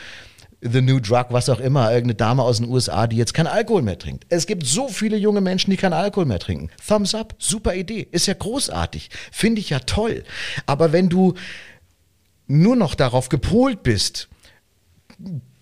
The 0.62 0.82
New 0.82 1.00
Drug, 1.00 1.28
was 1.30 1.50
auch 1.50 1.60
immer, 1.60 1.91
irgendeine 1.91 2.15
Dame 2.15 2.43
aus 2.43 2.58
den 2.58 2.69
USA, 2.69 3.08
die 3.08 3.17
jetzt 3.17 3.34
kein 3.34 3.47
Alkohol 3.47 3.82
mehr 3.82 3.97
trinkt. 3.97 4.26
Es 4.30 4.45
gibt 4.45 4.65
so 4.65 4.88
viele 4.88 5.17
junge 5.17 5.41
Menschen, 5.41 5.71
die 5.71 5.78
kein 5.78 5.93
Alkohol 5.93 6.26
mehr 6.26 6.39
trinken. 6.39 6.69
Thumbs 6.88 7.15
up, 7.15 7.36
super 7.39 7.74
Idee, 7.74 8.08
ist 8.12 8.28
ja 8.28 8.36
großartig, 8.36 9.10
finde 9.32 9.60
ich 9.60 9.71
ja 9.71 9.80
toll. 9.80 10.24
Aber 10.67 10.91
wenn 10.91 11.10
du 11.10 11.34
nur 12.47 12.76
noch 12.76 12.95
darauf 12.95 13.30
gepolt 13.30 13.82
bist, 13.82 14.30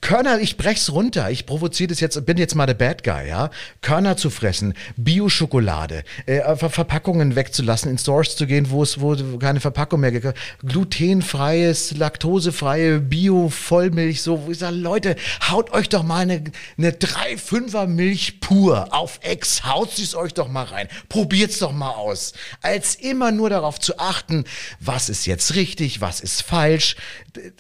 Körner, 0.01 0.39
ich 0.39 0.57
brech's 0.57 0.91
runter. 0.91 1.29
Ich 1.29 1.45
provoziere 1.45 1.89
das 1.89 1.99
jetzt, 1.99 2.25
bin 2.25 2.37
jetzt 2.37 2.55
mal 2.55 2.65
der 2.65 2.73
Bad 2.73 3.03
Guy, 3.03 3.27
ja. 3.27 3.49
Körner 3.81 4.17
zu 4.17 4.29
fressen, 4.29 4.73
Bio-Schokolade, 4.97 6.03
äh, 6.25 6.55
Verpackungen 6.55 7.35
wegzulassen, 7.35 7.91
in 7.91 7.97
Stores 7.97 8.35
zu 8.35 8.47
gehen, 8.47 8.69
wo 8.69 8.83
es 8.83 9.01
wo 9.01 9.15
keine 9.37 9.59
Verpackung 9.59 9.99
mehr 9.99 10.11
gibt. 10.11 10.33
Glutenfreies, 10.65 11.97
laktosefreie 11.97 12.99
Bio-Vollmilch, 12.99 14.21
so, 14.21 14.45
wo 14.45 14.51
ich 14.51 14.59
sage, 14.59 14.75
Leute, 14.75 15.15
haut 15.49 15.71
euch 15.71 15.89
doch 15.89 16.03
mal 16.03 16.19
eine, 16.19 16.43
eine 16.77 16.91
3-5er 16.91 17.87
Milch 17.87 18.39
pur 18.39 18.93
auf 18.93 19.19
Ex, 19.21 19.65
haut 19.65 19.91
sie 19.91 20.03
es 20.03 20.15
euch 20.15 20.33
doch 20.33 20.47
mal 20.47 20.63
rein. 20.63 20.87
Probiert's 21.09 21.59
doch 21.59 21.73
mal 21.73 21.91
aus. 21.91 22.33
Als 22.61 22.95
immer 22.95 23.31
nur 23.31 23.49
darauf 23.49 23.79
zu 23.79 23.99
achten, 23.99 24.45
was 24.79 25.09
ist 25.09 25.25
jetzt 25.25 25.55
richtig, 25.55 26.01
was 26.01 26.21
ist 26.21 26.41
falsch. 26.41 26.95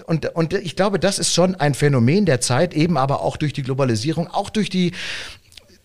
Und, 0.05 0.33
und 0.35 0.53
ich 0.53 0.75
glaube, 0.75 0.99
das 0.99 1.19
ist 1.19 1.33
schon 1.33 1.55
ein 1.55 1.73
Phänomen 1.73 2.25
der 2.29 2.41
Zeit, 2.41 2.73
eben 2.73 2.95
aber 2.97 3.21
auch 3.21 3.37
durch 3.37 3.53
die 3.53 3.63
Globalisierung, 3.63 4.27
auch 4.27 4.49
durch 4.49 4.69
die 4.69 4.91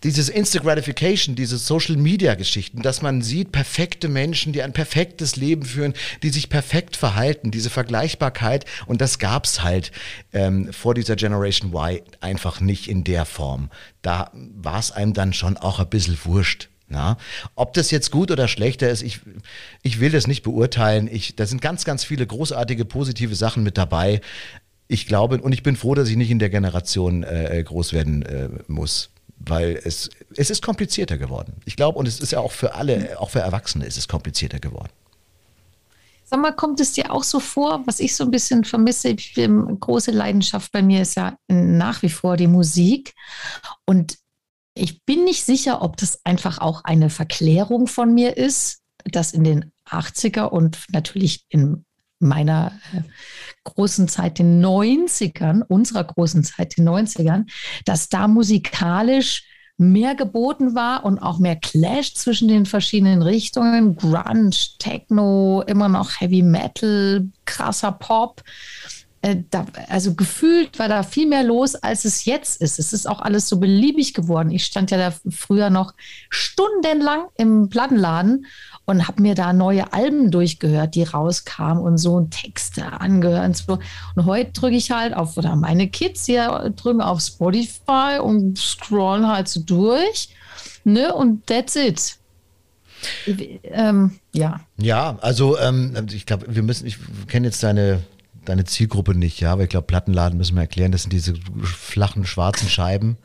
dieses 0.03 0.29
Instant 0.29 0.63
Gratification, 0.63 1.35
diese 1.35 1.57
Social 1.57 1.97
Media 1.97 2.35
Geschichten, 2.35 2.83
dass 2.83 3.01
man 3.01 3.23
sieht, 3.23 3.51
perfekte 3.51 4.07
Menschen, 4.07 4.53
die 4.53 4.61
ein 4.61 4.71
perfektes 4.71 5.35
Leben 5.35 5.65
führen, 5.65 5.93
die 6.21 6.29
sich 6.29 6.47
perfekt 6.49 6.95
verhalten, 6.95 7.49
diese 7.49 7.71
Vergleichbarkeit 7.71 8.65
und 8.85 9.01
das 9.01 9.17
gab 9.17 9.45
es 9.45 9.63
halt 9.63 9.91
ähm, 10.31 10.71
vor 10.71 10.93
dieser 10.93 11.15
Generation 11.15 11.73
Y 11.73 12.01
einfach 12.21 12.61
nicht 12.61 12.87
in 12.87 13.03
der 13.03 13.25
Form. 13.25 13.71
Da 14.03 14.31
war 14.33 14.77
es 14.77 14.91
einem 14.91 15.13
dann 15.13 15.33
schon 15.33 15.57
auch 15.57 15.79
ein 15.79 15.89
bisschen 15.89 16.17
wurscht. 16.23 16.69
Na, 16.87 17.17
ob 17.55 17.73
das 17.73 17.89
jetzt 17.89 18.11
gut 18.11 18.29
oder 18.29 18.47
schlechter 18.47 18.87
ist, 18.91 19.01
ich, 19.01 19.21
ich 19.81 19.99
will 19.99 20.11
das 20.11 20.27
nicht 20.27 20.43
beurteilen. 20.43 21.09
Ich, 21.11 21.35
da 21.35 21.47
sind 21.47 21.59
ganz, 21.59 21.83
ganz 21.83 22.03
viele 22.03 22.27
großartige, 22.27 22.85
positive 22.85 23.33
Sachen 23.33 23.63
mit 23.63 23.79
dabei 23.79 24.21
ich 24.87 25.07
glaube, 25.07 25.41
und 25.41 25.51
ich 25.51 25.63
bin 25.63 25.75
froh, 25.75 25.95
dass 25.95 26.09
ich 26.09 26.15
nicht 26.15 26.31
in 26.31 26.39
der 26.39 26.49
Generation 26.49 27.23
äh, 27.23 27.63
groß 27.63 27.93
werden 27.93 28.21
äh, 28.23 28.49
muss, 28.67 29.09
weil 29.37 29.79
es, 29.83 30.09
es 30.35 30.49
ist 30.49 30.61
komplizierter 30.61 31.17
geworden. 31.17 31.53
Ich 31.65 31.75
glaube, 31.75 31.97
und 31.97 32.07
es 32.07 32.19
ist 32.19 32.31
ja 32.31 32.39
auch 32.39 32.51
für 32.51 32.75
alle, 32.75 33.19
auch 33.19 33.29
für 33.29 33.39
Erwachsene 33.39 33.85
ist 33.85 33.97
es 33.97 34.07
komplizierter 34.07 34.59
geworden. 34.59 34.91
Sag 36.27 36.41
mal, 36.41 36.55
kommt 36.55 36.79
es 36.79 36.93
dir 36.93 37.11
auch 37.11 37.23
so 37.23 37.39
vor, 37.39 37.83
was 37.85 37.99
ich 37.99 38.15
so 38.15 38.23
ein 38.23 38.31
bisschen 38.31 38.63
vermisse? 38.63 39.09
Ich, 39.09 39.35
große 39.35 40.11
Leidenschaft 40.11 40.71
bei 40.71 40.81
mir 40.81 41.01
ist 41.03 41.15
ja 41.15 41.37
nach 41.47 42.01
wie 42.01 42.09
vor 42.09 42.35
die 42.35 42.47
Musik. 42.47 43.13
Und 43.85 44.17
ich 44.73 45.03
bin 45.03 45.23
nicht 45.23 45.45
sicher, 45.45 45.81
ob 45.83 45.97
das 45.97 46.19
einfach 46.25 46.57
auch 46.57 46.83
eine 46.83 47.09
Verklärung 47.09 47.87
von 47.87 48.13
mir 48.13 48.37
ist, 48.37 48.81
dass 49.03 49.33
in 49.33 49.43
den 49.43 49.71
80er 49.87 50.45
und 50.45 50.79
natürlich 50.91 51.45
in 51.49 51.85
meiner 52.19 52.79
äh, 52.93 53.01
großen 53.65 54.07
Zeit, 54.07 54.39
den 54.39 54.63
90ern, 54.63 55.63
unserer 55.67 56.05
großen 56.05 56.43
Zeit, 56.43 56.77
den 56.77 56.87
90ern, 56.87 57.45
dass 57.83 58.07
da 58.07 58.29
musikalisch 58.29 59.43
mehr 59.77 60.15
geboten 60.15 60.73
war 60.73 61.03
und 61.03 61.19
auch 61.19 61.39
mehr 61.39 61.57
Clash 61.57 62.13
zwischen 62.13 62.47
den 62.47 62.65
verschiedenen 62.65 63.21
Richtungen. 63.21 63.97
Grunge, 63.97 64.51
Techno, 64.79 65.63
immer 65.67 65.89
noch 65.89 66.21
Heavy 66.21 66.41
Metal, 66.41 67.27
krasser 67.43 67.91
Pop. 67.91 68.41
Äh, 69.21 69.43
da, 69.49 69.65
also 69.89 70.15
gefühlt 70.15 70.79
war 70.79 70.87
da 70.87 71.03
viel 71.03 71.27
mehr 71.27 71.43
los, 71.43 71.75
als 71.75 72.05
es 72.05 72.25
jetzt 72.25 72.61
ist. 72.61 72.79
Es 72.79 72.93
ist 72.93 73.07
auch 73.07 73.19
alles 73.19 73.49
so 73.49 73.59
beliebig 73.59 74.13
geworden. 74.13 74.51
Ich 74.51 74.65
stand 74.65 74.91
ja 74.91 74.97
da 74.97 75.13
früher 75.29 75.69
noch 75.69 75.93
stundenlang 76.29 77.25
im 77.35 77.69
Plattenladen 77.69 78.45
und 78.85 79.07
habe 79.07 79.21
mir 79.21 79.35
da 79.35 79.51
neue 79.51 79.91
Alben 79.93 80.31
durchgehört, 80.31 80.95
die 80.95 81.03
rauskamen 81.03 81.83
und 81.83 81.97
so 81.97 82.21
Texte 82.29 82.85
angehört 82.99 83.45
und 83.45 83.57
so. 83.57 83.79
Und 84.15 84.25
heute 84.25 84.51
drücke 84.51 84.75
ich 84.75 84.91
halt 84.91 85.15
auf, 85.15 85.37
oder 85.37 85.55
meine 85.55 85.87
Kids 85.87 86.25
hier 86.25 86.73
drücken 86.75 87.01
auf 87.01 87.21
Spotify 87.21 88.19
und 88.21 88.57
scrollen 88.57 89.27
halt 89.27 89.47
so 89.47 89.59
durch. 89.61 90.29
Ne? 90.83 91.13
Und 91.13 91.47
that's 91.47 91.75
it. 91.75 92.17
Ähm, 93.63 94.19
ja. 94.33 94.61
Ja, 94.77 95.17
also 95.21 95.57
ähm, 95.57 95.95
ich 96.11 96.25
glaube, 96.25 96.45
wir 96.49 96.63
müssen, 96.63 96.85
ich 96.85 96.97
kenne 97.27 97.47
jetzt 97.47 97.63
deine, 97.63 98.03
deine 98.45 98.65
Zielgruppe 98.65 99.15
nicht, 99.15 99.39
ja, 99.39 99.51
aber 99.51 99.63
ich 99.63 99.69
glaube, 99.69 99.87
Plattenladen 99.87 100.37
müssen 100.37 100.55
wir 100.55 100.61
erklären, 100.61 100.91
das 100.91 101.03
sind 101.03 101.13
diese 101.13 101.33
flachen 101.63 102.25
schwarzen 102.25 102.69
Scheiben. 102.69 103.17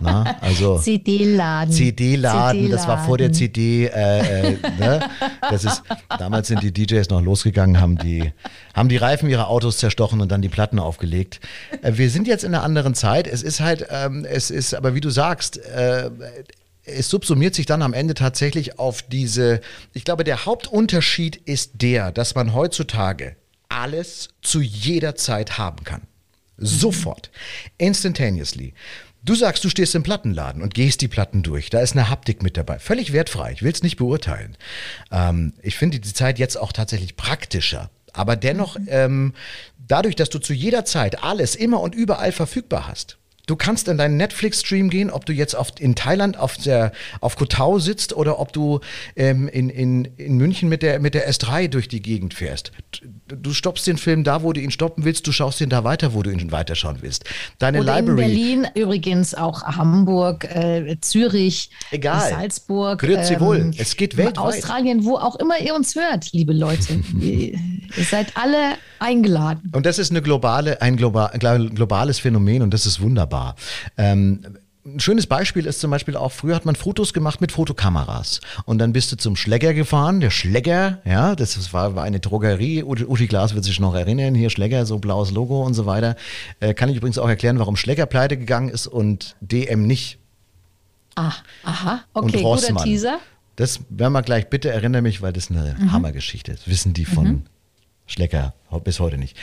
Na, 0.00 0.36
also 0.40 0.78
CD-Laden. 0.78 1.72
CD-Laden, 1.72 2.62
CD 2.62 2.72
das 2.72 2.86
war 2.86 3.04
vor 3.04 3.18
der 3.18 3.32
CD. 3.32 3.86
Äh, 3.86 4.52
äh, 4.52 4.56
ne? 4.78 5.08
das 5.40 5.64
ist, 5.64 5.82
damals 6.18 6.48
sind 6.48 6.62
die 6.62 6.72
DJs 6.72 7.08
noch 7.10 7.22
losgegangen, 7.22 7.80
haben 7.80 7.96
die, 7.98 8.32
haben 8.74 8.88
die 8.88 8.96
Reifen 8.96 9.28
ihrer 9.28 9.48
Autos 9.48 9.78
zerstochen 9.78 10.20
und 10.20 10.30
dann 10.30 10.42
die 10.42 10.48
Platten 10.48 10.78
aufgelegt. 10.78 11.40
Äh, 11.82 11.92
wir 11.96 12.10
sind 12.10 12.26
jetzt 12.26 12.44
in 12.44 12.54
einer 12.54 12.64
anderen 12.64 12.94
Zeit. 12.94 13.26
Es 13.26 13.42
ist 13.42 13.60
halt, 13.60 13.86
ähm, 13.90 14.26
es 14.28 14.50
ist, 14.50 14.74
aber 14.74 14.94
wie 14.94 15.00
du 15.00 15.10
sagst, 15.10 15.58
äh, 15.58 16.10
es 16.84 17.08
subsumiert 17.08 17.54
sich 17.54 17.66
dann 17.66 17.82
am 17.82 17.92
Ende 17.92 18.14
tatsächlich 18.14 18.78
auf 18.78 19.02
diese, 19.02 19.60
ich 19.92 20.04
glaube, 20.04 20.24
der 20.24 20.46
Hauptunterschied 20.46 21.36
ist 21.36 21.72
der, 21.82 22.12
dass 22.12 22.34
man 22.34 22.54
heutzutage 22.54 23.36
alles 23.68 24.28
zu 24.42 24.60
jeder 24.60 25.16
Zeit 25.16 25.58
haben 25.58 25.84
kann. 25.84 26.02
Sofort. 26.58 27.30
Instantaneously. 27.76 28.72
Du 29.26 29.34
sagst, 29.34 29.64
du 29.64 29.68
stehst 29.68 29.92
im 29.96 30.04
Plattenladen 30.04 30.62
und 30.62 30.72
gehst 30.72 31.00
die 31.00 31.08
Platten 31.08 31.42
durch. 31.42 31.68
Da 31.68 31.80
ist 31.80 31.94
eine 31.94 32.08
Haptik 32.08 32.44
mit 32.44 32.56
dabei. 32.56 32.78
Völlig 32.78 33.12
wertfrei. 33.12 33.50
Ich 33.50 33.62
will 33.62 33.72
es 33.72 33.82
nicht 33.82 33.96
beurteilen. 33.96 34.56
Ähm, 35.10 35.52
ich 35.62 35.76
finde 35.76 35.98
die 35.98 36.12
Zeit 36.12 36.38
jetzt 36.38 36.54
auch 36.54 36.72
tatsächlich 36.72 37.16
praktischer. 37.16 37.90
Aber 38.12 38.36
dennoch, 38.36 38.78
mhm. 38.78 38.86
ähm, 38.88 39.34
dadurch, 39.88 40.14
dass 40.14 40.30
du 40.30 40.38
zu 40.38 40.54
jeder 40.54 40.84
Zeit 40.84 41.24
alles 41.24 41.56
immer 41.56 41.80
und 41.80 41.96
überall 41.96 42.30
verfügbar 42.30 42.86
hast, 42.86 43.18
Du 43.46 43.54
kannst 43.54 43.86
in 43.86 43.96
deinen 43.96 44.16
Netflix-Stream 44.16 44.90
gehen, 44.90 45.08
ob 45.08 45.24
du 45.24 45.32
jetzt 45.32 45.54
auf, 45.54 45.68
in 45.78 45.94
Thailand 45.94 46.36
auf, 46.36 46.56
der, 46.56 46.90
auf 47.20 47.36
Koh 47.36 47.78
sitzt 47.78 48.12
oder 48.12 48.40
ob 48.40 48.52
du 48.52 48.80
ähm, 49.14 49.46
in, 49.46 49.70
in, 49.70 50.04
in 50.16 50.36
München 50.36 50.68
mit 50.68 50.82
der, 50.82 50.98
mit 50.98 51.14
der 51.14 51.30
S3 51.30 51.68
durch 51.68 51.86
die 51.86 52.02
Gegend 52.02 52.34
fährst. 52.34 52.72
Du 53.28 53.52
stoppst 53.52 53.86
den 53.86 53.98
Film 53.98 54.24
da, 54.24 54.42
wo 54.42 54.52
du 54.52 54.60
ihn 54.60 54.72
stoppen 54.72 55.04
willst, 55.04 55.28
du 55.28 55.32
schaust 55.32 55.60
ihn 55.60 55.68
da 55.68 55.84
weiter, 55.84 56.12
wo 56.12 56.24
du 56.24 56.30
ihn 56.30 56.50
weiterschauen 56.50 56.98
willst. 57.02 57.24
Deine 57.60 57.82
oder 57.82 57.94
Library. 58.00 58.22
In 58.22 58.62
Berlin 58.62 58.68
übrigens 58.74 59.34
auch 59.34 59.62
Hamburg, 59.62 60.44
äh, 60.44 60.96
Zürich, 61.00 61.70
Egal. 61.92 62.30
Salzburg. 62.30 62.98
Grüezi 62.98 63.34
ähm, 63.34 63.40
wohl. 63.40 63.70
Es 63.78 63.96
geht 63.96 64.16
weltweit. 64.16 64.38
Australien, 64.38 65.04
wo 65.04 65.16
auch 65.16 65.36
immer 65.36 65.60
ihr 65.60 65.76
uns 65.76 65.94
hört, 65.94 66.32
liebe 66.32 66.52
Leute. 66.52 67.00
ihr 67.20 68.04
seid 68.04 68.36
alle 68.36 68.74
eingeladen. 68.98 69.72
Und 69.74 69.86
das 69.86 69.98
ist 69.98 70.10
eine 70.10 70.22
globale, 70.22 70.80
ein 70.82 70.96
global, 70.96 71.30
globales 71.70 72.18
Phänomen 72.18 72.62
und 72.62 72.72
das 72.72 72.86
ist 72.86 73.00
wunderbar. 73.00 73.56
Ähm, 73.96 74.40
ein 74.86 75.00
schönes 75.00 75.26
Beispiel 75.26 75.66
ist 75.66 75.80
zum 75.80 75.90
Beispiel 75.90 76.16
auch, 76.16 76.30
früher 76.30 76.54
hat 76.54 76.64
man 76.64 76.76
Fotos 76.76 77.12
gemacht 77.12 77.40
mit 77.40 77.52
Fotokameras. 77.52 78.40
Und 78.64 78.78
dann 78.78 78.92
bist 78.92 79.10
du 79.10 79.16
zum 79.16 79.34
Schläger 79.34 79.74
gefahren, 79.74 80.20
der 80.20 80.30
Schläger, 80.30 80.98
ja, 81.04 81.34
das 81.34 81.72
war, 81.72 81.96
war 81.96 82.04
eine 82.04 82.20
Drogerie, 82.20 82.84
Uschi 82.84 83.26
Glas 83.26 83.54
wird 83.54 83.64
sich 83.64 83.80
noch 83.80 83.94
erinnern, 83.94 84.34
hier 84.34 84.50
Schläger, 84.50 84.86
so 84.86 84.98
blaues 84.98 85.32
Logo 85.32 85.64
und 85.64 85.74
so 85.74 85.86
weiter. 85.86 86.16
Äh, 86.60 86.74
kann 86.74 86.88
ich 86.88 86.96
übrigens 86.96 87.18
auch 87.18 87.28
erklären, 87.28 87.58
warum 87.58 87.76
Schläger 87.76 88.06
pleite 88.06 88.36
gegangen 88.36 88.68
ist 88.68 88.86
und 88.86 89.34
DM 89.40 89.86
nicht. 89.86 90.18
Ah, 91.16 91.32
aha, 91.64 92.04
okay, 92.12 92.42
guter 92.42 92.76
Teaser. 92.76 93.18
Das 93.56 93.80
werden 93.88 94.12
wir 94.12 94.22
gleich, 94.22 94.48
bitte 94.48 94.68
erinnere 94.70 95.02
mich, 95.02 95.22
weil 95.22 95.32
das 95.32 95.50
eine 95.50 95.74
mhm. 95.78 95.92
Hammergeschichte 95.92 96.52
ist. 96.52 96.68
Wissen 96.68 96.92
die 96.92 97.06
von 97.06 97.26
mhm. 97.26 97.42
Schlecker, 98.06 98.54
bis 98.84 99.00
heute 99.00 99.18
nicht. 99.18 99.36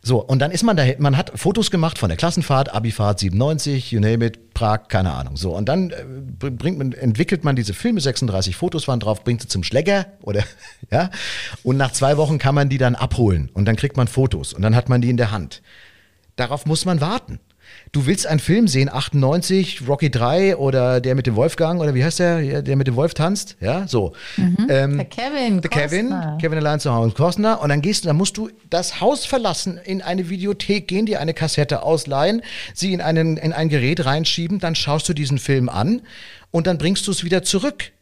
So, 0.00 0.22
und 0.22 0.38
dann 0.38 0.50
ist 0.50 0.62
man 0.62 0.76
da, 0.76 0.84
man 0.98 1.18
hat 1.18 1.32
Fotos 1.34 1.70
gemacht 1.70 1.98
von 1.98 2.08
der 2.08 2.16
Klassenfahrt, 2.16 2.72
Abifahrt 2.72 3.18
97, 3.20 3.92
you 3.92 4.00
name 4.00 4.24
it, 4.24 4.54
Prag, 4.54 4.88
keine 4.88 5.12
Ahnung. 5.12 5.36
So, 5.36 5.54
und 5.54 5.68
dann 5.68 5.90
äh, 5.90 6.50
bringt 6.50 6.78
man, 6.78 6.92
entwickelt 6.92 7.44
man 7.44 7.56
diese 7.56 7.74
Filme, 7.74 8.00
36 8.00 8.56
Fotos 8.56 8.88
waren 8.88 9.00
drauf, 9.00 9.22
bringt 9.22 9.42
sie 9.42 9.48
zum 9.48 9.62
Schlecker 9.62 10.06
oder, 10.22 10.42
ja, 10.90 11.10
und 11.62 11.76
nach 11.76 11.92
zwei 11.92 12.16
Wochen 12.16 12.38
kann 12.38 12.54
man 12.54 12.70
die 12.70 12.78
dann 12.78 12.94
abholen 12.94 13.50
und 13.52 13.66
dann 13.66 13.76
kriegt 13.76 13.98
man 13.98 14.08
Fotos 14.08 14.54
und 14.54 14.62
dann 14.62 14.74
hat 14.74 14.88
man 14.88 15.02
die 15.02 15.10
in 15.10 15.18
der 15.18 15.30
Hand. 15.30 15.62
Darauf 16.36 16.64
muss 16.64 16.84
man 16.84 17.00
warten. 17.00 17.38
Du 17.96 18.04
willst 18.04 18.26
einen 18.26 18.40
Film 18.40 18.68
sehen, 18.68 18.90
98, 18.92 19.88
Rocky 19.88 20.10
3 20.10 20.58
oder 20.58 21.00
der 21.00 21.14
mit 21.14 21.26
dem 21.26 21.34
Wolfgang 21.34 21.80
oder 21.80 21.94
wie 21.94 22.04
heißt 22.04 22.18
der, 22.18 22.60
der 22.60 22.76
mit 22.76 22.86
dem 22.86 22.94
Wolf 22.94 23.14
tanzt, 23.14 23.56
ja, 23.58 23.88
so. 23.88 24.12
Mhm. 24.36 24.66
Ähm, 24.68 24.96
der 24.98 25.06
Kevin, 25.06 25.62
der 25.62 25.70
Kevin, 25.70 26.14
Kevin 26.38 26.58
allein 26.58 26.78
zu 26.78 26.92
Hause, 26.92 27.14
Costner 27.14 27.62
und 27.62 27.70
dann 27.70 27.80
gehst 27.80 28.04
du, 28.04 28.08
dann 28.08 28.18
musst 28.18 28.36
du 28.36 28.50
das 28.68 29.00
Haus 29.00 29.24
verlassen, 29.24 29.80
in 29.82 30.02
eine 30.02 30.28
Videothek 30.28 30.88
gehen, 30.88 31.06
dir 31.06 31.20
eine 31.20 31.32
Kassette 31.32 31.84
ausleihen, 31.84 32.42
sie 32.74 32.92
in, 32.92 33.00
einen, 33.00 33.38
in 33.38 33.54
ein 33.54 33.70
Gerät 33.70 34.04
reinschieben, 34.04 34.58
dann 34.58 34.74
schaust 34.74 35.08
du 35.08 35.14
diesen 35.14 35.38
Film 35.38 35.70
an 35.70 36.02
und 36.50 36.66
dann 36.66 36.76
bringst 36.76 37.06
du 37.06 37.12
es 37.12 37.24
wieder 37.24 37.44
zurück. 37.44 37.92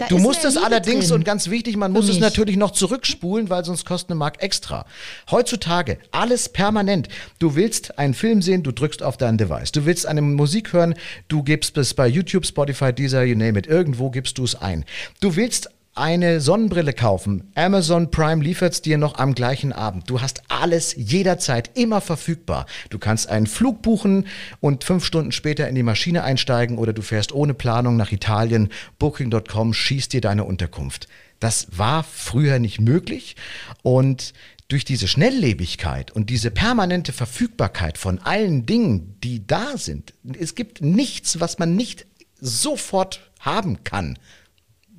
Da 0.00 0.06
du 0.06 0.18
musst 0.18 0.46
es 0.46 0.56
allerdings, 0.56 1.08
drin. 1.08 1.16
und 1.16 1.24
ganz 1.24 1.50
wichtig, 1.50 1.76
man 1.76 1.92
muss 1.92 2.08
es 2.08 2.18
natürlich 2.18 2.56
noch 2.56 2.70
zurückspulen, 2.70 3.50
weil 3.50 3.64
sonst 3.66 3.84
kostet 3.84 4.10
eine 4.10 4.18
Mark 4.18 4.42
extra. 4.42 4.86
Heutzutage 5.30 5.98
alles 6.10 6.48
permanent. 6.48 7.08
Du 7.38 7.54
willst 7.54 7.98
einen 7.98 8.14
Film 8.14 8.40
sehen, 8.40 8.62
du 8.62 8.72
drückst 8.72 9.02
auf 9.02 9.18
dein 9.18 9.36
Device. 9.36 9.72
Du 9.72 9.84
willst 9.84 10.06
eine 10.06 10.22
Musik 10.22 10.72
hören, 10.72 10.94
du 11.28 11.42
gibst 11.42 11.76
es 11.76 11.92
bei 11.92 12.08
YouTube, 12.08 12.46
Spotify, 12.46 12.94
Deezer, 12.94 13.24
you 13.24 13.36
name 13.36 13.58
it. 13.58 13.66
Irgendwo 13.66 14.10
gibst 14.10 14.38
du 14.38 14.44
es 14.44 14.54
ein. 14.54 14.86
Du 15.20 15.36
willst 15.36 15.68
eine 16.00 16.40
Sonnenbrille 16.40 16.94
kaufen. 16.94 17.52
Amazon 17.54 18.10
Prime 18.10 18.42
liefert 18.42 18.72
es 18.72 18.82
dir 18.82 18.96
noch 18.96 19.18
am 19.18 19.34
gleichen 19.34 19.72
Abend. 19.72 20.08
Du 20.08 20.22
hast 20.22 20.42
alles 20.48 20.94
jederzeit 20.96 21.70
immer 21.74 22.00
verfügbar. 22.00 22.64
Du 22.88 22.98
kannst 22.98 23.28
einen 23.28 23.46
Flug 23.46 23.82
buchen 23.82 24.26
und 24.60 24.82
fünf 24.82 25.04
Stunden 25.04 25.30
später 25.30 25.68
in 25.68 25.74
die 25.74 25.82
Maschine 25.82 26.24
einsteigen 26.24 26.78
oder 26.78 26.94
du 26.94 27.02
fährst 27.02 27.32
ohne 27.32 27.52
Planung 27.52 27.96
nach 27.96 28.12
Italien. 28.12 28.70
Booking.com 28.98 29.74
schießt 29.74 30.14
dir 30.14 30.22
deine 30.22 30.44
Unterkunft. 30.44 31.06
Das 31.38 31.68
war 31.76 32.02
früher 32.02 32.58
nicht 32.58 32.80
möglich 32.80 33.36
und 33.82 34.32
durch 34.68 34.84
diese 34.84 35.08
Schnelllebigkeit 35.08 36.12
und 36.12 36.30
diese 36.30 36.50
permanente 36.50 37.12
Verfügbarkeit 37.12 37.98
von 37.98 38.20
allen 38.20 38.64
Dingen, 38.64 39.16
die 39.22 39.46
da 39.46 39.76
sind, 39.76 40.14
es 40.38 40.54
gibt 40.54 40.80
nichts, 40.80 41.40
was 41.40 41.58
man 41.58 41.76
nicht 41.76 42.06
sofort 42.40 43.30
haben 43.40 43.84
kann 43.84 44.16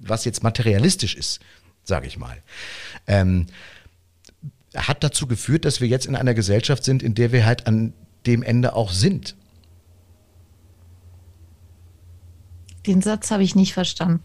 was 0.01 0.25
jetzt 0.25 0.43
materialistisch 0.43 1.15
ist, 1.15 1.39
sage 1.83 2.07
ich 2.07 2.17
mal, 2.17 2.37
ähm, 3.07 3.47
hat 4.75 5.03
dazu 5.03 5.27
geführt, 5.27 5.65
dass 5.65 5.81
wir 5.81 5.87
jetzt 5.87 6.05
in 6.05 6.15
einer 6.15 6.33
Gesellschaft 6.33 6.83
sind, 6.83 7.03
in 7.03 7.13
der 7.13 7.31
wir 7.31 7.45
halt 7.45 7.67
an 7.67 7.93
dem 8.25 8.43
Ende 8.43 8.75
auch 8.75 8.91
sind. 8.91 9.35
Den 12.87 13.01
Satz 13.01 13.31
habe 13.31 13.43
ich 13.43 13.55
nicht 13.55 13.73
verstanden. 13.73 14.23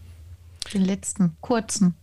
Den 0.73 0.83
letzten, 0.83 1.35
kurzen. 1.41 1.95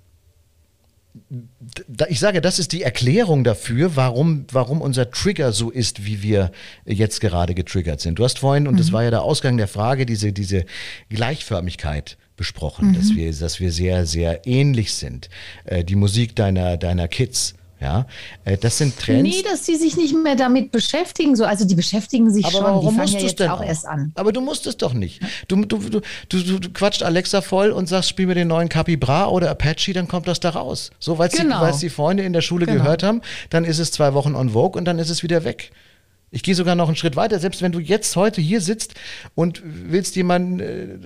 Ich 2.08 2.18
sage, 2.18 2.40
das 2.40 2.58
ist 2.58 2.72
die 2.72 2.82
Erklärung 2.82 3.44
dafür, 3.44 3.94
warum, 3.94 4.46
warum 4.50 4.80
unser 4.80 5.10
Trigger 5.10 5.52
so 5.52 5.70
ist, 5.70 6.04
wie 6.04 6.22
wir 6.22 6.50
jetzt 6.84 7.20
gerade 7.20 7.54
getriggert 7.54 8.00
sind. 8.00 8.18
Du 8.18 8.24
hast 8.24 8.40
vorhin, 8.40 8.66
und 8.66 8.80
das 8.80 8.88
mhm. 8.88 8.92
war 8.94 9.04
ja 9.04 9.10
der 9.10 9.22
Ausgang 9.22 9.56
der 9.56 9.68
Frage, 9.68 10.06
diese, 10.06 10.32
diese 10.32 10.64
Gleichförmigkeit 11.10 12.18
besprochen, 12.36 12.88
mhm. 12.88 12.94
dass 12.94 13.14
wir, 13.14 13.32
dass 13.32 13.60
wir 13.60 13.72
sehr, 13.72 14.06
sehr 14.06 14.46
ähnlich 14.46 14.94
sind. 14.94 15.28
Äh, 15.64 15.84
die 15.84 15.96
Musik 15.96 16.36
deiner, 16.36 16.76
deiner 16.76 17.08
Kids. 17.08 17.54
Ja, 17.80 18.06
äh, 18.44 18.56
das 18.56 18.78
sind 18.78 18.98
Trends. 18.98 19.22
Nee, 19.22 19.42
dass 19.42 19.62
die 19.62 19.76
sich 19.76 19.96
nicht 19.96 20.14
mehr 20.14 20.36
damit 20.36 20.72
beschäftigen. 20.72 21.36
So, 21.36 21.44
also 21.44 21.66
die 21.66 21.74
beschäftigen 21.74 22.32
sich 22.32 22.44
aber 22.46 22.52
schon. 22.52 22.64
Warum 22.64 22.94
die 22.94 23.00
musst 23.00 23.14
ja 23.14 23.20
jetzt 23.20 23.42
auch, 23.42 23.60
auch 23.60 23.64
erst 23.64 23.86
an. 23.86 24.12
Aber 24.14 24.32
du 24.32 24.40
musst 24.40 24.66
es 24.66 24.78
doch 24.78 24.94
nicht. 24.94 25.20
Du, 25.48 25.62
du, 25.66 25.78
du, 25.78 26.00
du, 26.28 26.58
du 26.60 26.70
quatscht 26.70 27.02
Alexa 27.02 27.42
voll 27.42 27.72
und 27.72 27.86
sagst, 27.86 28.08
spiel 28.08 28.26
mir 28.26 28.34
den 28.34 28.48
neuen 28.48 28.70
Capybra 28.70 29.28
oder 29.28 29.50
Apache, 29.50 29.92
dann 29.92 30.08
kommt 30.08 30.28
das 30.28 30.40
da 30.40 30.50
raus. 30.50 30.92
So, 30.98 31.18
weil 31.18 31.28
genau. 31.28 31.70
die, 31.70 31.78
die 31.78 31.90
Freunde 31.90 32.22
in 32.22 32.32
der 32.32 32.40
Schule 32.40 32.64
genau. 32.64 32.82
gehört 32.82 33.02
haben, 33.02 33.20
dann 33.50 33.64
ist 33.64 33.78
es 33.78 33.90
zwei 33.92 34.14
Wochen 34.14 34.34
on 34.34 34.50
Vogue 34.50 34.78
und 34.78 34.86
dann 34.86 34.98
ist 34.98 35.10
es 35.10 35.22
wieder 35.22 35.44
weg. 35.44 35.70
Ich 36.34 36.42
gehe 36.42 36.56
sogar 36.56 36.74
noch 36.74 36.88
einen 36.88 36.96
Schritt 36.96 37.14
weiter, 37.14 37.38
selbst 37.38 37.62
wenn 37.62 37.70
du 37.70 37.78
jetzt 37.78 38.16
heute 38.16 38.40
hier 38.40 38.60
sitzt 38.60 38.94
und 39.36 39.62
willst 39.64 40.16
jemanden 40.16 40.58
äh, 40.58 40.98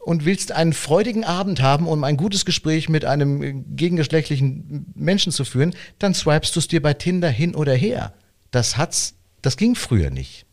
und 0.00 0.24
willst 0.24 0.50
einen 0.50 0.72
freudigen 0.72 1.24
Abend 1.24 1.60
haben, 1.60 1.86
um 1.86 2.04
ein 2.04 2.16
gutes 2.16 2.46
Gespräch 2.46 2.88
mit 2.88 3.04
einem 3.04 3.76
gegengeschlechtlichen 3.76 4.86
Menschen 4.94 5.30
zu 5.30 5.44
führen, 5.44 5.74
dann 5.98 6.14
swipest 6.14 6.56
du 6.56 6.60
es 6.60 6.68
dir 6.68 6.80
bei 6.80 6.94
Tinder 6.94 7.28
hin 7.28 7.54
oder 7.54 7.74
her. 7.74 8.14
Das 8.50 8.78
hat's, 8.78 9.12
das 9.42 9.58
ging 9.58 9.74
früher 9.74 10.08
nicht. 10.08 10.46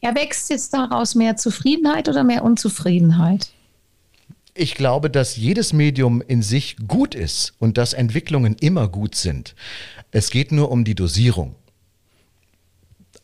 Erwächst 0.00 0.50
jetzt 0.50 0.74
daraus 0.74 1.14
mehr 1.14 1.36
Zufriedenheit 1.36 2.08
oder 2.08 2.24
mehr 2.24 2.42
Unzufriedenheit? 2.42 3.52
Ich 4.52 4.74
glaube, 4.74 5.10
dass 5.10 5.36
jedes 5.36 5.72
Medium 5.72 6.20
in 6.22 6.42
sich 6.42 6.76
gut 6.88 7.14
ist 7.14 7.54
und 7.60 7.78
dass 7.78 7.92
Entwicklungen 7.92 8.56
immer 8.58 8.88
gut 8.88 9.14
sind. 9.14 9.54
Es 10.10 10.30
geht 10.30 10.50
nur 10.50 10.72
um 10.72 10.82
die 10.84 10.96
Dosierung. 10.96 11.54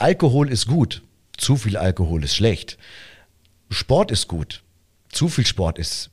Alkohol 0.04 0.50
ist 0.50 0.66
gut, 0.66 1.02
zu 1.34 1.56
viel 1.56 1.78
Alkohol 1.78 2.24
ist 2.24 2.34
schlecht. 2.36 2.76
Sport 3.70 4.10
ist 4.10 4.28
gut, 4.28 4.62
zu 5.08 5.30
viel 5.30 5.46
Sport 5.46 5.78
ist 5.78 6.10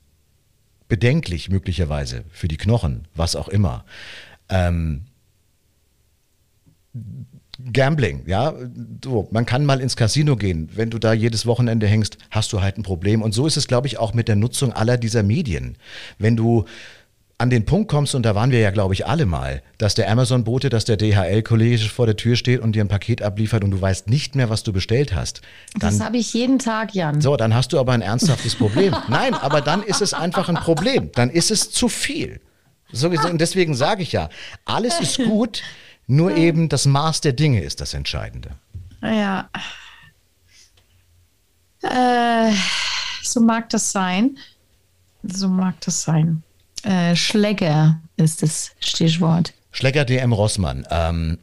bedenklich 0.88 1.50
möglicherweise 1.50 2.24
für 2.30 2.48
die 2.48 2.56
Knochen, 2.56 3.10
was 3.16 3.36
auch 3.36 3.50
immer. 3.50 3.84
Ähm, 4.48 5.08
Gambling, 7.74 8.24
ja, 8.28 8.54
so, 9.04 9.28
man 9.30 9.46
kann 9.46 9.66
mal 9.66 9.82
ins 9.82 9.98
Casino 9.98 10.38
gehen. 10.38 10.70
Wenn 10.74 10.90
du 10.90 10.98
da 10.98 11.12
jedes 11.12 11.46
Wochenende 11.46 11.86
hängst, 11.86 12.18
hast 12.30 12.54
du 12.54 12.62
halt 12.62 12.78
ein 12.78 12.84
Problem. 12.84 13.22
Und 13.22 13.34
so 13.34 13.46
ist 13.46 13.58
es, 13.58 13.68
glaube 13.68 13.88
ich, 13.88 13.98
auch 13.98 14.14
mit 14.14 14.30
der 14.30 14.38
Nutzung 14.38 14.72
aller 14.72 14.98
dieser 14.98 15.22
Medien. 15.22 15.76
Wenn 16.18 16.38
du 16.38 16.64
an 17.42 17.50
den 17.50 17.66
Punkt 17.66 17.90
kommst, 17.90 18.14
und 18.16 18.24
da 18.24 18.36
waren 18.36 18.52
wir 18.52 18.60
ja, 18.60 18.70
glaube 18.70 18.94
ich, 18.94 19.08
alle 19.08 19.26
mal, 19.26 19.64
dass 19.80 19.96
der 19.96 20.10
Amazon-Bote, 20.10 20.70
dass 20.70 20.86
der 20.86 20.96
DHL-Kollege 20.96 21.90
vor 21.90 22.06
der 22.06 22.16
Tür 22.16 22.36
steht 22.36 22.62
und 22.62 22.74
dir 22.74 22.84
ein 22.84 22.88
Paket 22.88 23.22
abliefert 23.22 23.64
und 23.64 23.72
du 23.72 23.82
weißt 23.82 24.10
nicht 24.10 24.36
mehr, 24.36 24.50
was 24.50 24.64
du 24.64 24.72
bestellt 24.72 25.16
hast. 25.16 25.42
Dann, 25.74 25.98
das 25.98 26.06
habe 26.06 26.18
ich 26.18 26.34
jeden 26.34 26.60
Tag, 26.60 26.94
Jan. 26.94 27.20
So, 27.20 27.36
dann 27.36 27.56
hast 27.56 27.74
du 27.74 27.80
aber 27.80 27.94
ein 27.94 28.02
ernsthaftes 28.02 28.56
Problem. 28.56 28.96
Nein, 29.10 29.34
aber 29.34 29.62
dann 29.62 29.82
ist 29.82 30.02
es 30.02 30.14
einfach 30.14 30.50
ein 30.50 30.56
Problem. 30.56 31.12
Dann 31.14 31.30
ist 31.30 31.50
es 31.52 31.72
zu 31.72 31.90
viel. 31.90 32.40
So, 32.92 33.10
und 33.10 33.42
deswegen 33.42 33.74
sage 33.74 34.04
ich 34.04 34.12
ja, 34.12 34.30
alles 34.66 35.00
ist 35.00 35.18
gut, 35.18 35.64
nur 36.08 36.36
eben 36.36 36.70
das 36.70 36.86
Maß 36.86 37.22
der 37.22 37.34
Dinge 37.34 37.62
ist 37.62 37.82
das 37.82 37.94
Entscheidende. 37.94 38.52
Ja. 39.02 39.50
Äh, 41.82 42.54
so 43.24 43.42
mag 43.42 43.70
das 43.70 43.92
sein. 43.92 44.38
So 45.24 45.48
mag 45.48 45.80
das 45.82 46.04
sein. 46.04 46.44
Äh, 46.84 47.16
Schläger 47.16 48.02
ist 48.18 48.42
das 48.44 48.72
Stichwort. 48.80 49.54
Schläger 49.72 50.06
DM 50.06 50.34
Rossmann. 50.34 50.86
Ähm, 50.90 51.38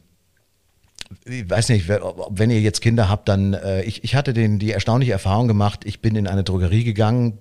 ich 1.25 1.49
weiß 1.49 1.69
nicht, 1.69 1.87
wenn 1.87 2.51
ihr 2.51 2.61
jetzt 2.61 2.81
Kinder 2.81 3.09
habt, 3.09 3.27
dann, 3.29 3.53
äh, 3.53 3.83
ich, 3.83 4.03
ich 4.03 4.15
hatte 4.15 4.33
den, 4.33 4.59
die 4.59 4.71
erstaunliche 4.71 5.11
Erfahrung 5.11 5.47
gemacht, 5.47 5.81
ich 5.85 6.01
bin 6.01 6.15
in 6.15 6.27
eine 6.27 6.43
Drogerie 6.43 6.83
gegangen, 6.83 7.39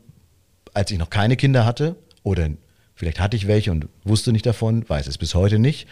als 0.72 0.90
ich 0.90 0.98
noch 0.98 1.10
keine 1.10 1.36
Kinder 1.36 1.64
hatte, 1.66 1.96
oder 2.22 2.48
vielleicht 2.94 3.20
hatte 3.20 3.36
ich 3.36 3.46
welche 3.46 3.70
und 3.70 3.88
wusste 4.04 4.32
nicht 4.32 4.46
davon, 4.46 4.88
weiß 4.88 5.06
es 5.06 5.18
bis 5.18 5.34
heute 5.34 5.58
nicht 5.58 5.86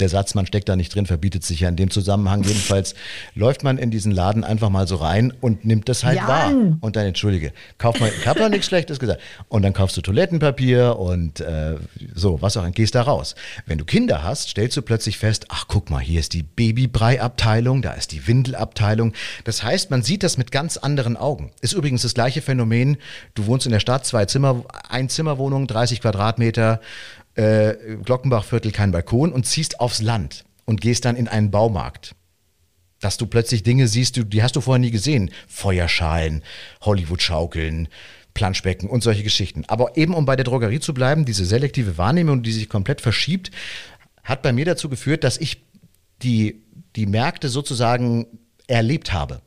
der 0.00 0.08
Satz, 0.08 0.34
man 0.34 0.46
steckt 0.46 0.68
da 0.68 0.76
nicht 0.76 0.94
drin, 0.94 1.06
verbietet 1.06 1.44
sich 1.44 1.60
ja 1.60 1.68
in 1.68 1.76
dem 1.76 1.90
Zusammenhang. 1.90 2.42
Jedenfalls 2.42 2.94
läuft 3.34 3.62
man 3.62 3.78
in 3.78 3.90
diesen 3.90 4.12
Laden 4.12 4.44
einfach 4.44 4.70
mal 4.70 4.86
so 4.86 4.96
rein 4.96 5.32
und 5.40 5.64
nimmt 5.64 5.88
das 5.88 6.04
halt 6.04 6.16
Jan. 6.16 6.28
wahr. 6.28 6.52
Und 6.80 6.96
dann, 6.96 7.06
entschuldige, 7.06 7.52
kauf 7.78 7.98
mal, 8.00 8.10
ich 8.18 8.26
habe 8.26 8.40
doch 8.40 8.48
nichts 8.48 8.66
Schlechtes 8.66 8.98
gesagt. 8.98 9.20
Und 9.48 9.62
dann 9.62 9.72
kaufst 9.72 9.96
du 9.96 10.00
Toilettenpapier 10.00 10.98
und 10.98 11.40
äh, 11.40 11.76
so, 12.14 12.40
was 12.42 12.56
auch, 12.56 12.64
und 12.64 12.74
gehst 12.74 12.94
da 12.94 13.02
raus. 13.02 13.34
Wenn 13.66 13.78
du 13.78 13.84
Kinder 13.84 14.22
hast, 14.22 14.48
stellst 14.50 14.76
du 14.76 14.82
plötzlich 14.82 15.18
fest, 15.18 15.46
ach 15.48 15.66
guck 15.68 15.90
mal, 15.90 16.00
hier 16.00 16.20
ist 16.20 16.32
die 16.32 16.42
Babybrei-Abteilung, 16.42 17.82
da 17.82 17.92
ist 17.92 18.12
die 18.12 18.26
Windelabteilung. 18.26 19.12
Das 19.44 19.62
heißt, 19.62 19.90
man 19.90 20.02
sieht 20.02 20.22
das 20.22 20.38
mit 20.38 20.52
ganz 20.52 20.76
anderen 20.76 21.16
Augen. 21.16 21.52
Ist 21.60 21.72
übrigens 21.72 22.02
das 22.02 22.14
gleiche 22.14 22.42
Phänomen, 22.42 22.96
du 23.34 23.46
wohnst 23.46 23.66
in 23.66 23.72
der 23.72 23.80
Stadt, 23.80 24.06
zwei 24.06 24.24
Zimmer, 24.26 24.64
ein 24.88 25.08
Zimmerwohnung, 25.08 25.66
30 25.66 26.00
Quadratmeter, 26.00 26.80
äh, 27.34 27.74
Glockenbachviertel 28.04 28.72
kein 28.72 28.92
Balkon 28.92 29.32
und 29.32 29.46
ziehst 29.46 29.80
aufs 29.80 30.02
Land 30.02 30.44
und 30.64 30.80
gehst 30.80 31.04
dann 31.04 31.16
in 31.16 31.28
einen 31.28 31.50
Baumarkt. 31.50 32.14
Dass 33.00 33.16
du 33.16 33.26
plötzlich 33.26 33.62
Dinge 33.62 33.88
siehst, 33.88 34.20
die 34.32 34.42
hast 34.42 34.56
du 34.56 34.60
vorher 34.60 34.78
nie 34.78 34.90
gesehen. 34.90 35.30
Feuerschalen, 35.48 36.42
Hollywood-Schaukeln, 36.82 37.88
Planschbecken 38.34 38.88
und 38.88 39.02
solche 39.02 39.22
Geschichten. 39.22 39.64
Aber 39.68 39.96
eben 39.96 40.14
um 40.14 40.26
bei 40.26 40.36
der 40.36 40.44
Drogerie 40.44 40.80
zu 40.80 40.92
bleiben, 40.92 41.24
diese 41.24 41.44
selektive 41.44 41.98
Wahrnehmung, 41.98 42.42
die 42.42 42.52
sich 42.52 42.68
komplett 42.68 43.00
verschiebt, 43.00 43.50
hat 44.22 44.42
bei 44.42 44.52
mir 44.52 44.64
dazu 44.64 44.88
geführt, 44.88 45.24
dass 45.24 45.38
ich 45.38 45.62
die, 46.22 46.62
die 46.94 47.06
Märkte 47.06 47.48
sozusagen 47.48 48.26
erlebt 48.66 49.12
habe. 49.12 49.40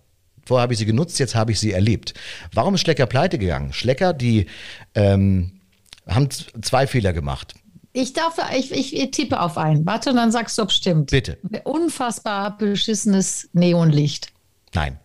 Vorher 0.45 0.63
habe 0.63 0.73
ich 0.73 0.79
sie 0.79 0.85
genutzt, 0.85 1.19
jetzt 1.19 1.35
habe 1.35 1.51
ich 1.51 1.59
sie 1.59 1.71
erlebt. 1.71 2.13
Warum 2.51 2.75
ist 2.75 2.81
Schlecker 2.81 3.05
pleite 3.05 3.37
gegangen? 3.37 3.71
Schlecker, 3.71 4.13
die 4.13 4.47
ähm, 4.95 5.61
haben 6.07 6.29
zwei 6.29 6.85
Fehler 6.87 7.13
gemacht. 7.13 7.53
Ich 7.93 8.13
darf, 8.13 8.37
ich, 8.57 8.93
ich, 8.93 9.11
tippe 9.11 9.39
auf 9.39 9.57
einen. 9.57 9.85
Warte, 9.85 10.09
und 10.09 10.15
dann 10.15 10.31
sagst 10.31 10.57
du, 10.57 10.63
ob 10.63 10.71
stimmt. 10.71 11.11
Bitte. 11.11 11.37
Unfassbar 11.63 12.57
beschissenes 12.57 13.49
Neonlicht. 13.53 14.33
Nein. 14.73 14.99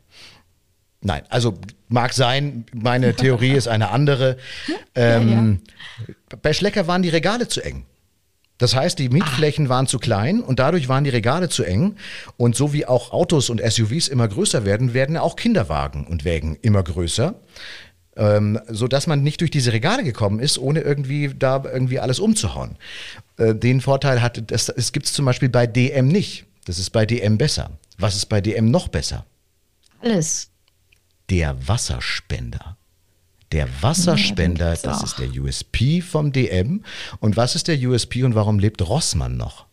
Nein, 1.00 1.22
also 1.28 1.54
mag 1.88 2.12
sein, 2.12 2.64
meine 2.74 3.14
Theorie 3.14 3.52
ist 3.52 3.68
eine 3.68 3.90
andere. 3.90 4.38
Ähm, 4.94 5.60
ja, 6.00 6.04
ja. 6.08 6.38
Bei 6.42 6.52
Schlecker 6.52 6.86
waren 6.86 7.02
die 7.02 7.08
Regale 7.08 7.46
zu 7.46 7.60
eng. 7.60 7.84
Das 8.58 8.74
heißt, 8.74 8.98
die 8.98 9.08
Mietflächen 9.08 9.68
waren 9.68 9.86
zu 9.86 10.00
klein 10.00 10.40
und 10.40 10.58
dadurch 10.58 10.88
waren 10.88 11.04
die 11.04 11.10
Regale 11.10 11.48
zu 11.48 11.62
eng. 11.62 11.94
Und 12.36 12.56
so 12.56 12.72
wie 12.72 12.86
auch 12.86 13.12
Autos 13.12 13.50
und 13.50 13.60
SUVs 13.60 14.08
immer 14.08 14.26
größer 14.26 14.64
werden, 14.64 14.94
werden 14.94 15.16
auch 15.16 15.36
Kinderwagen 15.36 16.06
und 16.06 16.24
Wägen 16.24 16.58
immer 16.60 16.82
größer. 16.82 17.36
Ähm, 18.18 18.58
so 18.68 18.88
dass 18.88 19.06
man 19.06 19.22
nicht 19.22 19.40
durch 19.40 19.52
diese 19.52 19.72
Regale 19.72 20.02
gekommen 20.02 20.40
ist, 20.40 20.58
ohne 20.58 20.80
irgendwie 20.80 21.32
da 21.38 21.62
irgendwie 21.64 22.00
alles 22.00 22.18
umzuhauen. 22.18 22.76
Äh, 23.36 23.54
den 23.54 23.80
Vorteil 23.80 24.20
hatte, 24.20 24.42
das, 24.42 24.66
das 24.66 24.92
gibt 24.92 25.06
es 25.06 25.12
zum 25.12 25.24
Beispiel 25.24 25.48
bei 25.48 25.66
DM 25.68 26.08
nicht. 26.08 26.44
Das 26.64 26.78
ist 26.80 26.90
bei 26.90 27.06
DM 27.06 27.38
besser. 27.38 27.70
Was 27.96 28.16
ist 28.16 28.26
bei 28.26 28.40
DM 28.40 28.70
noch 28.70 28.88
besser? 28.88 29.24
Alles. 30.00 30.50
Der 31.30 31.68
Wasserspender. 31.68 32.76
Der 33.52 33.68
Wasserspender, 33.82 34.74
Ja, 34.74 34.80
das 34.82 35.02
ist 35.02 35.18
der 35.18 35.30
USP 35.30 36.02
vom 36.02 36.32
DM. 36.32 36.84
Und 37.20 37.36
was 37.36 37.54
ist 37.54 37.68
der 37.68 37.78
USP 37.78 38.24
und 38.24 38.34
warum 38.34 38.58
lebt 38.58 38.82
Rossmann 38.82 39.36
noch? 39.36 39.66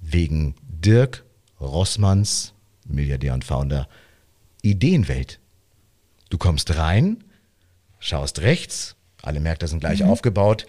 Wegen 0.00 0.54
Dirk 0.62 1.24
Rossmanns, 1.60 2.52
Milliardär 2.86 3.34
und 3.34 3.44
Founder, 3.44 3.88
Ideenwelt. 4.62 5.40
Du 6.30 6.38
kommst 6.38 6.76
rein, 6.76 7.24
schaust 7.98 8.40
rechts, 8.42 8.96
alle 9.22 9.40
Märkte 9.40 9.66
sind 9.68 9.80
gleich 9.80 10.02
aufgebaut. 10.04 10.66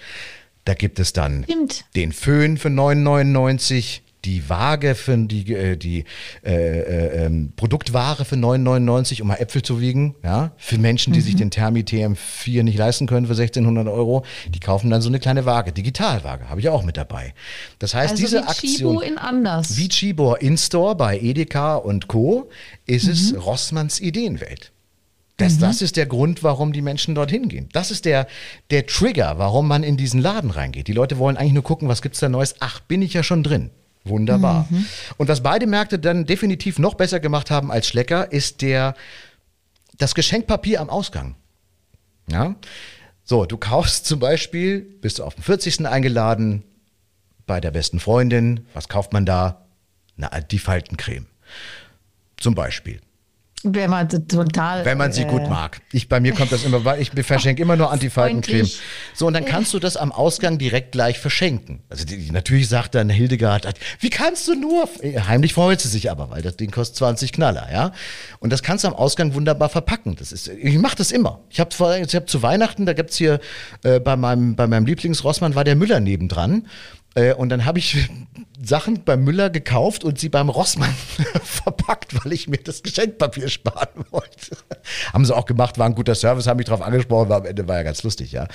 Da 0.66 0.74
gibt 0.74 1.00
es 1.00 1.14
dann 1.14 1.44
Stimmt. 1.46 1.86
den 1.96 2.12
Föhn 2.12 2.58
für 2.58 2.68
9,99, 2.70 4.02
die 4.26 4.50
Waage 4.50 4.96
für 4.96 5.16
die, 5.18 5.54
äh, 5.54 5.78
die 5.78 6.04
äh, 6.44 6.52
äh, 6.80 7.26
ähm, 7.26 7.54
Produktware 7.56 8.26
für 8.26 8.36
9,99, 8.36 9.22
um 9.22 9.30
mal 9.30 9.36
Äpfel 9.36 9.62
zu 9.62 9.80
wiegen. 9.80 10.16
Ja? 10.24 10.52
Für 10.58 10.78
Menschen, 10.78 11.14
die 11.14 11.22
sich 11.22 11.36
den 11.38 11.50
Thermi 11.52 11.82
TM4 11.82 12.64
nicht 12.64 12.78
leisten 12.78 13.08
können 13.08 13.28
für 13.28 13.34
1600 13.34 13.88
Euro, 13.88 14.26
die 14.50 14.60
kaufen 14.60 14.90
dann 14.90 15.02
so 15.02 15.08
eine 15.08 15.20
kleine 15.20 15.46
Waage, 15.46 15.72
Digitalwaage, 15.72 16.50
habe 16.50 16.60
ich 16.60 16.68
auch 16.68 16.84
mit 16.84 16.98
dabei. 16.98 17.34
Das 17.80 17.94
heißt, 17.94 18.12
Also 18.12 18.22
diese 18.24 18.40
wie 18.44 18.48
Aktion. 18.48 18.98
Chibo 18.98 19.00
in 19.02 19.18
anders. 19.18 19.78
Wie 19.78 19.88
Chibor 19.88 20.42
In-Store 20.42 20.96
bei 20.96 21.18
Edeka 21.20 21.76
und 21.78 22.08
Co. 22.08 22.50
ist 22.86 23.06
Mhm. 23.06 23.12
es 23.12 23.36
Rossmanns 23.46 24.02
Ideenwelt. 24.02 24.74
Das, 25.38 25.60
das 25.60 25.84
ist 25.84 25.98
der 25.98 26.08
Grund, 26.08 26.42
warum 26.42 26.74
die 26.74 26.82
Menschen 26.82 27.14
dorthin 27.14 27.48
gehen. 27.48 27.70
Das 27.72 27.92
ist 27.92 28.06
der, 28.06 28.28
der 28.72 28.88
Trigger, 28.88 29.38
warum 29.38 29.68
man 29.68 29.84
in 29.84 29.96
diesen 29.96 30.20
Laden 30.20 30.50
reingeht. 30.50 30.88
Die 30.88 30.94
Leute 30.94 31.20
wollen 31.20 31.38
eigentlich 31.38 31.54
nur 31.54 31.64
gucken, 31.64 31.88
was 31.88 32.02
gibt's 32.02 32.20
da 32.20 32.28
Neues. 32.28 32.56
Ach, 32.60 32.80
bin 32.80 33.04
ich 33.04 33.14
ja 33.14 33.22
schon 33.22 33.44
drin. 33.44 33.70
Wunderbar. 34.04 34.66
Mhm. 34.70 34.86
Und 35.18 35.28
was 35.28 35.44
beide 35.44 35.68
Märkte 35.68 36.00
dann 36.00 36.26
definitiv 36.26 36.80
noch 36.80 36.96
besser 36.96 37.20
gemacht 37.20 37.52
haben 37.52 37.72
als 37.72 37.88
Schlecker, 37.88 38.32
ist 38.32 38.64
der, 38.64 38.96
das 39.98 40.16
Geschenkpapier 40.16 40.82
am 40.82 40.90
Ausgang. 40.90 41.36
Ja? 42.30 42.56
So, 43.24 43.46
du 43.46 43.58
kaufst 43.58 44.06
zum 44.06 44.20
Beispiel, 44.20 44.82
bist 44.82 45.20
du 45.20 45.24
auf 45.24 45.36
den 45.36 45.44
40. 45.44 45.86
eingeladen, 45.86 46.64
bei 47.46 47.62
der 47.62 47.72
besten 47.72 48.00
Freundin. 48.00 48.66
Was 48.74 48.90
kauft 48.90 49.14
man 49.14 49.26
da? 49.26 49.66
Na, 50.16 50.30
die 50.42 50.60
Faltencreme. 50.60 51.28
Zum 52.38 52.56
Beispiel. 52.56 53.02
Wenn 53.64 53.90
man 53.90 54.08
total. 54.08 54.86
Wenn 54.86 55.00
man 55.00 55.12
sie 55.12 55.24
äh, 55.24 55.26
gut 55.26 55.50
mag. 55.50 55.82
Ich, 55.92 56.08
bei 56.08 56.20
mir 56.20 56.34
kommt 56.34 56.52
das 56.52 56.64
immer, 56.64 56.86
weil 56.86 57.02
ich 57.02 57.10
verschenke 57.10 57.62
immer 57.62 57.76
nur 57.76 57.92
Antifaltencreme. 57.92 58.70
So, 59.16 59.26
und 59.26 59.34
dann 59.34 59.46
kannst 59.46 59.74
du 59.74 59.80
das 59.80 59.98
am 59.98 60.12
Ausgang 60.12 60.60
direkt 60.60 60.92
gleich 60.92 61.18
verschenken. 61.18 61.82
Also 61.90 62.06
die, 62.06 62.18
die, 62.18 62.32
natürlich 62.32 62.70
sagt 62.70 62.94
dann 62.94 63.10
Hildegard, 63.10 63.68
wie 64.00 64.12
kannst 64.12 64.48
du 64.48 64.54
nur? 64.54 64.88
Heimlich 65.28 65.56
freut 65.56 65.82
sie 65.82 65.88
sich 65.88 66.12
aber, 66.12 66.30
weil 66.30 66.44
das 66.44 66.56
Ding 66.56 66.70
kostet 66.70 66.98
20 66.98 67.32
Knaller, 67.32 67.68
ja. 67.72 67.94
Und 68.40 68.54
das 68.54 68.62
kannst 68.62 68.84
du 68.84 68.90
am 68.90 68.94
Ausgang 68.94 69.34
wunderbar 69.34 69.70
verpacken. 69.70 70.16
Das 70.18 70.32
ist, 70.32 70.48
ich 70.48 70.78
mache 70.78 70.96
das 70.96 71.12
immer. 71.12 71.42
Ich 71.50 71.60
habe 71.60 71.72
ich 72.06 72.16
hab 72.16 72.30
zu 72.30 72.44
Weihnachten, 72.44 72.86
da 72.86 72.94
gibt's 72.94 73.18
hier 73.18 73.40
äh, 73.84 74.00
bei 74.00 74.16
meinem, 74.16 74.56
bei 74.56 74.68
meinem 74.68 74.86
Lieblingsrossmann 74.86 75.56
war 75.56 75.64
der 75.64 75.76
Müller 75.76 76.00
nebendran. 76.00 76.68
Äh, 77.18 77.34
Und 77.34 77.50
dann 77.50 77.66
habe 77.66 77.80
ich 77.80 78.10
Sachen 78.64 79.04
beim 79.04 79.24
Müller 79.24 79.50
gekauft 79.50 80.04
und 80.04 80.20
sie 80.20 80.30
beim 80.30 80.50
Rossmann 80.50 80.94
verpackt, 81.44 82.24
weil 82.24 82.34
ich 82.34 82.48
mir 82.48 82.58
das 82.58 82.82
Geschenkpapier 82.82 83.50
sparen 83.50 83.88
wollte. 84.12 84.58
haben 85.14 85.26
sie 85.26 85.36
auch 85.36 85.46
gemacht, 85.46 85.78
war 85.78 85.86
ein 85.86 85.94
guter 85.96 86.16
Service, 86.16 86.48
haben 86.48 86.58
mich 86.58 86.66
drauf 86.66 86.82
angesprochen, 86.82 87.30
war 87.30 87.38
am 87.38 87.46
Ende 87.46 87.68
war 87.68 87.76
ja 87.78 87.84
ganz 87.84 88.02
lustig, 88.04 88.32
ja. 88.32 88.48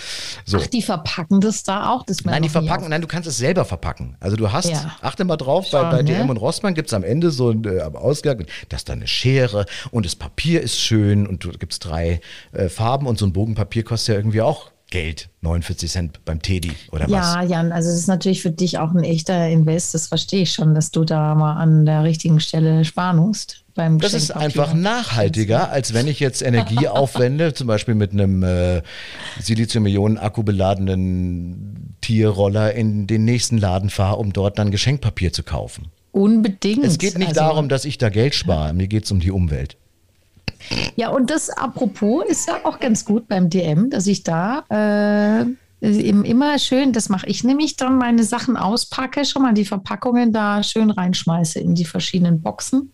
So. 0.45 0.59
Ach, 0.61 0.67
die 0.67 0.83
verpacken 0.83 1.41
das 1.41 1.63
da 1.63 1.91
auch. 1.91 2.05
Das 2.05 2.25
Nein, 2.25 2.43
die 2.43 2.49
verpacken, 2.49 2.89
nein, 2.91 3.01
du 3.01 3.07
kannst 3.07 3.29
es 3.29 3.37
selber 3.37 3.65
verpacken. 3.65 4.17
Also 4.21 4.37
du 4.37 4.51
hast, 4.53 4.71
Ja. 4.71 4.97
achte 5.01 5.25
mal 5.25 5.37
drauf, 5.37 5.71
bei, 5.71 5.81
Schon, 5.81 5.91
bei 5.91 6.03
ne? 6.03 6.05
DM 6.05 6.31
und 6.31 6.37
Rossmann 6.37 6.75
gibt 6.75 6.89
es 6.89 6.95
am 6.95 7.05
Ende 7.05 7.31
so 7.31 7.51
ein, 7.51 7.65
äh, 7.65 7.81
am 7.81 7.95
Ausgang, 7.97 8.45
da 8.69 8.77
ist 8.77 8.89
dann 8.89 8.99
eine 8.99 9.07
Schere 9.09 9.67
und 9.93 10.05
das 10.07 10.17
Papier 10.17 10.63
ist 10.63 10.81
schön 10.81 11.27
und 11.27 11.45
du 11.45 11.51
gibt's 11.53 11.79
drei 11.79 12.21
äh, 12.53 12.69
Farben 12.69 13.07
und 13.07 13.19
so 13.19 13.27
ein 13.27 13.33
Bogenpapier 13.33 13.85
kostet 13.85 14.15
ja 14.15 14.15
irgendwie 14.21 14.43
auch 14.43 14.71
Geld, 14.93 15.30
49 15.40 15.90
Cent 15.90 16.24
beim 16.26 16.43
Teddy 16.43 16.70
oder 16.93 17.05
was. 17.05 17.11
Ja, 17.11 17.43
Jan, 17.43 17.72
also 17.72 17.88
das 17.88 17.99
ist 17.99 18.09
natürlich 18.09 18.43
für 18.43 18.51
dich 18.51 18.78
auch 18.78 18.93
ein 18.93 19.03
echter 19.03 19.49
Invest. 19.49 19.95
Das 19.95 20.07
verstehe 20.07 20.43
ich 20.43 20.53
schon, 20.53 20.74
dass 20.74 20.90
du 20.90 21.05
da 21.05 21.34
mal 21.34 21.55
an 21.55 21.86
der 21.86 22.05
richtigen 22.05 22.40
Stelle 22.40 22.84
sparen 22.84 23.16
musst. 23.16 23.64
Beim 23.74 23.99
Das 23.99 24.12
ist 24.12 24.30
einfach 24.32 24.74
nachhaltiger, 24.74 25.70
als 25.70 25.95
wenn 25.95 26.07
ich 26.09 26.20
jetzt 26.20 26.43
Energie 26.43 26.88
aufwende, 26.88 27.55
zum 27.55 27.68
Beispiel 27.68 27.95
mit 27.95 28.12
einem 28.12 28.43
äh, 28.43 28.82
Silizium-Ionen-Akku 29.40 30.43
beladenen 30.43 31.97
Tierroller 32.03 32.74
in 32.74 33.07
den 33.07 33.24
nächsten 33.24 33.57
Laden 33.57 33.88
fahre, 33.88 34.16
um 34.16 34.34
dort 34.34 34.59
dann 34.59 34.70
Geschenkpapier 34.70 35.32
zu 35.32 35.43
kaufen. 35.43 35.86
Unbedingt. 36.11 36.84
Es 36.84 36.99
geht 36.99 37.16
nicht 37.16 37.28
Also- 37.28 37.40
darum, 37.40 37.68
dass 37.70 37.86
ich 37.86 37.97
da 37.97 38.11
Geld 38.11 38.34
spare, 38.34 38.74
mir 38.74 38.88
geht 38.88 39.05
es 39.07 39.11
um 39.11 39.20
die 39.20 39.30
Umwelt. 39.30 39.78
Ja, 40.97 41.11
und 41.11 41.31
das 41.31 41.51
apropos 41.51 42.25
ist 42.27 42.49
ja 42.49 42.61
auch 42.65 42.79
ganz 42.79 43.05
gut 43.05 43.29
beim 43.29 43.51
DM, 43.51 43.91
dass 43.91 44.07
ich 44.07 44.23
da 44.23 44.65
äh, 44.71 45.45
eben 45.83 46.25
immer 46.25 46.59
schön, 46.59 46.93
das 46.93 47.09
mache 47.09 47.27
ich 47.27 47.43
nämlich 47.43 47.77
dann, 47.77 47.99
meine 47.99 48.23
Sachen 48.23 48.57
auspacke, 48.57 49.25
schon 49.25 49.43
mal 49.43 49.55
die 49.55 49.65
Verpackungen 49.65 50.33
da 50.33 50.63
schön 50.63 50.91
reinschmeiße 50.91 51.59
in 51.59 51.75
die 51.75 51.85
verschiedenen 51.85 52.41
Boxen. 52.41 52.93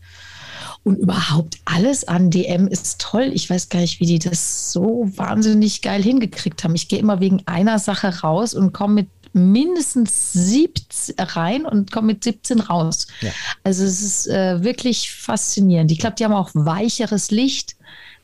Und 0.84 0.96
überhaupt 0.96 1.58
alles 1.64 2.06
an 2.06 2.30
DM 2.30 2.66
ist 2.66 3.00
toll. 3.00 3.30
Ich 3.34 3.50
weiß 3.50 3.68
gar 3.68 3.80
nicht, 3.80 4.00
wie 4.00 4.06
die 4.06 4.18
das 4.18 4.72
so 4.72 5.10
wahnsinnig 5.16 5.82
geil 5.82 6.02
hingekriegt 6.02 6.64
haben. 6.64 6.74
Ich 6.74 6.88
gehe 6.88 6.98
immer 6.98 7.20
wegen 7.20 7.42
einer 7.46 7.78
Sache 7.78 8.20
raus 8.20 8.54
und 8.54 8.72
komme 8.72 8.94
mit 8.94 9.08
mindestens 9.34 10.32
17 10.32 11.14
rein 11.18 11.66
und 11.66 11.90
komme 11.90 12.08
mit 12.08 12.24
17 12.24 12.60
raus. 12.60 13.06
Ja. 13.20 13.30
Also 13.64 13.84
es 13.84 14.02
ist 14.02 14.28
äh, 14.28 14.62
wirklich 14.62 15.10
faszinierend. 15.10 15.90
Ich 15.92 15.98
glaube, 15.98 16.16
die 16.16 16.24
haben 16.24 16.34
auch 16.34 16.50
weicheres 16.54 17.30
Licht, 17.30 17.76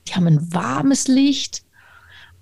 die 0.08 0.14
haben 0.14 0.26
ein 0.26 0.52
warmes 0.52 1.08
Licht 1.08 1.62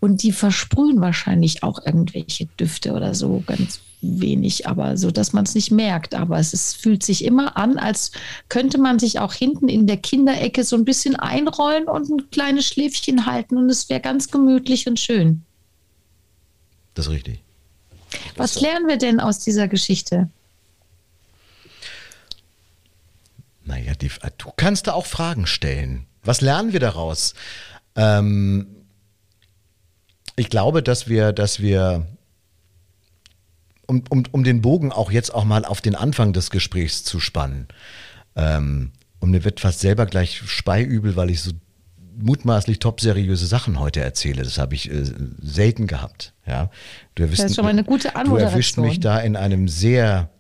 und 0.01 0.23
die 0.23 0.33
versprühen 0.33 1.01
wahrscheinlich 1.01 1.63
auch 1.63 1.85
irgendwelche 1.87 2.47
Düfte 2.59 2.93
oder 2.93 3.15
so 3.15 3.43
ganz 3.47 3.81
wenig, 4.01 4.67
aber 4.67 4.97
so, 4.97 5.11
dass 5.11 5.33
man 5.33 5.45
es 5.45 5.55
nicht 5.55 5.71
merkt. 5.71 6.15
Aber 6.15 6.39
es 6.39 6.53
ist, 6.53 6.77
fühlt 6.77 7.03
sich 7.05 7.25
immer 7.25 7.57
an, 7.57 7.79
als 7.79 8.11
könnte 8.49 8.79
man 8.79 8.99
sich 8.99 9.21
auch 9.21 9.33
hinten 9.33 9.69
in 9.69 9.87
der 9.87 9.97
Kinderecke 9.99 10.65
so 10.65 10.77
ein 10.77 10.85
bisschen 10.85 11.17
einrollen 11.17 11.85
und 11.85 12.11
ein 12.11 12.31
kleines 12.31 12.67
Schläfchen 12.67 13.27
halten 13.27 13.57
und 13.57 13.71
es 13.71 13.89
wäre 13.89 14.01
ganz 14.01 14.31
gemütlich 14.31 14.89
und 14.89 14.99
schön. 14.99 15.43
Das 16.95 17.07
ist 17.07 17.13
richtig. 17.13 17.42
Was 18.37 18.61
lernen 18.61 18.89
wir 18.89 18.99
denn 18.99 19.21
aus 19.21 19.39
dieser 19.39 19.69
Geschichte? 19.69 20.29
Naja, 23.65 23.95
die, 23.95 24.11
du 24.39 24.53
kannst 24.57 24.87
da 24.87 24.93
auch 24.93 25.07
Fragen 25.07 25.47
stellen. 25.47 26.07
Was 26.25 26.41
lernen 26.41 26.73
wir 26.73 26.81
daraus? 26.81 27.35
Ähm, 27.97 28.67
ich 30.37 30.51
glaube, 30.51 30.83
dass 30.83 31.09
wir, 31.09 31.33
dass 31.33 31.61
wir, 31.61 32.07
um, 33.87 34.03
um, 34.09 34.25
um 34.31 34.45
den 34.45 34.63
Bogen 34.63 34.93
auch 34.93 35.11
jetzt 35.11 35.33
auch 35.33 35.45
mal 35.45 35.65
auf 35.65 35.81
den 35.81 35.95
Anfang 35.95 36.33
des 36.33 36.51
Gesprächs 36.51 37.05
zu 37.05 37.21
spannen, 37.21 37.69
ähm, 38.35 38.93
und 39.21 39.31
mir 39.31 39.45
wird 39.45 39.61
fast 39.61 39.79
selber 39.79 40.07
gleich 40.07 40.43
speiübel, 40.47 41.15
weil 41.15 41.31
ich 41.31 41.43
so 41.43 41.53
mutmaßlich 42.19 42.79
top 42.79 43.01
seriöse 43.01 43.47
Sachen 43.47 43.79
heute 43.79 44.01
erzähle. 44.01 44.43
Das 44.43 44.59
habe 44.59 44.75
ich 44.75 44.91
äh, 44.91 45.05
selten 45.41 45.87
gehabt. 45.87 46.35
Ja, 46.47 46.71
du 47.15 47.25
erwischst, 47.25 47.45
Das 47.45 47.51
ist 47.53 47.57
schon 47.57 47.65
mal 47.65 47.71
eine 47.71 47.85
gute 47.85 48.09
Du 48.09 48.15
erwischt 48.37 48.77
Anmoderation. 48.79 48.87
mich 48.87 49.01
da 49.01 49.19
in 49.19 49.37
einem 49.37 49.69
sehr 49.69 50.31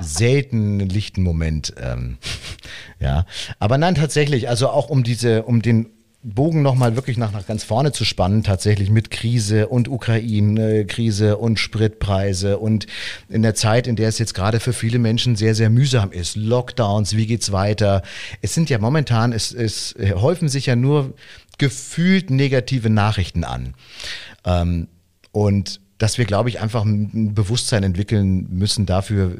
selten 0.00 0.80
lichten 0.80 1.22
Moment. 1.22 1.74
Ähm, 1.80 2.18
ja, 3.00 3.26
aber 3.58 3.78
nein, 3.78 3.94
tatsächlich, 3.94 4.48
also 4.48 4.68
auch 4.68 4.88
um 4.88 5.02
diese, 5.02 5.42
um 5.44 5.62
den 5.62 5.90
Bogen 6.22 6.60
nochmal 6.60 6.96
wirklich 6.96 7.16
nach, 7.16 7.32
nach 7.32 7.46
ganz 7.46 7.64
vorne 7.64 7.92
zu 7.92 8.04
spannen, 8.04 8.42
tatsächlich 8.42 8.90
mit 8.90 9.10
Krise 9.10 9.68
und 9.68 9.88
Ukraine-Krise 9.88 11.38
und 11.38 11.58
Spritpreise 11.58 12.58
und 12.58 12.86
in 13.30 13.40
der 13.40 13.54
Zeit, 13.54 13.86
in 13.86 13.96
der 13.96 14.08
es 14.08 14.18
jetzt 14.18 14.34
gerade 14.34 14.60
für 14.60 14.74
viele 14.74 14.98
Menschen 14.98 15.34
sehr, 15.34 15.54
sehr 15.54 15.70
mühsam 15.70 16.12
ist. 16.12 16.36
Lockdowns, 16.36 17.16
wie 17.16 17.26
geht's 17.26 17.52
weiter? 17.52 18.02
Es 18.42 18.52
sind 18.52 18.68
ja 18.68 18.78
momentan, 18.78 19.32
es, 19.32 19.52
es 19.52 19.94
häufen 20.14 20.50
sich 20.50 20.66
ja 20.66 20.76
nur 20.76 21.14
gefühlt 21.56 22.28
negative 22.28 22.90
Nachrichten 22.90 23.44
an. 23.44 23.74
Ähm, 24.44 24.88
und 25.32 25.80
dass 25.96 26.18
wir, 26.18 26.26
glaube 26.26 26.50
ich, 26.50 26.60
einfach 26.60 26.84
ein 26.84 27.34
Bewusstsein 27.34 27.82
entwickeln 27.82 28.46
müssen 28.50 28.84
dafür, 28.84 29.36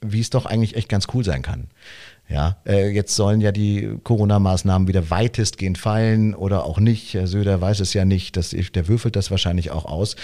wie 0.00 0.20
es 0.20 0.30
doch 0.30 0.46
eigentlich 0.46 0.76
echt 0.76 0.88
ganz 0.88 1.06
cool 1.14 1.24
sein 1.24 1.42
kann. 1.42 1.68
Ja, 2.32 2.56
äh, 2.66 2.88
jetzt 2.88 3.14
sollen 3.14 3.42
ja 3.42 3.52
die 3.52 3.98
Corona-Maßnahmen 4.04 4.88
wieder 4.88 5.10
weitestgehend 5.10 5.76
fallen 5.76 6.34
oder 6.34 6.64
auch 6.64 6.80
nicht. 6.80 7.12
Herr 7.12 7.26
Söder 7.26 7.60
weiß 7.60 7.80
es 7.80 7.92
ja 7.92 8.06
nicht, 8.06 8.38
ich, 8.38 8.72
der 8.72 8.88
würfelt 8.88 9.16
das 9.16 9.30
wahrscheinlich 9.30 9.70
auch 9.70 9.84
aus. 9.84 10.16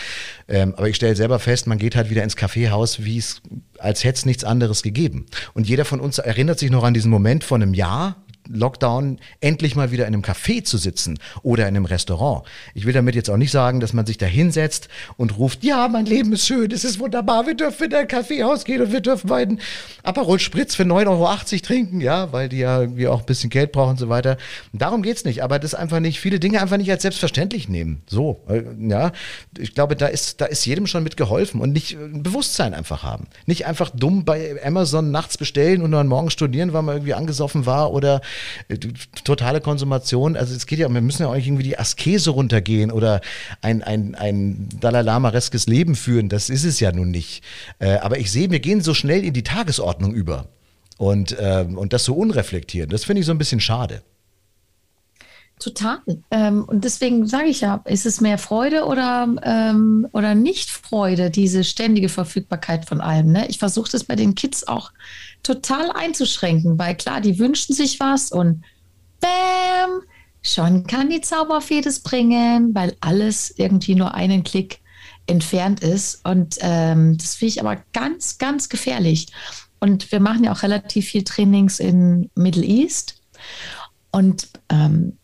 Ähm, 0.48 0.72
aber 0.74 0.88
ich 0.88 0.96
stelle 0.96 1.14
selber 1.14 1.38
fest, 1.38 1.66
man 1.66 1.76
geht 1.76 1.96
halt 1.96 2.08
wieder 2.08 2.24
ins 2.24 2.34
Kaffeehaus, 2.34 3.04
wie 3.04 3.18
es, 3.18 3.42
als 3.78 4.04
hätte 4.04 4.20
es 4.20 4.24
nichts 4.24 4.42
anderes 4.42 4.82
gegeben. 4.82 5.26
Und 5.52 5.68
jeder 5.68 5.84
von 5.84 6.00
uns 6.00 6.16
erinnert 6.16 6.58
sich 6.58 6.70
noch 6.70 6.82
an 6.82 6.94
diesen 6.94 7.10
Moment 7.10 7.44
von 7.44 7.62
einem 7.62 7.74
Jahr, 7.74 8.16
Lockdown 8.48 9.18
endlich 9.40 9.76
mal 9.76 9.90
wieder 9.90 10.06
in 10.06 10.14
einem 10.14 10.22
Café 10.22 10.64
zu 10.64 10.78
sitzen 10.78 11.18
oder 11.42 11.68
in 11.68 11.76
einem 11.76 11.84
Restaurant. 11.84 12.46
Ich 12.74 12.86
will 12.86 12.92
damit 12.92 13.14
jetzt 13.14 13.30
auch 13.30 13.36
nicht 13.36 13.50
sagen, 13.50 13.80
dass 13.80 13.92
man 13.92 14.06
sich 14.06 14.18
da 14.18 14.26
hinsetzt 14.26 14.88
und 15.16 15.38
ruft, 15.38 15.64
ja, 15.64 15.88
mein 15.88 16.06
Leben 16.06 16.32
ist 16.32 16.46
schön, 16.46 16.70
es 16.70 16.84
ist 16.84 16.98
wunderbar, 16.98 17.46
wir 17.46 17.54
dürfen 17.54 17.84
in 17.84 17.94
ein 17.94 18.08
Kaffeehaus 18.08 18.64
gehen 18.64 18.82
und 18.82 18.92
wir 18.92 19.00
dürfen 19.00 19.28
beiden 19.28 19.60
Aperol 20.02 20.38
Spritz 20.38 20.74
für 20.74 20.84
9,80 20.84 21.08
Euro 21.08 21.62
trinken, 21.62 22.00
ja, 22.00 22.32
weil 22.32 22.48
die 22.48 22.58
ja 22.58 22.96
wir 22.96 23.12
auch 23.12 23.20
ein 23.20 23.26
bisschen 23.26 23.50
Geld 23.50 23.72
brauchen 23.72 23.90
und 23.90 23.98
so 23.98 24.08
weiter. 24.08 24.38
Darum 24.72 25.02
geht's 25.02 25.24
nicht, 25.24 25.42
aber 25.42 25.58
das 25.58 25.74
einfach 25.74 26.00
nicht, 26.00 26.20
viele 26.20 26.40
Dinge 26.40 26.60
einfach 26.60 26.76
nicht 26.78 26.90
als 26.90 27.02
selbstverständlich 27.02 27.68
nehmen. 27.68 28.02
So, 28.06 28.40
äh, 28.48 28.62
ja, 28.78 29.12
ich 29.56 29.74
glaube, 29.74 29.96
da 29.96 30.06
ist, 30.06 30.40
da 30.40 30.46
ist 30.46 30.64
jedem 30.64 30.86
schon 30.86 31.02
mit 31.02 31.16
geholfen 31.16 31.60
und 31.60 31.72
nicht 31.72 31.96
ein 31.96 32.22
Bewusstsein 32.22 32.74
einfach 32.74 33.02
haben. 33.02 33.26
Nicht 33.46 33.66
einfach 33.66 33.90
dumm 33.90 34.24
bei 34.24 34.58
Amazon 34.64 35.10
nachts 35.10 35.36
bestellen 35.36 35.82
und 35.82 35.92
dann 35.92 36.06
morgen 36.06 36.30
studieren, 36.30 36.72
weil 36.72 36.82
man 36.82 36.96
irgendwie 36.96 37.14
angesoffen 37.14 37.66
war 37.66 37.92
oder 37.92 38.16
äh, 38.16 38.20
totale 39.24 39.60
Konsumation. 39.60 40.36
Also 40.36 40.54
es 40.54 40.66
geht 40.66 40.78
ja, 40.78 40.88
wir 40.88 41.00
müssen 41.00 41.22
ja 41.22 41.28
auch 41.28 41.34
irgendwie 41.34 41.62
die 41.62 41.78
Askese 41.78 42.30
runtergehen 42.30 42.90
oder 42.90 43.20
ein, 43.62 43.82
ein, 43.82 44.14
ein 44.14 44.68
Dalai 44.80 45.02
Lama-reskes 45.02 45.66
Leben 45.66 45.94
führen. 45.94 46.28
Das 46.28 46.50
ist 46.50 46.64
es 46.64 46.80
ja 46.80 46.92
nun 46.92 47.10
nicht. 47.10 47.42
Äh, 47.78 47.98
aber 47.98 48.18
ich 48.18 48.30
sehe, 48.30 48.50
wir 48.50 48.60
gehen 48.60 48.80
so 48.80 48.94
schnell 48.94 49.24
in 49.24 49.34
die 49.34 49.42
Tagesordnung 49.42 50.14
über. 50.14 50.48
Und, 50.96 51.36
ähm, 51.38 51.78
und 51.78 51.92
das 51.92 52.04
so 52.04 52.14
unreflektiert. 52.14 52.92
Das 52.92 53.04
finde 53.04 53.20
ich 53.20 53.26
so 53.26 53.32
ein 53.32 53.38
bisschen 53.38 53.60
schade. 53.60 54.02
Total. 55.58 55.98
Ähm, 56.30 56.64
und 56.64 56.84
deswegen 56.84 57.26
sage 57.26 57.48
ich 57.48 57.62
ja, 57.62 57.82
ist 57.84 58.06
es 58.06 58.20
mehr 58.20 58.38
Freude 58.38 58.84
oder, 58.84 59.28
ähm, 59.42 60.06
oder 60.12 60.34
nicht 60.34 60.70
Freude, 60.70 61.30
diese 61.30 61.64
ständige 61.64 62.08
Verfügbarkeit 62.08 62.84
von 62.84 63.00
allem. 63.00 63.32
Ne? 63.32 63.46
Ich 63.48 63.58
versuche 63.58 63.90
das 63.90 64.04
bei 64.04 64.14
den 64.14 64.34
Kids 64.34 64.66
auch 64.68 64.92
total 65.42 65.90
einzuschränken, 65.92 66.78
weil 66.78 66.94
klar, 66.96 67.20
die 67.20 67.38
wünschen 67.38 67.74
sich 67.74 68.00
was 68.00 68.30
und 68.32 68.64
bam, 69.20 70.02
schon 70.42 70.86
kann 70.86 71.10
die 71.10 71.20
Zauberfee 71.20 71.80
das 71.80 72.00
bringen, 72.00 72.74
weil 72.74 72.96
alles 73.00 73.52
irgendwie 73.56 73.94
nur 73.94 74.14
einen 74.14 74.44
Klick 74.44 74.80
entfernt 75.26 75.80
ist. 75.80 76.24
Und 76.24 76.56
ähm, 76.60 77.16
das 77.18 77.36
finde 77.36 77.50
ich 77.50 77.60
aber 77.60 77.82
ganz, 77.92 78.38
ganz 78.38 78.68
gefährlich. 78.68 79.28
Und 79.80 80.10
wir 80.10 80.20
machen 80.20 80.44
ja 80.44 80.52
auch 80.52 80.62
relativ 80.62 81.08
viel 81.08 81.24
Trainings 81.24 81.78
in 81.78 82.30
Middle 82.34 82.64
East. 82.64 83.20
Und 84.10 84.48
ähm, 84.70 85.18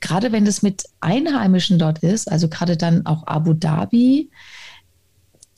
gerade 0.00 0.32
wenn 0.32 0.44
das 0.44 0.62
mit 0.62 0.84
Einheimischen 1.00 1.78
dort 1.78 2.00
ist, 2.00 2.30
also 2.30 2.48
gerade 2.48 2.76
dann 2.76 3.06
auch 3.06 3.26
Abu 3.26 3.54
Dhabi, 3.54 4.30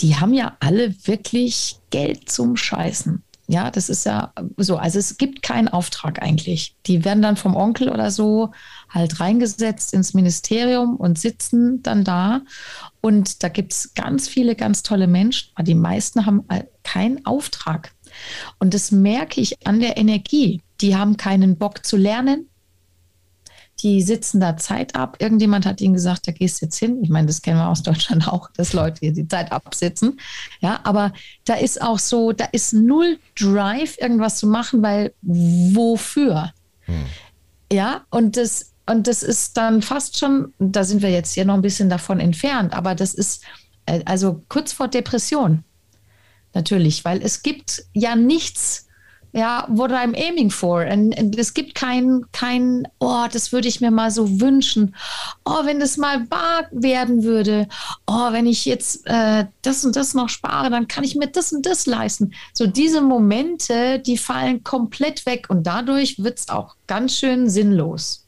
die 0.01 0.17
haben 0.17 0.35
ja 0.35 0.57
alle 0.61 0.95
wirklich 1.07 1.79
Geld 1.91 2.29
zum 2.29 2.57
Scheißen. 2.57 3.23
Ja, 3.49 3.71
das 3.71 3.89
ist 3.89 4.05
ja 4.05 4.33
so. 4.57 4.77
Also 4.77 4.99
es 4.99 5.19
gibt 5.19 5.43
keinen 5.43 5.69
Auftrag 5.69 6.21
eigentlich. 6.21 6.75
Die 6.87 7.05
werden 7.05 7.23
dann 7.23 7.37
vom 7.37 7.55
Onkel 7.55 7.89
oder 7.89 8.11
so 8.11 8.51
halt 8.89 9.21
reingesetzt 9.21 9.95
ins 9.95 10.15
Ministerium 10.15 10.97
und 10.97 11.19
sitzen 11.19 11.83
dann 11.83 12.03
da. 12.03 12.43
Und 13.01 13.45
da 13.45 13.49
gibt 13.49 13.73
es 13.73 13.95
ganz 13.95 14.29
viele 14.29 14.57
ganz 14.57 14.83
tolle 14.83 15.07
Menschen, 15.07 15.51
aber 15.55 15.63
die 15.63 15.77
meisten 15.77 16.27
haben 16.27 16.45
keinen 16.83 17.25
Auftrag. 17.25 17.93
Und 18.59 18.75
das 18.75 18.91
merke 18.91 19.41
ich 19.41 19.67
an 19.67 19.79
der 19.79 19.97
Energie. 19.97 20.63
Die 20.81 20.97
haben 20.97 21.17
keinen 21.17 21.57
Bock 21.57 21.87
zu 21.87 21.97
lernen, 21.97 22.49
die 23.81 24.03
sitzen 24.03 24.41
da 24.41 24.57
Zeit 24.57 24.95
ab. 24.95 25.17
Irgendjemand 25.19 25.67
hat 25.67 25.81
ihnen 25.81 25.95
gesagt, 25.95 26.27
da 26.27 26.33
gehst 26.33 26.61
du 26.61 26.67
jetzt 26.67 26.79
hin. 26.79 27.03
Ich 27.03 27.11
meine, 27.11 27.27
das 27.27 27.43
kennen 27.43 27.59
wir 27.59 27.69
aus 27.69 27.83
Deutschland 27.83 28.29
auch, 28.33 28.51
dass 28.57 28.73
Leute 28.73 29.01
hier 29.01 29.13
die 29.13 29.29
Zeit 29.29 29.53
absitzen. 29.53 30.19
Ja, 30.61 30.81
aber 30.85 31.13
da 31.45 31.55
ist 31.55 31.83
auch 31.83 31.99
so, 31.99 32.33
da 32.33 32.47
ist 32.53 32.73
null 32.73 33.19
Drive, 33.39 33.99
irgendwas 33.99 34.39
zu 34.39 34.47
machen, 34.47 34.83
weil 34.83 35.13
wofür? 35.23 36.53
Hm. 36.83 37.05
Ja, 37.73 38.05
und 38.11 38.37
das, 38.37 38.73
und 38.87 39.07
das 39.07 39.23
ist 39.23 39.57
dann 39.57 39.83
fast 39.83 40.19
schon, 40.19 40.55
da 40.59 40.85
sind 40.85 41.03
wir 41.03 41.11
jetzt 41.11 41.35
hier 41.35 41.45
noch 41.45 41.55
ein 41.55 41.63
bisschen 41.63 41.91
davon 41.91 42.21
entfernt, 42.21 42.73
aber 42.73 42.95
das 42.95 43.13
ist 43.13 43.45
äh, 43.87 44.01
also 44.05 44.43
kurz 44.49 44.73
vor 44.73 44.89
Depression. 44.89 45.65
Natürlich, 46.55 47.05
weil 47.05 47.21
es 47.23 47.43
gibt 47.43 47.85
ja 47.93 48.17
nichts, 48.17 48.86
ja, 49.37 49.67
what 49.69 49.91
I'm 49.91 50.15
aiming 50.17 50.51
for. 50.51 50.87
Und, 50.87 51.17
und 51.19 51.39
es 51.39 51.53
gibt 51.53 51.75
kein, 51.75 52.25
kein, 52.33 52.89
oh, 53.01 53.27
das 53.31 53.53
würde 53.53 53.69
ich 53.69 53.83
mir 53.83 53.91
mal 53.91 54.11
so 54.11 54.41
wünschen. 54.41 54.97
Oh, 55.45 55.65
wenn 55.65 55.79
das 55.79 55.99
mal 55.99 56.31
wahr 56.31 56.67
werden 56.71 57.23
würde. 57.23 57.69
Oh, 58.07 58.33
wenn 58.33 58.47
ich 58.47 58.65
jetzt 58.65 59.07
äh, 59.07 59.45
das 59.61 59.85
und 59.85 59.95
das 59.95 60.15
noch 60.15 60.31
spare, 60.31 60.71
dann 60.71 60.89
kann 60.89 61.05
ich 61.05 61.17
mir 61.17 61.27
das 61.27 61.53
und 61.53 61.67
das 61.67 61.85
leisten. 61.85 62.33
So 62.55 62.67
diese 62.67 63.03
Momente, 63.03 63.99
die 63.99 64.17
fallen 64.17 64.65
komplett 64.65 65.27
weg 65.27 65.47
und 65.51 65.67
dadurch 65.67 66.19
wird 66.25 66.39
es 66.39 66.49
auch 66.49 66.75
ganz 66.87 67.19
schön 67.19 67.51
sinnlos. 67.51 68.26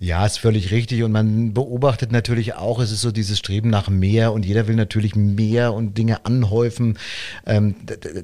Ja, 0.00 0.24
ist 0.24 0.38
völlig 0.38 0.70
richtig. 0.70 1.02
Und 1.02 1.10
man 1.10 1.52
beobachtet 1.52 2.12
natürlich 2.12 2.54
auch, 2.54 2.78
es 2.78 2.92
ist 2.92 3.00
so 3.00 3.10
dieses 3.10 3.36
Streben 3.36 3.68
nach 3.68 3.88
mehr 3.88 4.32
und 4.32 4.46
jeder 4.46 4.68
will 4.68 4.76
natürlich 4.76 5.16
mehr 5.16 5.74
und 5.74 5.98
Dinge 5.98 6.24
anhäufen. 6.24 6.98
Ähm, 7.44 7.74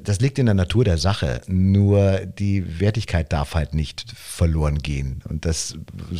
das 0.04 0.20
liegt 0.20 0.38
in 0.38 0.46
der 0.46 0.54
Natur 0.54 0.84
der 0.84 0.98
Sache. 0.98 1.40
Nur 1.48 2.20
die 2.26 2.80
Wertigkeit 2.80 3.32
darf 3.32 3.56
halt 3.56 3.74
nicht 3.74 4.04
verloren 4.14 4.78
gehen. 4.78 5.20
Und 5.28 5.46
das 5.46 5.76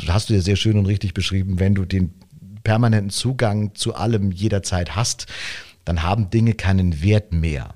hast 0.09 0.29
du 0.29 0.35
ja 0.35 0.41
sehr 0.41 0.57
schön 0.57 0.77
und 0.77 0.87
richtig 0.87 1.15
beschrieben, 1.15 1.61
wenn 1.61 1.77
du 1.77 1.85
den 1.85 2.15
permanenten 2.65 3.11
Zugang 3.11 3.77
zu 3.77 3.95
allem 3.95 4.33
jederzeit 4.33 4.97
hast, 4.97 5.27
dann 5.85 6.03
haben 6.03 6.31
Dinge 6.31 6.55
keinen 6.55 7.03
Wert 7.03 7.33
mehr. 7.33 7.75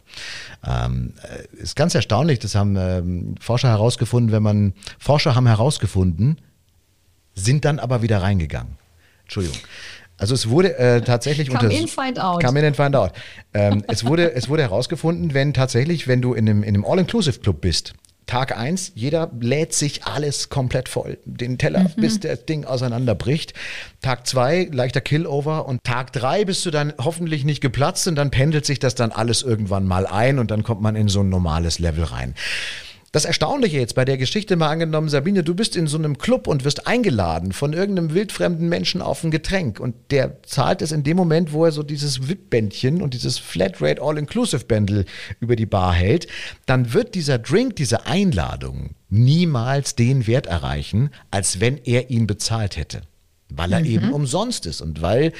Ähm, 0.66 1.12
äh, 1.22 1.62
ist 1.62 1.76
ganz 1.76 1.94
erstaunlich, 1.94 2.38
das 2.40 2.54
haben 2.54 2.74
ähm, 2.76 3.34
Forscher 3.38 3.68
herausgefunden, 3.68 4.32
wenn 4.32 4.42
man, 4.42 4.72
Forscher 4.98 5.34
haben 5.34 5.46
herausgefunden, 5.46 6.38
sind 7.38 7.64
dann 7.64 7.78
aber 7.78 8.02
wieder 8.02 8.22
reingegangen. 8.22 8.76
Entschuldigung. 9.22 9.58
Also 10.18 10.34
es 10.34 10.48
wurde 10.48 10.76
äh, 10.78 11.00
tatsächlich 11.00 11.48
Come 11.48 11.72
in, 11.72 11.86
find 11.86 12.20
out. 12.20 12.42
Come 12.42 12.58
in 12.58 12.66
and 12.66 12.76
find 12.76 12.96
out. 12.96 13.12
Ähm, 13.54 13.84
es, 13.86 14.04
wurde, 14.04 14.34
es 14.34 14.48
wurde 14.48 14.62
herausgefunden, 14.62 15.32
wenn 15.32 15.54
tatsächlich, 15.54 16.08
wenn 16.08 16.20
du 16.20 16.34
in 16.34 16.48
einem, 16.48 16.62
in 16.64 16.74
einem 16.74 16.84
All-Inclusive-Club 16.84 17.60
bist, 17.60 17.94
Tag 18.28 18.56
eins, 18.56 18.92
jeder 18.94 19.30
lädt 19.40 19.72
sich 19.72 20.04
alles 20.04 20.50
komplett 20.50 20.88
voll, 20.88 21.18
den 21.24 21.56
Teller, 21.56 21.84
mhm. 21.84 22.00
bis 22.00 22.20
das 22.20 22.44
Ding 22.44 22.64
auseinanderbricht. 22.64 23.54
Tag 24.02 24.26
zwei, 24.26 24.68
leichter 24.70 25.00
Killover 25.00 25.66
und 25.66 25.82
Tag 25.82 26.12
drei 26.12 26.44
bist 26.44 26.66
du 26.66 26.70
dann 26.70 26.92
hoffentlich 26.98 27.44
nicht 27.44 27.60
geplatzt 27.60 28.06
und 28.06 28.16
dann 28.16 28.30
pendelt 28.30 28.66
sich 28.66 28.78
das 28.78 28.94
dann 28.94 29.12
alles 29.12 29.42
irgendwann 29.42 29.86
mal 29.86 30.06
ein 30.06 30.38
und 30.38 30.50
dann 30.50 30.62
kommt 30.62 30.82
man 30.82 30.94
in 30.94 31.08
so 31.08 31.20
ein 31.20 31.30
normales 31.30 31.78
Level 31.78 32.04
rein. 32.04 32.34
Das 33.10 33.24
Erstaunliche 33.24 33.78
jetzt 33.78 33.94
bei 33.94 34.04
der 34.04 34.18
Geschichte 34.18 34.56
mal 34.56 34.68
angenommen, 34.68 35.08
Sabine, 35.08 35.42
du 35.42 35.54
bist 35.54 35.76
in 35.76 35.86
so 35.86 35.96
einem 35.96 36.18
Club 36.18 36.46
und 36.46 36.64
wirst 36.64 36.86
eingeladen 36.86 37.52
von 37.52 37.72
irgendeinem 37.72 38.12
wildfremden 38.12 38.68
Menschen 38.68 39.00
auf 39.00 39.24
ein 39.24 39.30
Getränk 39.30 39.80
und 39.80 39.94
der 40.10 40.42
zahlt 40.42 40.82
es 40.82 40.92
in 40.92 41.04
dem 41.04 41.16
Moment, 41.16 41.52
wo 41.54 41.64
er 41.64 41.72
so 41.72 41.82
dieses 41.82 42.28
VIP-Bändchen 42.28 43.00
und 43.00 43.14
dieses 43.14 43.38
Flatrate 43.38 44.02
All-Inclusive-Bändel 44.02 45.06
über 45.40 45.56
die 45.56 45.64
Bar 45.64 45.94
hält, 45.94 46.26
dann 46.66 46.92
wird 46.92 47.14
dieser 47.14 47.38
Drink, 47.38 47.76
diese 47.76 48.04
Einladung 48.04 48.90
niemals 49.08 49.94
den 49.94 50.26
Wert 50.26 50.46
erreichen, 50.46 51.08
als 51.30 51.60
wenn 51.60 51.78
er 51.78 52.10
ihn 52.10 52.26
bezahlt 52.26 52.76
hätte. 52.76 53.00
Weil 53.48 53.72
er 53.72 53.80
mhm. 53.80 53.86
eben 53.86 54.12
umsonst 54.12 54.66
ist 54.66 54.82
und 54.82 55.00
weil 55.00 55.32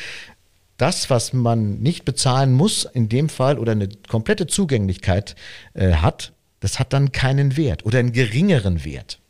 das, 0.79 1.11
was 1.11 1.35
man 1.35 1.81
nicht 1.81 2.07
bezahlen 2.07 2.55
muss, 2.55 2.89
in 2.91 3.11
dem 3.11 3.29
Fall 3.29 3.59
oder 3.59 3.73
eine 3.73 3.91
komplette 4.09 4.47
Zugänglichkeit 4.47 5.35
äh, 5.75 5.93
hat, 5.95 6.33
das 6.61 6.78
hat 6.78 6.92
dann 6.92 7.12
keinen 7.12 7.56
Wert 7.56 7.84
oder 7.84 7.98
einen 7.98 8.12
geringeren 8.12 8.84
Wert. 8.84 9.20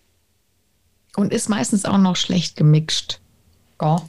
Und 1.17 1.33
ist 1.33 1.49
meistens 1.49 1.85
auch 1.85 1.99
noch 1.99 2.17
schlecht 2.17 2.57
gemixt. 2.57 3.21
Ja. 3.81 4.09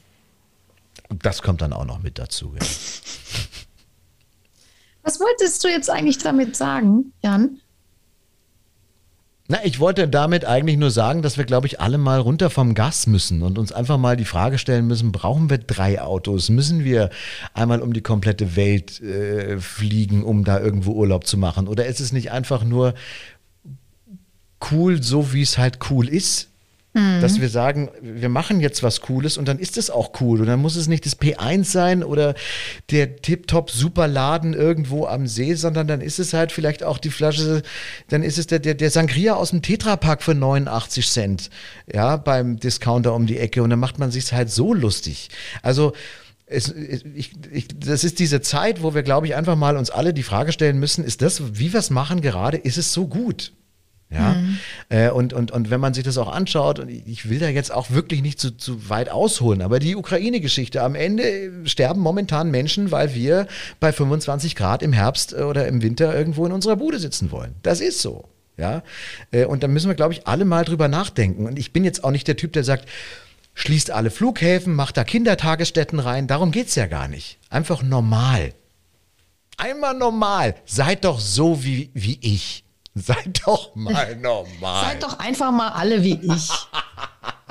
Das 1.09 1.41
kommt 1.41 1.61
dann 1.61 1.73
auch 1.73 1.85
noch 1.85 2.03
mit 2.03 2.19
dazu. 2.19 2.53
Ja. 2.53 2.65
Was 5.01 5.19
wolltest 5.19 5.63
du 5.63 5.69
jetzt 5.69 5.89
eigentlich 5.89 6.19
damit 6.19 6.55
sagen, 6.55 7.13
Jan? 7.23 7.61
Na, 9.51 9.65
ich 9.65 9.79
wollte 9.79 10.07
damit 10.07 10.45
eigentlich 10.45 10.77
nur 10.77 10.91
sagen, 10.91 11.23
dass 11.23 11.39
wir, 11.39 11.43
glaube 11.43 11.65
ich, 11.65 11.79
alle 11.79 11.97
mal 11.97 12.19
runter 12.19 12.51
vom 12.51 12.75
Gas 12.75 13.07
müssen 13.07 13.41
und 13.41 13.57
uns 13.57 13.71
einfach 13.71 13.97
mal 13.97 14.15
die 14.15 14.23
Frage 14.25 14.59
stellen 14.59 14.85
müssen, 14.85 15.11
brauchen 15.11 15.49
wir 15.49 15.57
drei 15.57 15.99
Autos? 15.99 16.49
Müssen 16.49 16.83
wir 16.83 17.09
einmal 17.55 17.81
um 17.81 17.91
die 17.91 18.01
komplette 18.01 18.55
Welt 18.55 19.01
äh, 19.01 19.59
fliegen, 19.59 20.23
um 20.23 20.43
da 20.43 20.59
irgendwo 20.59 20.91
Urlaub 20.91 21.25
zu 21.25 21.35
machen? 21.39 21.67
Oder 21.67 21.87
ist 21.87 21.99
es 21.99 22.11
nicht 22.11 22.31
einfach 22.31 22.63
nur 22.63 22.93
cool, 24.69 25.01
so 25.01 25.33
wie 25.33 25.41
es 25.41 25.57
halt 25.57 25.79
cool 25.89 26.07
ist? 26.07 26.48
Mhm. 26.93 27.21
Dass 27.21 27.39
wir 27.39 27.49
sagen, 27.49 27.89
wir 28.01 28.29
machen 28.29 28.59
jetzt 28.61 28.81
was 28.81 29.01
Cooles 29.01 29.37
und 29.37 29.47
dann 29.47 29.59
ist 29.59 29.77
es 29.77 29.91
auch 29.91 30.19
cool. 30.21 30.41
Und 30.41 30.47
dann 30.47 30.59
muss 30.59 30.75
es 30.75 30.87
nicht 30.87 31.05
das 31.05 31.19
P1 31.19 31.65
sein 31.65 32.03
oder 32.03 32.33
der 32.89 33.17
Tip-Top 33.17 33.69
Superladen 33.69 34.55
irgendwo 34.55 35.05
am 35.05 35.27
See, 35.27 35.53
sondern 35.53 35.87
dann 35.87 36.01
ist 36.01 36.17
es 36.17 36.33
halt 36.33 36.51
vielleicht 36.51 36.83
auch 36.83 36.97
die 36.97 37.11
Flasche, 37.11 37.61
dann 38.07 38.23
ist 38.23 38.39
es 38.39 38.47
der, 38.47 38.57
der, 38.57 38.73
der 38.73 38.89
Sangria 38.89 39.35
aus 39.35 39.51
dem 39.51 39.61
Tetrapack 39.61 40.23
für 40.23 40.33
89 40.33 41.07
Cent, 41.07 41.49
ja, 41.93 42.17
beim 42.17 42.59
Discounter 42.59 43.13
um 43.13 43.27
die 43.27 43.37
Ecke. 43.37 43.61
Und 43.61 43.69
dann 43.69 43.79
macht 43.79 43.99
man 43.99 44.09
sich 44.09 44.33
halt 44.33 44.49
so 44.49 44.73
lustig. 44.73 45.29
Also, 45.61 45.93
es, 46.47 46.73
ich, 46.73 47.33
ich, 47.51 47.67
das 47.79 48.03
ist 48.03 48.17
diese 48.17 48.41
Zeit, 48.41 48.81
wo 48.81 48.95
wir, 48.95 49.03
glaube 49.03 49.27
ich, 49.27 49.35
einfach 49.35 49.55
mal 49.55 49.77
uns 49.77 49.91
alle 49.91 50.15
die 50.15 50.23
Frage 50.23 50.51
stellen 50.51 50.79
müssen, 50.79 51.03
ist 51.03 51.21
das, 51.21 51.59
wie 51.59 51.71
wir 51.71 51.79
es 51.79 51.91
machen 51.91 52.21
gerade, 52.21 52.57
ist 52.57 52.79
es 52.79 52.91
so 52.91 53.07
gut? 53.07 53.53
Ja, 54.11 54.33
mhm. 54.33 54.57
äh, 54.89 55.09
und, 55.11 55.33
und, 55.33 55.51
und 55.51 55.69
wenn 55.69 55.79
man 55.79 55.93
sich 55.93 56.03
das 56.03 56.17
auch 56.17 56.31
anschaut, 56.31 56.79
und 56.79 56.89
ich 56.89 57.29
will 57.29 57.37
da 57.37 57.47
jetzt 57.47 57.71
auch 57.71 57.91
wirklich 57.91 58.23
nicht 58.23 58.39
zu, 58.39 58.57
zu 58.57 58.89
weit 58.89 59.09
ausholen, 59.09 59.61
aber 59.61 59.77
die 59.77 59.95
Ukraine-Geschichte, 59.95 60.81
am 60.81 60.95
Ende 60.95 61.51
sterben 61.65 62.01
momentan 62.01 62.49
Menschen, 62.49 62.91
weil 62.91 63.13
wir 63.13 63.47
bei 63.79 63.91
25 63.91 64.55
Grad 64.55 64.81
im 64.81 64.93
Herbst 64.93 65.33
äh, 65.33 65.43
oder 65.43 65.67
im 65.67 65.83
Winter 65.83 66.15
irgendwo 66.17 66.43
in 66.47 66.51
unserer 66.51 66.75
Bude 66.75 66.97
sitzen 66.97 67.31
wollen. 67.31 67.53
Das 67.61 67.81
ist 67.81 68.01
so. 68.01 68.25
Ja, 68.57 68.83
äh, 69.31 69.45
und 69.45 69.63
da 69.63 69.67
müssen 69.67 69.87
wir, 69.87 69.95
glaube 69.95 70.13
ich, 70.13 70.27
alle 70.27 70.43
mal 70.43 70.65
drüber 70.65 70.87
nachdenken. 70.87 71.45
Und 71.45 71.59
ich 71.59 71.71
bin 71.71 71.83
jetzt 71.83 72.03
auch 72.03 72.11
nicht 72.11 72.27
der 72.27 72.35
Typ, 72.35 72.51
der 72.53 72.63
sagt, 72.63 72.89
schließt 73.53 73.91
alle 73.91 74.09
Flughäfen, 74.09 74.73
macht 74.73 74.97
da 74.97 75.03
Kindertagesstätten 75.03 75.99
rein. 75.99 76.27
Darum 76.27 76.51
geht 76.51 76.67
es 76.67 76.75
ja 76.75 76.87
gar 76.87 77.07
nicht. 77.07 77.37
Einfach 77.49 77.83
normal. 77.83 78.53
Einmal 79.55 79.93
normal. 79.93 80.55
Seid 80.65 81.05
doch 81.05 81.19
so 81.19 81.63
wie, 81.63 81.91
wie 81.93 82.17
ich. 82.21 82.63
Seid 83.05 83.41
doch 83.45 83.75
mal 83.75 84.15
normal. 84.15 84.85
Seid 84.85 85.03
doch 85.03 85.19
einfach 85.19 85.51
mal 85.51 85.69
alle 85.69 86.03
wie 86.03 86.19
ich. 86.21 86.49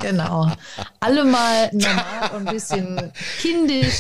Genau. 0.00 0.48
Alle 1.00 1.24
mal 1.24 1.70
normal 1.72 2.30
und 2.36 2.46
ein 2.46 2.54
bisschen 2.54 3.12
kindisch. 3.40 3.98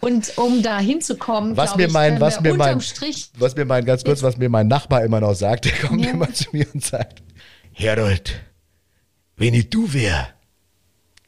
Und 0.00 0.36
um 0.36 0.64
da 0.64 0.80
hinzukommen, 0.80 1.56
was 1.56 1.76
mir 1.76 1.88
mein, 1.88 2.20
was 2.20 2.40
mir 2.40 2.54
mein, 2.54 2.80
Strich 2.80 3.30
was 3.38 3.54
mir 3.54 3.64
mein, 3.64 3.84
ganz 3.84 4.02
kurz, 4.02 4.24
was 4.24 4.36
mir 4.36 4.48
mein 4.48 4.66
Nachbar 4.66 5.04
immer 5.04 5.20
noch 5.20 5.34
sagt, 5.34 5.66
der 5.66 5.78
kommt 5.78 6.04
ja. 6.04 6.10
immer 6.10 6.34
zu 6.34 6.46
mir 6.50 6.66
und 6.74 6.84
sagt, 6.84 7.22
Herold, 7.72 8.34
wenn 9.36 9.54
ich 9.54 9.70
du 9.70 9.92
wär, 9.92 10.28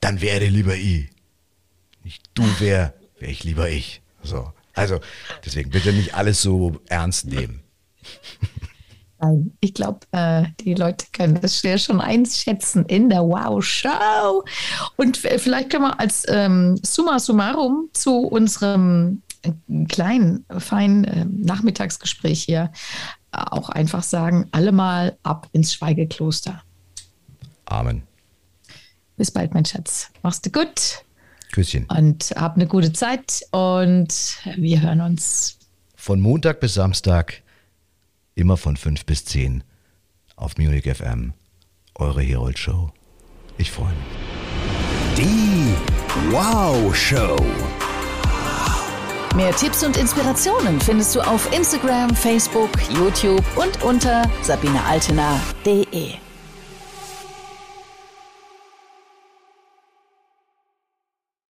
dann 0.01 0.21
wäre 0.21 0.47
lieber 0.47 0.75
ich. 0.75 1.11
Nicht 2.03 2.29
du 2.35 2.43
wär, 2.59 2.95
wäre 3.21 3.31
ich 3.31 3.45
lieber 3.45 3.69
ich. 3.69 4.03
So. 4.25 4.53
Also, 4.75 5.01
deswegen 5.45 5.71
bitte 5.71 5.93
nicht 5.93 6.15
alles 6.15 6.43
so 6.43 6.81
ernst 6.89 7.27
nehmen. 7.27 7.63
Nein, 9.21 9.53
ich 9.61 9.75
glaube, 9.75 10.01
äh, 10.13 10.45
die 10.61 10.75
Leute 10.75 11.07
können 11.13 11.39
das 11.41 11.59
schnell 11.59 11.79
schon 11.79 12.01
einschätzen 12.01 12.87
in 12.87 13.11
der 13.11 13.23
Wow-Show. 13.23 14.45
Und 14.97 15.17
vielleicht 15.17 15.71
können 15.71 15.85
wir 15.85 16.01
als 16.01 16.25
ähm, 16.29 16.79
Summa 16.83 17.19
summarum 17.19 17.91
zu 17.93 18.19
unserem 18.21 19.21
äh, 19.43 19.53
kleinen, 19.87 20.47
feinen 20.59 21.05
äh, 21.05 21.27
Nachmittagsgespräch 21.27 22.43
hier 22.45 22.73
äh, 23.33 23.39
auch 23.51 23.69
einfach 23.69 24.03
sagen, 24.03 24.49
alle 24.53 24.73
mal 24.73 25.19
ab 25.23 25.49
ins 25.53 25.75
Schweigekloster. 25.75 26.63
Amen. 27.67 28.03
Bis 29.19 29.31
bald, 29.31 29.53
mein 29.53 29.67
Schatz. 29.67 30.11
Mach's 30.23 30.41
dir 30.41 30.51
gut. 30.51 31.05
Küsschen. 31.53 31.85
Und 31.87 32.33
hab 32.37 32.57
eine 32.57 32.67
gute 32.67 32.93
Zeit 32.93 33.43
und 33.51 34.39
wir 34.57 34.81
hören 34.81 35.03
uns. 35.03 35.59
Von 35.95 36.21
Montag 36.21 36.61
bis 36.61 36.75
Samstag 36.75 37.40
immer 38.35 38.57
von 38.57 38.77
5 38.77 39.05
bis 39.07 39.25
10 39.25 39.65
auf 40.37 40.57
Munich 40.57 40.85
FM. 40.85 41.35
Eure 41.95 42.23
Herold 42.23 42.59
Show. 42.59 42.91
Ich 43.59 43.71
freue 43.71 43.89
mich. 43.89 45.17
Die 45.17 45.75
Wow 46.33 46.95
Show. 46.97 47.37
Mehr 49.37 49.55
Tipps 49.55 49.85
und 49.85 49.97
Inspirationen 49.97 50.81
findest 50.81 51.15
du 51.15 51.21
auf 51.21 51.53
Instagram, 51.57 52.15
Facebook, 52.17 52.71
YouTube 52.91 53.45
und 53.57 53.83
unter 53.83 54.29
sabinealtener.de. 54.43 56.30